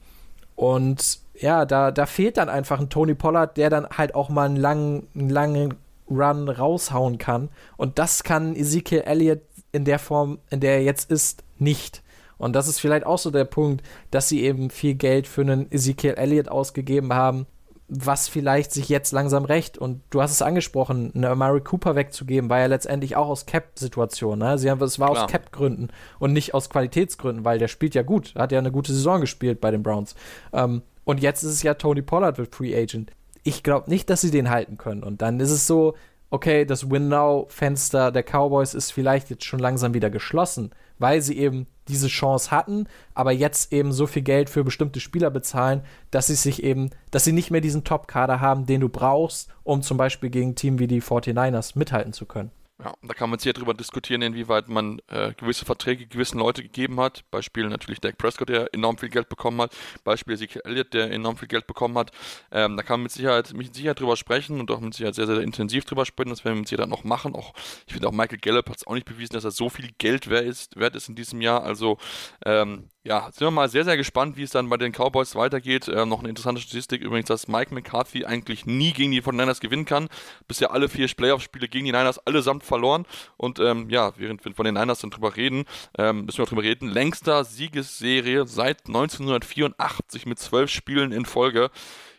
und 0.60 1.20
ja, 1.32 1.64
da, 1.64 1.90
da 1.90 2.04
fehlt 2.04 2.36
dann 2.36 2.50
einfach 2.50 2.80
ein 2.80 2.90
Tony 2.90 3.14
Pollard, 3.14 3.56
der 3.56 3.70
dann 3.70 3.88
halt 3.88 4.14
auch 4.14 4.28
mal 4.28 4.44
einen 4.44 4.56
langen, 4.56 5.06
einen 5.14 5.30
langen 5.30 5.74
Run 6.10 6.50
raushauen 6.50 7.16
kann. 7.16 7.48
Und 7.78 7.98
das 7.98 8.24
kann 8.24 8.54
Ezekiel 8.54 9.00
Elliott 9.06 9.40
in 9.72 9.86
der 9.86 9.98
Form, 9.98 10.38
in 10.50 10.60
der 10.60 10.74
er 10.74 10.82
jetzt 10.82 11.10
ist, 11.10 11.44
nicht. 11.58 12.02
Und 12.36 12.54
das 12.54 12.68
ist 12.68 12.78
vielleicht 12.78 13.06
auch 13.06 13.16
so 13.16 13.30
der 13.30 13.46
Punkt, 13.46 13.82
dass 14.10 14.28
sie 14.28 14.42
eben 14.42 14.68
viel 14.68 14.92
Geld 14.96 15.26
für 15.26 15.40
einen 15.40 15.72
Ezekiel 15.72 16.12
Elliott 16.18 16.48
ausgegeben 16.48 17.14
haben, 17.14 17.46
was 17.90 18.28
vielleicht 18.28 18.72
sich 18.72 18.88
jetzt 18.88 19.10
langsam 19.10 19.44
rächt. 19.44 19.76
Und 19.76 20.00
du 20.10 20.22
hast 20.22 20.30
es 20.30 20.42
angesprochen, 20.42 21.12
eine 21.14 21.28
Amari 21.28 21.60
Cooper 21.60 21.96
wegzugeben, 21.96 22.48
war 22.48 22.60
ja 22.60 22.66
letztendlich 22.66 23.16
auch 23.16 23.28
aus 23.28 23.46
Cap-Situationen. 23.46 24.48
Ne? 24.48 24.58
Sie 24.58 24.70
haben, 24.70 24.80
es 24.82 25.00
war 25.00 25.10
Klar. 25.10 25.24
aus 25.24 25.30
Cap-Gründen 25.30 25.88
und 26.20 26.32
nicht 26.32 26.54
aus 26.54 26.70
Qualitätsgründen, 26.70 27.44
weil 27.44 27.58
der 27.58 27.68
spielt 27.68 27.94
ja 27.94 28.02
gut, 28.02 28.34
hat 28.36 28.52
ja 28.52 28.58
eine 28.58 28.70
gute 28.70 28.92
Saison 28.92 29.20
gespielt 29.20 29.60
bei 29.60 29.72
den 29.72 29.82
Browns. 29.82 30.14
Ähm, 30.52 30.82
und 31.04 31.20
jetzt 31.20 31.42
ist 31.42 31.50
es 31.50 31.62
ja 31.64 31.74
Tony 31.74 32.02
Pollard 32.02 32.38
wird 32.38 32.54
Free 32.54 32.80
Agent. 32.80 33.10
Ich 33.42 33.62
glaube 33.64 33.90
nicht, 33.90 34.08
dass 34.08 34.20
sie 34.20 34.30
den 34.30 34.50
halten 34.50 34.78
können. 34.78 35.02
Und 35.02 35.20
dann 35.20 35.40
ist 35.40 35.50
es 35.50 35.66
so, 35.66 35.94
okay, 36.30 36.64
das 36.64 36.90
Win-Now-Fenster 36.90 38.12
der 38.12 38.22
Cowboys 38.22 38.74
ist 38.74 38.92
vielleicht 38.92 39.30
jetzt 39.30 39.44
schon 39.44 39.58
langsam 39.58 39.94
wieder 39.94 40.10
geschlossen, 40.10 40.70
weil 40.98 41.22
sie 41.22 41.38
eben 41.38 41.66
diese 41.90 42.08
Chance 42.08 42.50
hatten, 42.50 42.86
aber 43.14 43.32
jetzt 43.32 43.72
eben 43.72 43.92
so 43.92 44.06
viel 44.06 44.22
Geld 44.22 44.48
für 44.48 44.64
bestimmte 44.64 45.00
Spieler 45.00 45.30
bezahlen, 45.30 45.82
dass 46.10 46.28
sie 46.28 46.34
sich 46.34 46.62
eben, 46.62 46.90
dass 47.10 47.24
sie 47.24 47.32
nicht 47.32 47.50
mehr 47.50 47.60
diesen 47.60 47.84
Top-Kader 47.84 48.40
haben, 48.40 48.66
den 48.66 48.80
du 48.80 48.88
brauchst, 48.88 49.52
um 49.64 49.82
zum 49.82 49.96
Beispiel 49.96 50.30
gegen 50.30 50.54
Team 50.54 50.78
wie 50.78 50.86
die 50.86 51.02
49ers 51.02 51.78
mithalten 51.78 52.12
zu 52.12 52.26
können. 52.26 52.50
Ja, 52.82 52.94
da 53.02 53.12
kann 53.12 53.28
man 53.28 53.38
sehr 53.38 53.52
darüber 53.52 53.74
diskutieren, 53.74 54.22
inwieweit 54.22 54.68
man 54.70 55.02
äh, 55.08 55.34
gewisse 55.34 55.66
Verträge 55.66 56.06
gewissen 56.06 56.38
Leute 56.38 56.62
gegeben 56.62 56.98
hat. 56.98 57.30
Beispiel 57.30 57.68
natürlich 57.68 58.00
Dak 58.00 58.16
Prescott, 58.16 58.48
der 58.48 58.72
enorm 58.72 58.96
viel 58.96 59.10
Geld 59.10 59.28
bekommen 59.28 59.60
hat. 59.60 59.76
Beispiel 60.02 60.34
Ezekiel 60.34 60.62
Elliott, 60.64 60.94
der 60.94 61.10
enorm 61.10 61.36
viel 61.36 61.48
Geld 61.48 61.66
bekommen 61.66 61.98
hat. 61.98 62.10
Ähm, 62.50 62.78
da 62.78 62.82
kann 62.82 63.00
man 63.00 63.04
mit 63.04 63.12
Sicherheit, 63.12 63.52
mit 63.52 63.74
Sicherheit 63.74 64.00
drüber 64.00 64.16
sprechen 64.16 64.60
und 64.60 64.70
auch 64.70 64.80
mit 64.80 64.94
Sicherheit 64.94 65.14
sehr, 65.14 65.26
sehr 65.26 65.40
intensiv 65.40 65.84
drüber 65.84 66.06
sprechen. 66.06 66.30
Das 66.30 66.42
werden 66.44 66.54
wir 66.54 66.60
mit 66.60 66.68
Sicherheit 66.68 66.88
noch 66.88 67.04
machen. 67.04 67.34
Auch, 67.34 67.52
ich 67.86 67.92
finde 67.92 68.08
auch 68.08 68.12
Michael 68.12 68.38
Gallup 68.38 68.70
hat 68.70 68.78
es 68.78 68.86
auch 68.86 68.94
nicht 68.94 69.04
bewiesen, 69.04 69.34
dass 69.34 69.44
er 69.44 69.50
so 69.50 69.68
viel 69.68 69.90
Geld 69.98 70.30
wert 70.30 70.46
ist, 70.46 70.76
wert 70.76 70.96
ist 70.96 71.10
in 71.10 71.16
diesem 71.16 71.42
Jahr. 71.42 71.62
Also 71.62 71.98
ähm, 72.46 72.88
ja, 73.02 73.30
sind 73.32 73.40
wir 73.40 73.50
mal 73.50 73.68
sehr, 73.70 73.84
sehr 73.84 73.96
gespannt, 73.96 74.36
wie 74.36 74.42
es 74.42 74.50
dann 74.50 74.68
bei 74.68 74.76
den 74.76 74.92
Cowboys 74.92 75.34
weitergeht. 75.34 75.88
Äh, 75.88 76.04
noch 76.04 76.20
eine 76.20 76.28
interessante 76.28 76.60
Statistik 76.60 77.00
übrigens, 77.00 77.28
dass 77.28 77.48
Mike 77.48 77.74
McCarthy 77.74 78.26
eigentlich 78.26 78.66
nie 78.66 78.92
gegen 78.92 79.10
die 79.10 79.22
49ers 79.22 79.60
gewinnen 79.60 79.86
kann. 79.86 80.08
Bisher 80.46 80.72
alle 80.72 80.88
vier 80.90 81.08
Playoff-Spiele 81.08 81.68
gegen 81.68 81.86
die 81.86 81.92
Niners 81.92 82.18
allesamt 82.26 82.62
verloren. 82.62 83.06
Und 83.38 83.58
ähm, 83.58 83.88
ja, 83.88 84.12
während 84.18 84.44
wir 84.44 84.54
von 84.54 84.66
den 84.66 84.74
Niners 84.74 85.00
dann 85.00 85.10
drüber 85.10 85.34
reden, 85.34 85.64
ähm, 85.96 86.26
müssen 86.26 86.38
wir 86.38 86.46
drüber 86.46 86.62
reden. 86.62 86.88
Längster 86.88 87.44
Siegesserie 87.44 88.46
seit 88.46 88.86
1984 88.86 90.26
mit 90.26 90.38
zwölf 90.38 90.70
Spielen 90.70 91.12
in 91.12 91.24
Folge 91.24 91.70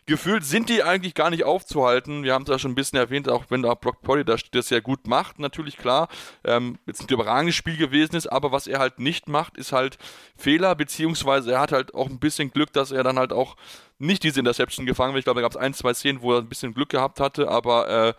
gefühlt 0.06 0.44
sind 0.44 0.68
die 0.68 0.82
eigentlich 0.82 1.14
gar 1.14 1.30
nicht 1.30 1.44
aufzuhalten. 1.44 2.24
Wir 2.24 2.34
haben 2.34 2.42
es 2.42 2.48
ja 2.48 2.58
schon 2.58 2.72
ein 2.72 2.76
bisschen 2.76 2.98
erwähnt, 2.98 3.28
auch 3.28 3.44
wenn 3.48 3.62
da 3.62 3.74
Brock 3.74 4.02
Purdy 4.02 4.24
das, 4.24 4.42
das 4.50 4.68
sehr 4.68 4.80
gut 4.80 5.06
macht, 5.06 5.38
natürlich 5.38 5.76
klar. 5.76 6.08
Ähm, 6.44 6.78
jetzt 6.86 7.02
ein 7.02 7.08
überragendes 7.08 7.54
Spiel 7.54 7.76
gewesen 7.76 8.16
ist, 8.16 8.26
aber 8.26 8.52
was 8.52 8.66
er 8.66 8.78
halt 8.78 8.98
nicht 8.98 9.28
macht, 9.28 9.56
ist 9.56 9.72
halt 9.72 9.98
Fehler, 10.36 10.74
beziehungsweise 10.74 11.52
er 11.52 11.60
hat 11.60 11.72
halt 11.72 11.94
auch 11.94 12.08
ein 12.08 12.18
bisschen 12.18 12.50
Glück, 12.50 12.72
dass 12.72 12.90
er 12.90 13.04
dann 13.04 13.18
halt 13.18 13.32
auch 13.32 13.56
nicht 13.98 14.24
diese 14.24 14.40
Interception 14.40 14.86
gefangen 14.86 15.14
wird. 15.14 15.20
Ich 15.20 15.24
glaube, 15.24 15.40
da 15.40 15.46
gab 15.46 15.52
es 15.52 15.56
ein, 15.56 15.74
zwei 15.74 15.94
Szenen, 15.94 16.22
wo 16.22 16.32
er 16.34 16.40
ein 16.40 16.48
bisschen 16.48 16.74
Glück 16.74 16.88
gehabt 16.88 17.20
hatte, 17.20 17.48
aber 17.48 17.88
äh, 17.88 18.14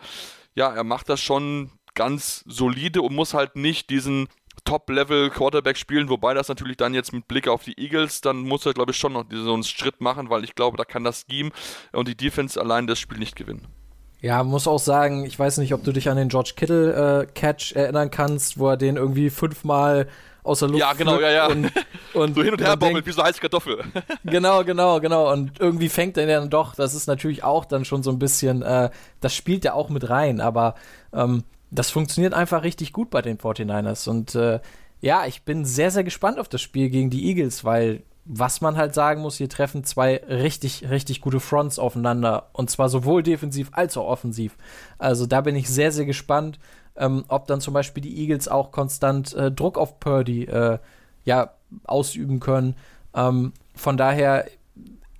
ja, 0.54 0.72
er 0.74 0.84
macht 0.84 1.08
das 1.08 1.20
schon 1.20 1.70
ganz 1.94 2.42
solide 2.46 3.02
und 3.02 3.14
muss 3.14 3.34
halt 3.34 3.56
nicht 3.56 3.90
diesen 3.90 4.28
Top-Level-Quarterback 4.64 5.76
spielen, 5.76 6.08
wobei 6.08 6.34
das 6.34 6.48
natürlich 6.48 6.76
dann 6.76 6.94
jetzt 6.94 7.12
mit 7.12 7.28
Blick 7.28 7.48
auf 7.48 7.64
die 7.64 7.78
Eagles, 7.78 8.20
dann 8.20 8.38
muss 8.38 8.66
er, 8.66 8.74
glaube 8.74 8.92
ich, 8.92 8.98
schon 8.98 9.12
noch 9.12 9.24
so 9.30 9.54
einen 9.54 9.62
Schritt 9.62 10.00
machen, 10.00 10.30
weil 10.30 10.44
ich 10.44 10.54
glaube, 10.54 10.76
da 10.76 10.84
kann 10.84 11.04
das 11.04 11.26
Scheme 11.28 11.50
und 11.92 12.08
die 12.08 12.16
Defense 12.16 12.60
allein 12.60 12.86
das 12.86 12.98
Spiel 12.98 13.18
nicht 13.18 13.36
gewinnen. 13.36 13.66
Ja, 14.20 14.42
muss 14.42 14.66
auch 14.66 14.78
sagen, 14.78 15.26
ich 15.26 15.38
weiß 15.38 15.58
nicht, 15.58 15.74
ob 15.74 15.84
du 15.84 15.92
dich 15.92 16.08
an 16.08 16.16
den 16.16 16.30
George 16.30 16.54
Kittle-Catch 16.56 17.72
äh, 17.72 17.80
erinnern 17.80 18.10
kannst, 18.10 18.58
wo 18.58 18.70
er 18.70 18.78
den 18.78 18.96
irgendwie 18.96 19.28
fünfmal 19.28 20.08
aus 20.44 20.60
der 20.60 20.68
Luft 20.68 20.80
Ja, 20.80 20.94
genau, 20.94 21.20
ja, 21.20 21.30
ja. 21.30 21.46
Und, 21.46 21.70
und 22.14 22.34
so 22.34 22.42
hin 22.42 22.52
und 22.52 22.62
her 22.62 22.76
baumelt 22.76 23.04
wie 23.06 23.12
so 23.12 23.22
heiße 23.22 23.40
Kartoffel. 23.40 23.84
genau, 24.24 24.64
genau, 24.64 25.00
genau. 25.00 25.30
Und 25.30 25.60
irgendwie 25.60 25.90
fängt 25.90 26.16
er 26.16 26.26
dann 26.26 26.48
doch, 26.48 26.74
das 26.74 26.94
ist 26.94 27.06
natürlich 27.06 27.44
auch 27.44 27.66
dann 27.66 27.84
schon 27.84 28.02
so 28.02 28.10
ein 28.10 28.18
bisschen, 28.18 28.62
äh, 28.62 28.88
das 29.20 29.34
spielt 29.34 29.64
ja 29.64 29.74
auch 29.74 29.90
mit 29.90 30.08
rein, 30.08 30.40
aber 30.40 30.74
ähm, 31.12 31.44
das 31.74 31.90
funktioniert 31.90 32.34
einfach 32.34 32.62
richtig 32.62 32.92
gut 32.92 33.10
bei 33.10 33.22
den 33.22 33.38
49ers. 33.38 34.08
Und 34.08 34.34
äh, 34.34 34.60
ja, 35.00 35.26
ich 35.26 35.42
bin 35.42 35.64
sehr, 35.64 35.90
sehr 35.90 36.04
gespannt 36.04 36.38
auf 36.38 36.48
das 36.48 36.62
Spiel 36.62 36.88
gegen 36.88 37.10
die 37.10 37.26
Eagles, 37.28 37.64
weil 37.64 38.02
was 38.26 38.62
man 38.62 38.76
halt 38.76 38.94
sagen 38.94 39.20
muss, 39.20 39.36
hier 39.36 39.50
treffen 39.50 39.84
zwei 39.84 40.16
richtig, 40.28 40.88
richtig 40.88 41.20
gute 41.20 41.40
Fronts 41.40 41.78
aufeinander. 41.78 42.48
Und 42.52 42.70
zwar 42.70 42.88
sowohl 42.88 43.22
defensiv 43.22 43.68
als 43.72 43.96
auch 43.96 44.08
offensiv. 44.08 44.56
Also 44.98 45.26
da 45.26 45.42
bin 45.42 45.56
ich 45.56 45.68
sehr, 45.68 45.92
sehr 45.92 46.06
gespannt, 46.06 46.58
ähm, 46.96 47.24
ob 47.28 47.46
dann 47.46 47.60
zum 47.60 47.74
Beispiel 47.74 48.02
die 48.02 48.18
Eagles 48.18 48.48
auch 48.48 48.70
konstant 48.72 49.34
äh, 49.34 49.50
Druck 49.50 49.76
auf 49.76 50.00
Purdy 50.00 50.44
äh, 50.44 50.78
ja, 51.24 51.50
ausüben 51.84 52.40
können. 52.40 52.76
Ähm, 53.14 53.52
von 53.74 53.96
daher, 53.96 54.46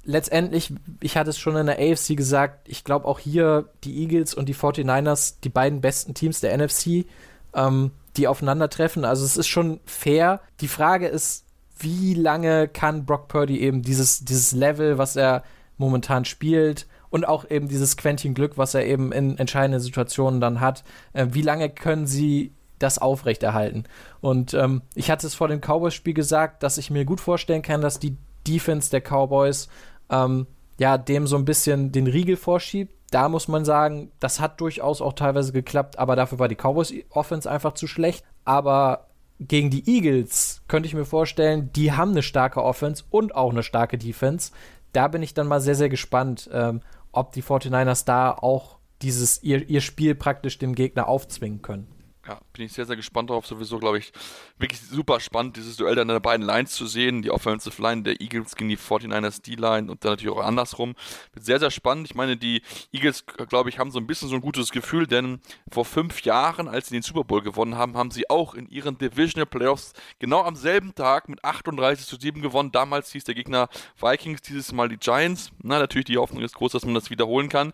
letztendlich, 0.04 0.72
ich 1.00 1.16
hatte 1.16 1.30
es 1.30 1.38
schon 1.38 1.56
in 1.56 1.66
der 1.66 1.78
AFC 1.78 2.16
gesagt, 2.16 2.68
ich 2.68 2.84
glaube 2.84 3.06
auch 3.06 3.18
hier 3.18 3.68
die 3.84 4.02
Eagles 4.02 4.34
und 4.34 4.48
die 4.48 4.54
49ers, 4.54 5.36
die 5.42 5.48
beiden 5.48 5.80
besten 5.80 6.14
Teams 6.14 6.40
der 6.40 6.56
NFC, 6.56 7.06
ähm, 7.54 7.92
die 8.16 8.28
aufeinandertreffen. 8.28 9.04
Also 9.04 9.24
es 9.24 9.36
ist 9.36 9.48
schon 9.48 9.80
fair. 9.84 10.40
Die 10.60 10.68
Frage 10.68 11.08
ist, 11.08 11.44
wie 11.78 12.14
lange 12.14 12.68
kann 12.68 13.04
Brock 13.04 13.28
Purdy 13.28 13.60
eben 13.60 13.82
dieses, 13.82 14.24
dieses 14.24 14.52
Level, 14.52 14.98
was 14.98 15.16
er 15.16 15.42
momentan 15.76 16.24
spielt, 16.24 16.86
und 17.10 17.28
auch 17.28 17.48
eben 17.48 17.68
dieses 17.68 17.96
Quentin 17.96 18.34
Glück, 18.34 18.58
was 18.58 18.74
er 18.74 18.84
eben 18.86 19.12
in 19.12 19.38
entscheidenden 19.38 19.78
Situationen 19.80 20.40
dann 20.40 20.60
hat, 20.60 20.82
äh, 21.12 21.28
wie 21.30 21.42
lange 21.42 21.70
können 21.70 22.08
sie 22.08 22.52
das 22.80 22.98
aufrechterhalten? 22.98 23.84
Und 24.20 24.52
ähm, 24.54 24.82
ich 24.96 25.12
hatte 25.12 25.24
es 25.28 25.36
vor 25.36 25.46
dem 25.46 25.60
Cowboys-Spiel 25.60 26.14
gesagt, 26.14 26.64
dass 26.64 26.76
ich 26.76 26.90
mir 26.90 27.04
gut 27.04 27.20
vorstellen 27.20 27.62
kann, 27.62 27.82
dass 27.82 28.00
die 28.00 28.16
Defense 28.48 28.90
der 28.90 29.00
Cowboys 29.00 29.68
ähm, 30.10 30.46
ja, 30.78 30.98
dem 30.98 31.26
so 31.26 31.36
ein 31.36 31.44
bisschen 31.44 31.92
den 31.92 32.06
Riegel 32.06 32.36
vorschiebt. 32.36 32.92
Da 33.10 33.28
muss 33.28 33.46
man 33.46 33.64
sagen, 33.64 34.10
das 34.18 34.40
hat 34.40 34.60
durchaus 34.60 35.00
auch 35.00 35.12
teilweise 35.12 35.52
geklappt, 35.52 35.98
aber 35.98 36.16
dafür 36.16 36.38
war 36.38 36.48
die 36.48 36.56
Cowboys 36.56 36.92
Offense 37.10 37.50
einfach 37.50 37.74
zu 37.74 37.86
schlecht. 37.86 38.24
Aber 38.44 39.08
gegen 39.38 39.70
die 39.70 39.88
Eagles 39.88 40.62
könnte 40.68 40.88
ich 40.88 40.94
mir 40.94 41.04
vorstellen, 41.04 41.70
die 41.74 41.92
haben 41.92 42.10
eine 42.10 42.22
starke 42.22 42.62
Offense 42.62 43.04
und 43.10 43.34
auch 43.34 43.50
eine 43.50 43.62
starke 43.62 43.98
Defense. 43.98 44.52
Da 44.92 45.08
bin 45.08 45.22
ich 45.22 45.34
dann 45.34 45.46
mal 45.46 45.60
sehr, 45.60 45.74
sehr 45.74 45.88
gespannt, 45.88 46.50
ähm, 46.52 46.80
ob 47.12 47.32
die 47.32 47.42
49ers 47.42 48.04
da 48.04 48.32
auch 48.32 48.78
dieses, 49.02 49.42
ihr, 49.42 49.68
ihr 49.68 49.80
Spiel 49.80 50.14
praktisch 50.14 50.58
dem 50.58 50.74
Gegner 50.74 51.08
aufzwingen 51.08 51.62
können 51.62 51.94
ja, 52.26 52.40
bin 52.54 52.64
ich 52.64 52.72
sehr, 52.72 52.86
sehr 52.86 52.96
gespannt 52.96 53.28
drauf. 53.28 53.46
Sowieso, 53.46 53.78
glaube 53.78 53.98
ich, 53.98 54.12
wirklich 54.58 54.80
super 54.80 55.20
spannend, 55.20 55.56
dieses 55.56 55.76
Duell 55.76 55.94
dann 55.94 56.08
der 56.08 56.20
beiden 56.20 56.46
Lines 56.46 56.72
zu 56.72 56.86
sehen. 56.86 57.20
Die 57.20 57.30
Offensive 57.30 57.82
Line 57.82 58.02
der 58.02 58.20
Eagles 58.20 58.56
gegen 58.56 58.70
die 58.70 58.78
49ers 58.78 59.42
D-Line 59.42 59.90
und 59.90 60.04
dann 60.04 60.12
natürlich 60.12 60.34
auch 60.34 60.42
andersrum. 60.42 60.94
Wird 61.32 61.44
sehr, 61.44 61.58
sehr 61.58 61.70
spannend. 61.70 62.08
Ich 62.08 62.14
meine, 62.14 62.36
die 62.36 62.62
Eagles, 62.92 63.26
glaube 63.26 63.68
ich, 63.68 63.78
haben 63.78 63.90
so 63.90 63.98
ein 63.98 64.06
bisschen 64.06 64.28
so 64.28 64.36
ein 64.36 64.40
gutes 64.40 64.70
Gefühl, 64.70 65.06
denn 65.06 65.40
vor 65.70 65.84
fünf 65.84 66.22
Jahren, 66.22 66.68
als 66.68 66.88
sie 66.88 66.94
den 66.94 67.02
Super 67.02 67.24
Bowl 67.24 67.42
gewonnen 67.42 67.76
haben, 67.76 67.96
haben 67.96 68.10
sie 68.10 68.30
auch 68.30 68.54
in 68.54 68.68
ihren 68.68 68.96
Divisional 68.96 69.46
Playoffs 69.46 69.92
genau 70.18 70.42
am 70.42 70.56
selben 70.56 70.94
Tag 70.94 71.28
mit 71.28 71.44
38 71.44 72.06
zu 72.06 72.16
7 72.16 72.40
gewonnen. 72.40 72.72
Damals 72.72 73.12
hieß 73.12 73.24
der 73.24 73.34
Gegner 73.34 73.68
Vikings, 74.00 74.42
dieses 74.42 74.72
Mal 74.72 74.88
die 74.88 74.96
Giants. 74.96 75.50
Na, 75.62 75.78
natürlich, 75.78 76.06
die 76.06 76.18
Hoffnung 76.18 76.42
ist 76.42 76.54
groß, 76.54 76.72
dass 76.72 76.84
man 76.84 76.94
das 76.94 77.10
wiederholen 77.10 77.48
kann. 77.48 77.72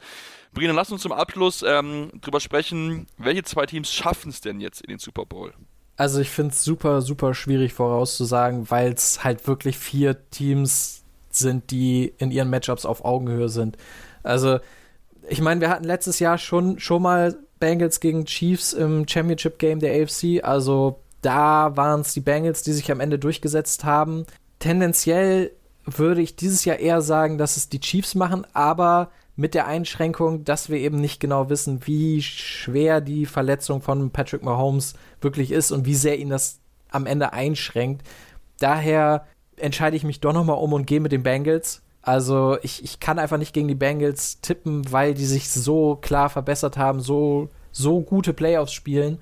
Brina, 0.53 0.73
lass 0.73 0.91
uns 0.91 1.03
zum 1.03 1.13
Abschluss 1.13 1.63
ähm, 1.63 2.11
drüber 2.21 2.41
sprechen, 2.41 3.07
welche 3.19 3.45
zwei 3.45 3.67
Teams 3.67 3.93
schaffen 3.93 4.31
es 4.31 4.41
denn 4.41 4.61
jetzt 4.61 4.70
in 4.79 4.91
den 4.91 4.99
Super 4.99 5.27
Bowl? 5.27 5.53
Also 5.97 6.21
ich 6.21 6.31
finde 6.31 6.53
es 6.55 6.65
super, 6.65 7.03
super 7.03 7.35
schwierig 7.35 7.75
vorauszusagen, 7.75 8.71
weil 8.71 8.93
es 8.93 9.25
halt 9.25 9.47
wirklich 9.47 9.77
vier 9.77 10.31
Teams 10.31 11.03
sind, 11.31 11.71
die 11.71 12.15
in 12.19 12.31
ihren 12.31 12.51
Matchups 12.51 12.87
auf 12.87 13.05
Augenhöhe 13.05 13.49
sind. 13.49 13.77
Also 14.23 14.61
ich 15.29 15.41
meine, 15.41 15.61
wir 15.61 15.69
hatten 15.69 15.85
letztes 15.85 16.19
Jahr 16.19 16.39
schon, 16.39 16.79
schon 16.79 17.03
mal 17.03 17.37
Bengals 17.59 18.01
gegen 18.01 18.25
Chiefs 18.25 18.73
im 18.73 19.07
Championship 19.07 19.59
Game 19.59 19.81
der 19.81 20.03
AFC. 20.03 20.43
Also 20.43 21.01
da 21.23 21.77
waren 21.77 22.01
es 22.01 22.15
die 22.15 22.21
Bengals, 22.21 22.63
die 22.63 22.73
sich 22.73 22.91
am 22.91 23.01
Ende 23.01 23.19
durchgesetzt 23.19 23.85
haben. 23.85 24.25
Tendenziell 24.59 25.53
würde 25.85 26.23
ich 26.23 26.37
dieses 26.37 26.65
Jahr 26.65 26.79
eher 26.79 27.03
sagen, 27.03 27.39
dass 27.39 27.57
es 27.57 27.69
die 27.69 27.81
Chiefs 27.81 28.15
machen, 28.15 28.47
aber 28.53 29.11
mit 29.37 29.55
der 29.55 29.67
Einschränkung, 29.67 30.45
dass 30.45 30.69
wir 30.69 30.79
eben 30.79 31.01
nicht 31.01 31.21
genau 31.21 31.49
wissen, 31.49 31.87
wie 31.87 32.23
schwer 32.23 33.01
die 33.01 33.27
Verletzung 33.27 33.81
von 33.81 34.11
Patrick 34.11 34.43
Mahomes 34.43 34.95
wirklich 35.21 35.51
ist 35.51 35.73
und 35.73 35.87
wie 35.87 35.95
sehr 35.95 36.19
ihn 36.19 36.31
das 36.31 36.61
am 36.91 37.07
Ende 37.07 37.33
einschränkt. 37.33 38.07
Daher 38.59 39.27
entscheide 39.57 39.97
ich 39.97 40.05
mich 40.05 40.21
doch 40.21 40.33
nochmal 40.33 40.59
um 40.59 40.73
und 40.73 40.87
gehe 40.87 41.01
mit 41.01 41.13
den 41.13 41.23
Bengals. 41.23 41.83
Also 42.03 42.59
ich, 42.63 42.83
ich 42.83 43.01
kann 43.01 43.19
einfach 43.19 43.39
nicht 43.39 43.53
gegen 43.53 43.69
die 43.69 43.75
Bengals 43.75 44.41
tippen, 44.41 44.91
weil 44.91 45.15
die 45.15 45.27
sich 45.27 45.51
so 45.51 45.97
klar 45.97 46.31
verbessert 46.31 46.77
haben, 46.77 47.01
so, 47.01 47.49
so 47.73 48.01
gute 48.01 48.33
Playoffs 48.33 48.73
spielen 48.73 49.19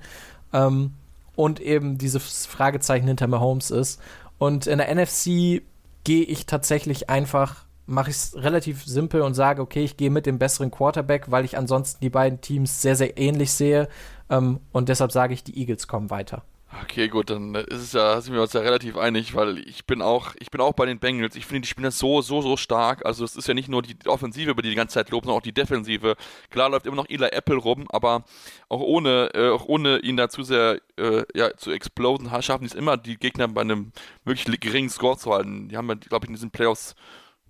ähm, 0.53 0.93
und 1.35 1.59
eben 1.59 1.97
dieses 1.97 2.45
Fragezeichen 2.45 3.07
hinter 3.07 3.27
Mahomes 3.27 3.71
ist. 3.71 4.01
Und 4.37 4.67
in 4.67 4.77
der 4.77 4.93
NFC 4.93 5.61
gehe 6.03 6.23
ich 6.23 6.45
tatsächlich 6.45 7.09
einfach 7.09 7.65
mache 7.89 8.11
ich 8.11 8.15
es 8.15 8.35
relativ 8.35 8.85
simpel 8.85 9.21
und 9.21 9.33
sage, 9.33 9.61
okay, 9.61 9.83
ich 9.83 9.97
gehe 9.97 10.09
mit 10.09 10.25
dem 10.25 10.39
besseren 10.39 10.71
Quarterback, 10.71 11.31
weil 11.31 11.43
ich 11.43 11.57
ansonsten 11.57 11.99
die 12.01 12.09
beiden 12.09 12.39
Teams 12.39 12.81
sehr, 12.81 12.95
sehr 12.95 13.17
ähnlich 13.17 13.51
sehe. 13.51 13.89
Ähm, 14.29 14.59
und 14.71 14.89
deshalb 14.89 15.11
sage 15.11 15.33
ich, 15.33 15.43
die 15.43 15.59
Eagles 15.59 15.87
kommen 15.87 16.09
weiter. 16.09 16.43
Okay, 16.83 17.07
gut, 17.07 17.31
dann 17.31 17.55
ist 17.55 17.81
es 17.81 17.93
ja, 17.93 18.21
sind 18.21 18.35
wir 18.35 18.43
uns 18.43 18.53
ja 18.53 18.61
relativ 18.61 18.95
einig, 18.95 19.33
weil 19.33 19.57
ich 19.57 19.87
bin 19.87 20.03
auch, 20.03 20.35
ich 20.39 20.51
bin 20.51 20.61
auch 20.61 20.73
bei 20.73 20.85
den 20.85 20.99
Bengals. 20.99 21.35
Ich 21.35 21.47
finde, 21.47 21.61
die 21.61 21.67
spielen 21.67 21.85
das 21.85 21.97
so, 21.97 22.21
so, 22.21 22.43
so 22.43 22.57
stark. 22.57 23.03
Also 23.07 23.25
es 23.25 23.35
ist 23.35 23.47
ja 23.47 23.55
nicht 23.55 23.69
nur 23.69 23.81
die 23.81 23.97
Offensive, 24.05 24.51
über 24.51 24.61
die 24.61 24.69
die 24.69 24.75
ganze 24.75 24.93
Zeit 24.93 25.09
loben, 25.09 25.25
sondern 25.25 25.39
auch 25.39 25.43
die 25.43 25.51
Defensive. 25.51 26.15
Klar 26.51 26.69
läuft 26.69 26.85
immer 26.85 26.95
noch 26.95 27.09
Eli 27.09 27.25
Apple 27.31 27.55
rum, 27.55 27.87
aber 27.89 28.23
auch 28.69 28.81
ohne, 28.81 29.31
äh, 29.33 29.49
auch 29.49 29.65
ohne 29.65 29.97
ihn 29.99 30.15
da 30.15 30.29
zu 30.29 30.43
sehr 30.43 30.79
äh, 30.97 31.23
ja, 31.33 31.57
zu 31.57 31.71
exploden, 31.71 32.29
schaffen 32.43 32.65
die 32.65 32.69
es 32.69 32.75
immer, 32.75 32.97
die 32.97 33.17
Gegner 33.17 33.47
bei 33.47 33.61
einem 33.61 33.91
wirklich 34.23 34.59
geringen 34.59 34.89
Score 34.89 35.17
zu 35.17 35.33
halten. 35.33 35.69
Die 35.69 35.77
haben 35.77 35.89
ja, 35.89 35.95
glaube 35.95 36.25
ich, 36.25 36.29
in 36.29 36.35
diesen 36.35 36.51
Playoffs 36.51 36.93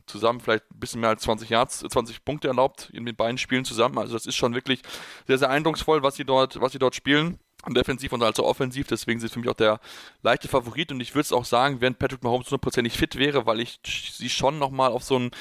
zusammen 0.09 0.39
vielleicht 0.39 0.69
ein 0.71 0.79
bisschen 0.79 1.01
mehr 1.01 1.09
als 1.09 1.23
20 1.23 1.49
Yards, 1.49 1.79
20 1.79 2.25
Punkte 2.25 2.47
erlaubt 2.47 2.89
in 2.93 3.05
den 3.05 3.15
beiden 3.15 3.37
Spielen 3.37 3.65
zusammen. 3.65 3.97
Also 3.97 4.13
das 4.13 4.25
ist 4.25 4.35
schon 4.35 4.53
wirklich 4.53 4.81
sehr, 5.27 5.37
sehr 5.37 5.49
eindrucksvoll, 5.49 6.03
was 6.03 6.15
sie 6.15 6.25
dort, 6.25 6.59
was 6.59 6.71
sie 6.71 6.79
dort 6.79 6.95
spielen 6.95 7.39
defensiv 7.67 8.13
und 8.13 8.23
also 8.23 8.45
offensiv, 8.45 8.87
deswegen 8.87 9.19
sind 9.19 9.31
für 9.31 9.39
mich 9.39 9.49
auch 9.49 9.53
der 9.53 9.79
leichte 10.21 10.47
Favorit 10.47 10.91
und 10.91 11.01
ich 11.01 11.13
würde 11.13 11.25
es 11.25 11.33
auch 11.33 11.45
sagen, 11.45 11.81
wenn 11.81 11.95
Patrick 11.95 12.23
Mahomes 12.23 12.47
100% 12.47 12.89
fit 12.89 13.15
wäre, 13.17 13.45
weil 13.45 13.59
ich 13.59 13.79
sie 13.85 14.29
schon 14.29 14.59
nochmal 14.59 14.91
auf 14.91 15.03
so 15.03 15.17
ein 15.19 15.31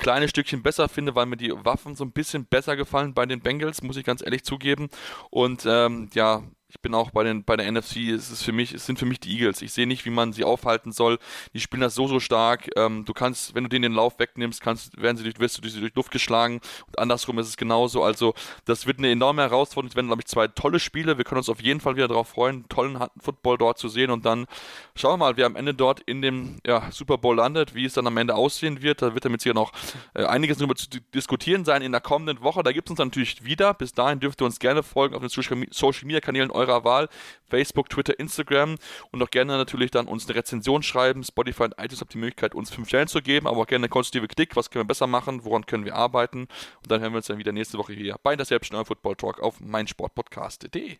kleines 0.00 0.30
Stückchen 0.30 0.62
besser 0.62 0.88
finde, 0.88 1.14
weil 1.14 1.26
mir 1.26 1.36
die 1.36 1.52
Waffen 1.52 1.94
so 1.94 2.04
ein 2.04 2.12
bisschen 2.12 2.46
besser 2.46 2.76
gefallen 2.76 3.14
bei 3.14 3.26
den 3.26 3.40
Bengals, 3.40 3.82
muss 3.82 3.96
ich 3.96 4.04
ganz 4.04 4.22
ehrlich 4.22 4.44
zugeben 4.44 4.88
und 5.30 5.64
ähm, 5.66 6.10
ja, 6.14 6.42
ich 6.70 6.80
bin 6.80 6.94
auch 6.94 7.10
bei, 7.10 7.24
den, 7.24 7.44
bei 7.44 7.56
der 7.56 7.70
NFC, 7.70 7.96
es, 8.14 8.30
ist 8.30 8.44
für 8.44 8.52
mich, 8.52 8.72
es 8.72 8.86
sind 8.86 8.98
für 8.98 9.04
mich 9.04 9.18
die 9.18 9.32
Eagles. 9.32 9.60
Ich 9.60 9.72
sehe 9.72 9.88
nicht, 9.88 10.04
wie 10.04 10.10
man 10.10 10.32
sie 10.32 10.44
aufhalten 10.44 10.92
soll. 10.92 11.18
Die 11.52 11.60
spielen 11.60 11.80
das 11.80 11.96
so, 11.96 12.06
so 12.06 12.20
stark. 12.20 12.70
Ähm, 12.76 13.04
du 13.04 13.12
kannst, 13.12 13.54
wenn 13.54 13.64
du 13.64 13.68
denen 13.68 13.82
den 13.82 13.92
Lauf 13.92 14.18
wegnimmst, 14.18 14.60
kannst, 14.60 15.00
werden 15.00 15.16
sie 15.16 15.24
durch, 15.24 15.40
wirst 15.40 15.58
du 15.58 15.62
durch, 15.62 15.74
durch 15.74 15.94
Luft 15.96 16.12
geschlagen. 16.12 16.60
Und 16.86 16.98
andersrum 16.98 17.38
ist 17.40 17.48
es 17.48 17.56
genauso. 17.56 18.04
Also, 18.04 18.34
das 18.66 18.86
wird 18.86 18.98
eine 18.98 19.10
enorme 19.10 19.42
Herausforderung. 19.42 19.90
Es 19.90 19.96
werden, 19.96 20.06
glaube 20.06 20.22
ich, 20.22 20.26
zwei 20.26 20.46
tolle 20.46 20.78
Spiele. 20.78 21.18
Wir 21.18 21.24
können 21.24 21.38
uns 21.38 21.48
auf 21.48 21.60
jeden 21.60 21.80
Fall 21.80 21.96
wieder 21.96 22.08
darauf 22.08 22.28
freuen, 22.28 22.68
tollen 22.68 22.98
Football 23.18 23.58
dort 23.58 23.78
zu 23.78 23.88
sehen. 23.88 24.10
Und 24.10 24.24
dann 24.24 24.46
schauen 24.94 25.14
wir 25.14 25.26
mal, 25.26 25.36
wer 25.36 25.46
am 25.46 25.56
Ende 25.56 25.74
dort 25.74 26.00
in 26.00 26.22
dem 26.22 26.58
ja, 26.64 26.88
Super 26.92 27.18
Bowl 27.18 27.34
landet, 27.34 27.74
wie 27.74 27.84
es 27.84 27.94
dann 27.94 28.06
am 28.06 28.16
Ende 28.16 28.36
aussehen 28.36 28.80
wird. 28.80 29.02
Da 29.02 29.14
wird 29.14 29.24
damit 29.24 29.40
sicher 29.40 29.54
noch 29.54 29.72
äh, 30.14 30.24
einiges 30.24 30.58
darüber 30.58 30.74
zu 30.74 30.88
diskutieren 31.14 31.64
sein 31.64 31.82
in 31.82 31.92
der 31.92 32.00
kommenden 32.00 32.42
Woche. 32.42 32.62
Da 32.62 32.72
gibt 32.72 32.88
es 32.88 32.90
uns 32.90 32.98
natürlich 32.98 33.44
wieder. 33.44 33.74
Bis 33.74 33.92
dahin 33.92 34.20
dürft 34.20 34.40
ihr 34.42 34.46
uns 34.46 34.58
gerne 34.58 34.82
folgen 34.82 35.14
auf 35.14 35.20
den 35.20 35.30
Social 35.30 36.06
Media 36.06 36.20
Kanälen 36.20 36.50
eurer 36.50 36.84
Wahl. 36.84 37.08
Facebook, 37.48 37.88
Twitter, 37.88 38.18
Instagram 38.18 38.76
und 39.10 39.22
auch 39.22 39.30
gerne 39.30 39.56
natürlich 39.56 39.90
dann 39.90 40.06
uns 40.06 40.26
eine 40.26 40.36
Rezension 40.36 40.82
schreiben. 40.82 41.24
Spotify 41.24 41.64
und 41.64 41.74
iTunes 41.78 42.00
habt 42.00 42.14
die 42.14 42.18
Möglichkeit, 42.18 42.54
uns 42.54 42.70
fünf 42.70 42.88
Stellen 42.88 43.08
zu 43.08 43.20
geben, 43.20 43.46
aber 43.46 43.58
auch 43.58 43.66
gerne 43.66 43.84
eine 43.84 43.88
konstruktive 43.88 44.28
Kritik. 44.28 44.56
Was 44.56 44.70
können 44.70 44.84
wir 44.84 44.88
besser 44.88 45.06
machen? 45.06 45.44
Woran 45.44 45.66
können 45.66 45.84
wir 45.84 45.96
arbeiten? 45.96 46.42
Und 46.42 46.90
dann 46.90 47.00
hören 47.00 47.12
wir 47.12 47.18
uns 47.18 47.26
dann 47.26 47.38
wieder 47.38 47.52
nächste 47.52 47.78
Woche 47.78 47.92
hier 47.92 48.16
bei 48.22 48.36
der 48.36 48.46
Selbstständigen 48.46 48.86
Football 48.86 49.16
Talk 49.16 49.40
auf 49.40 49.60
meinsportpodcast.de. 49.60 50.98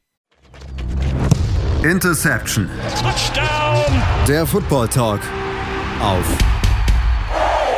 Interception. 1.82 2.68
Touchdown. 3.00 4.02
Der 4.28 4.46
Football 4.46 4.88
Talk 4.88 5.20
auf 6.00 6.59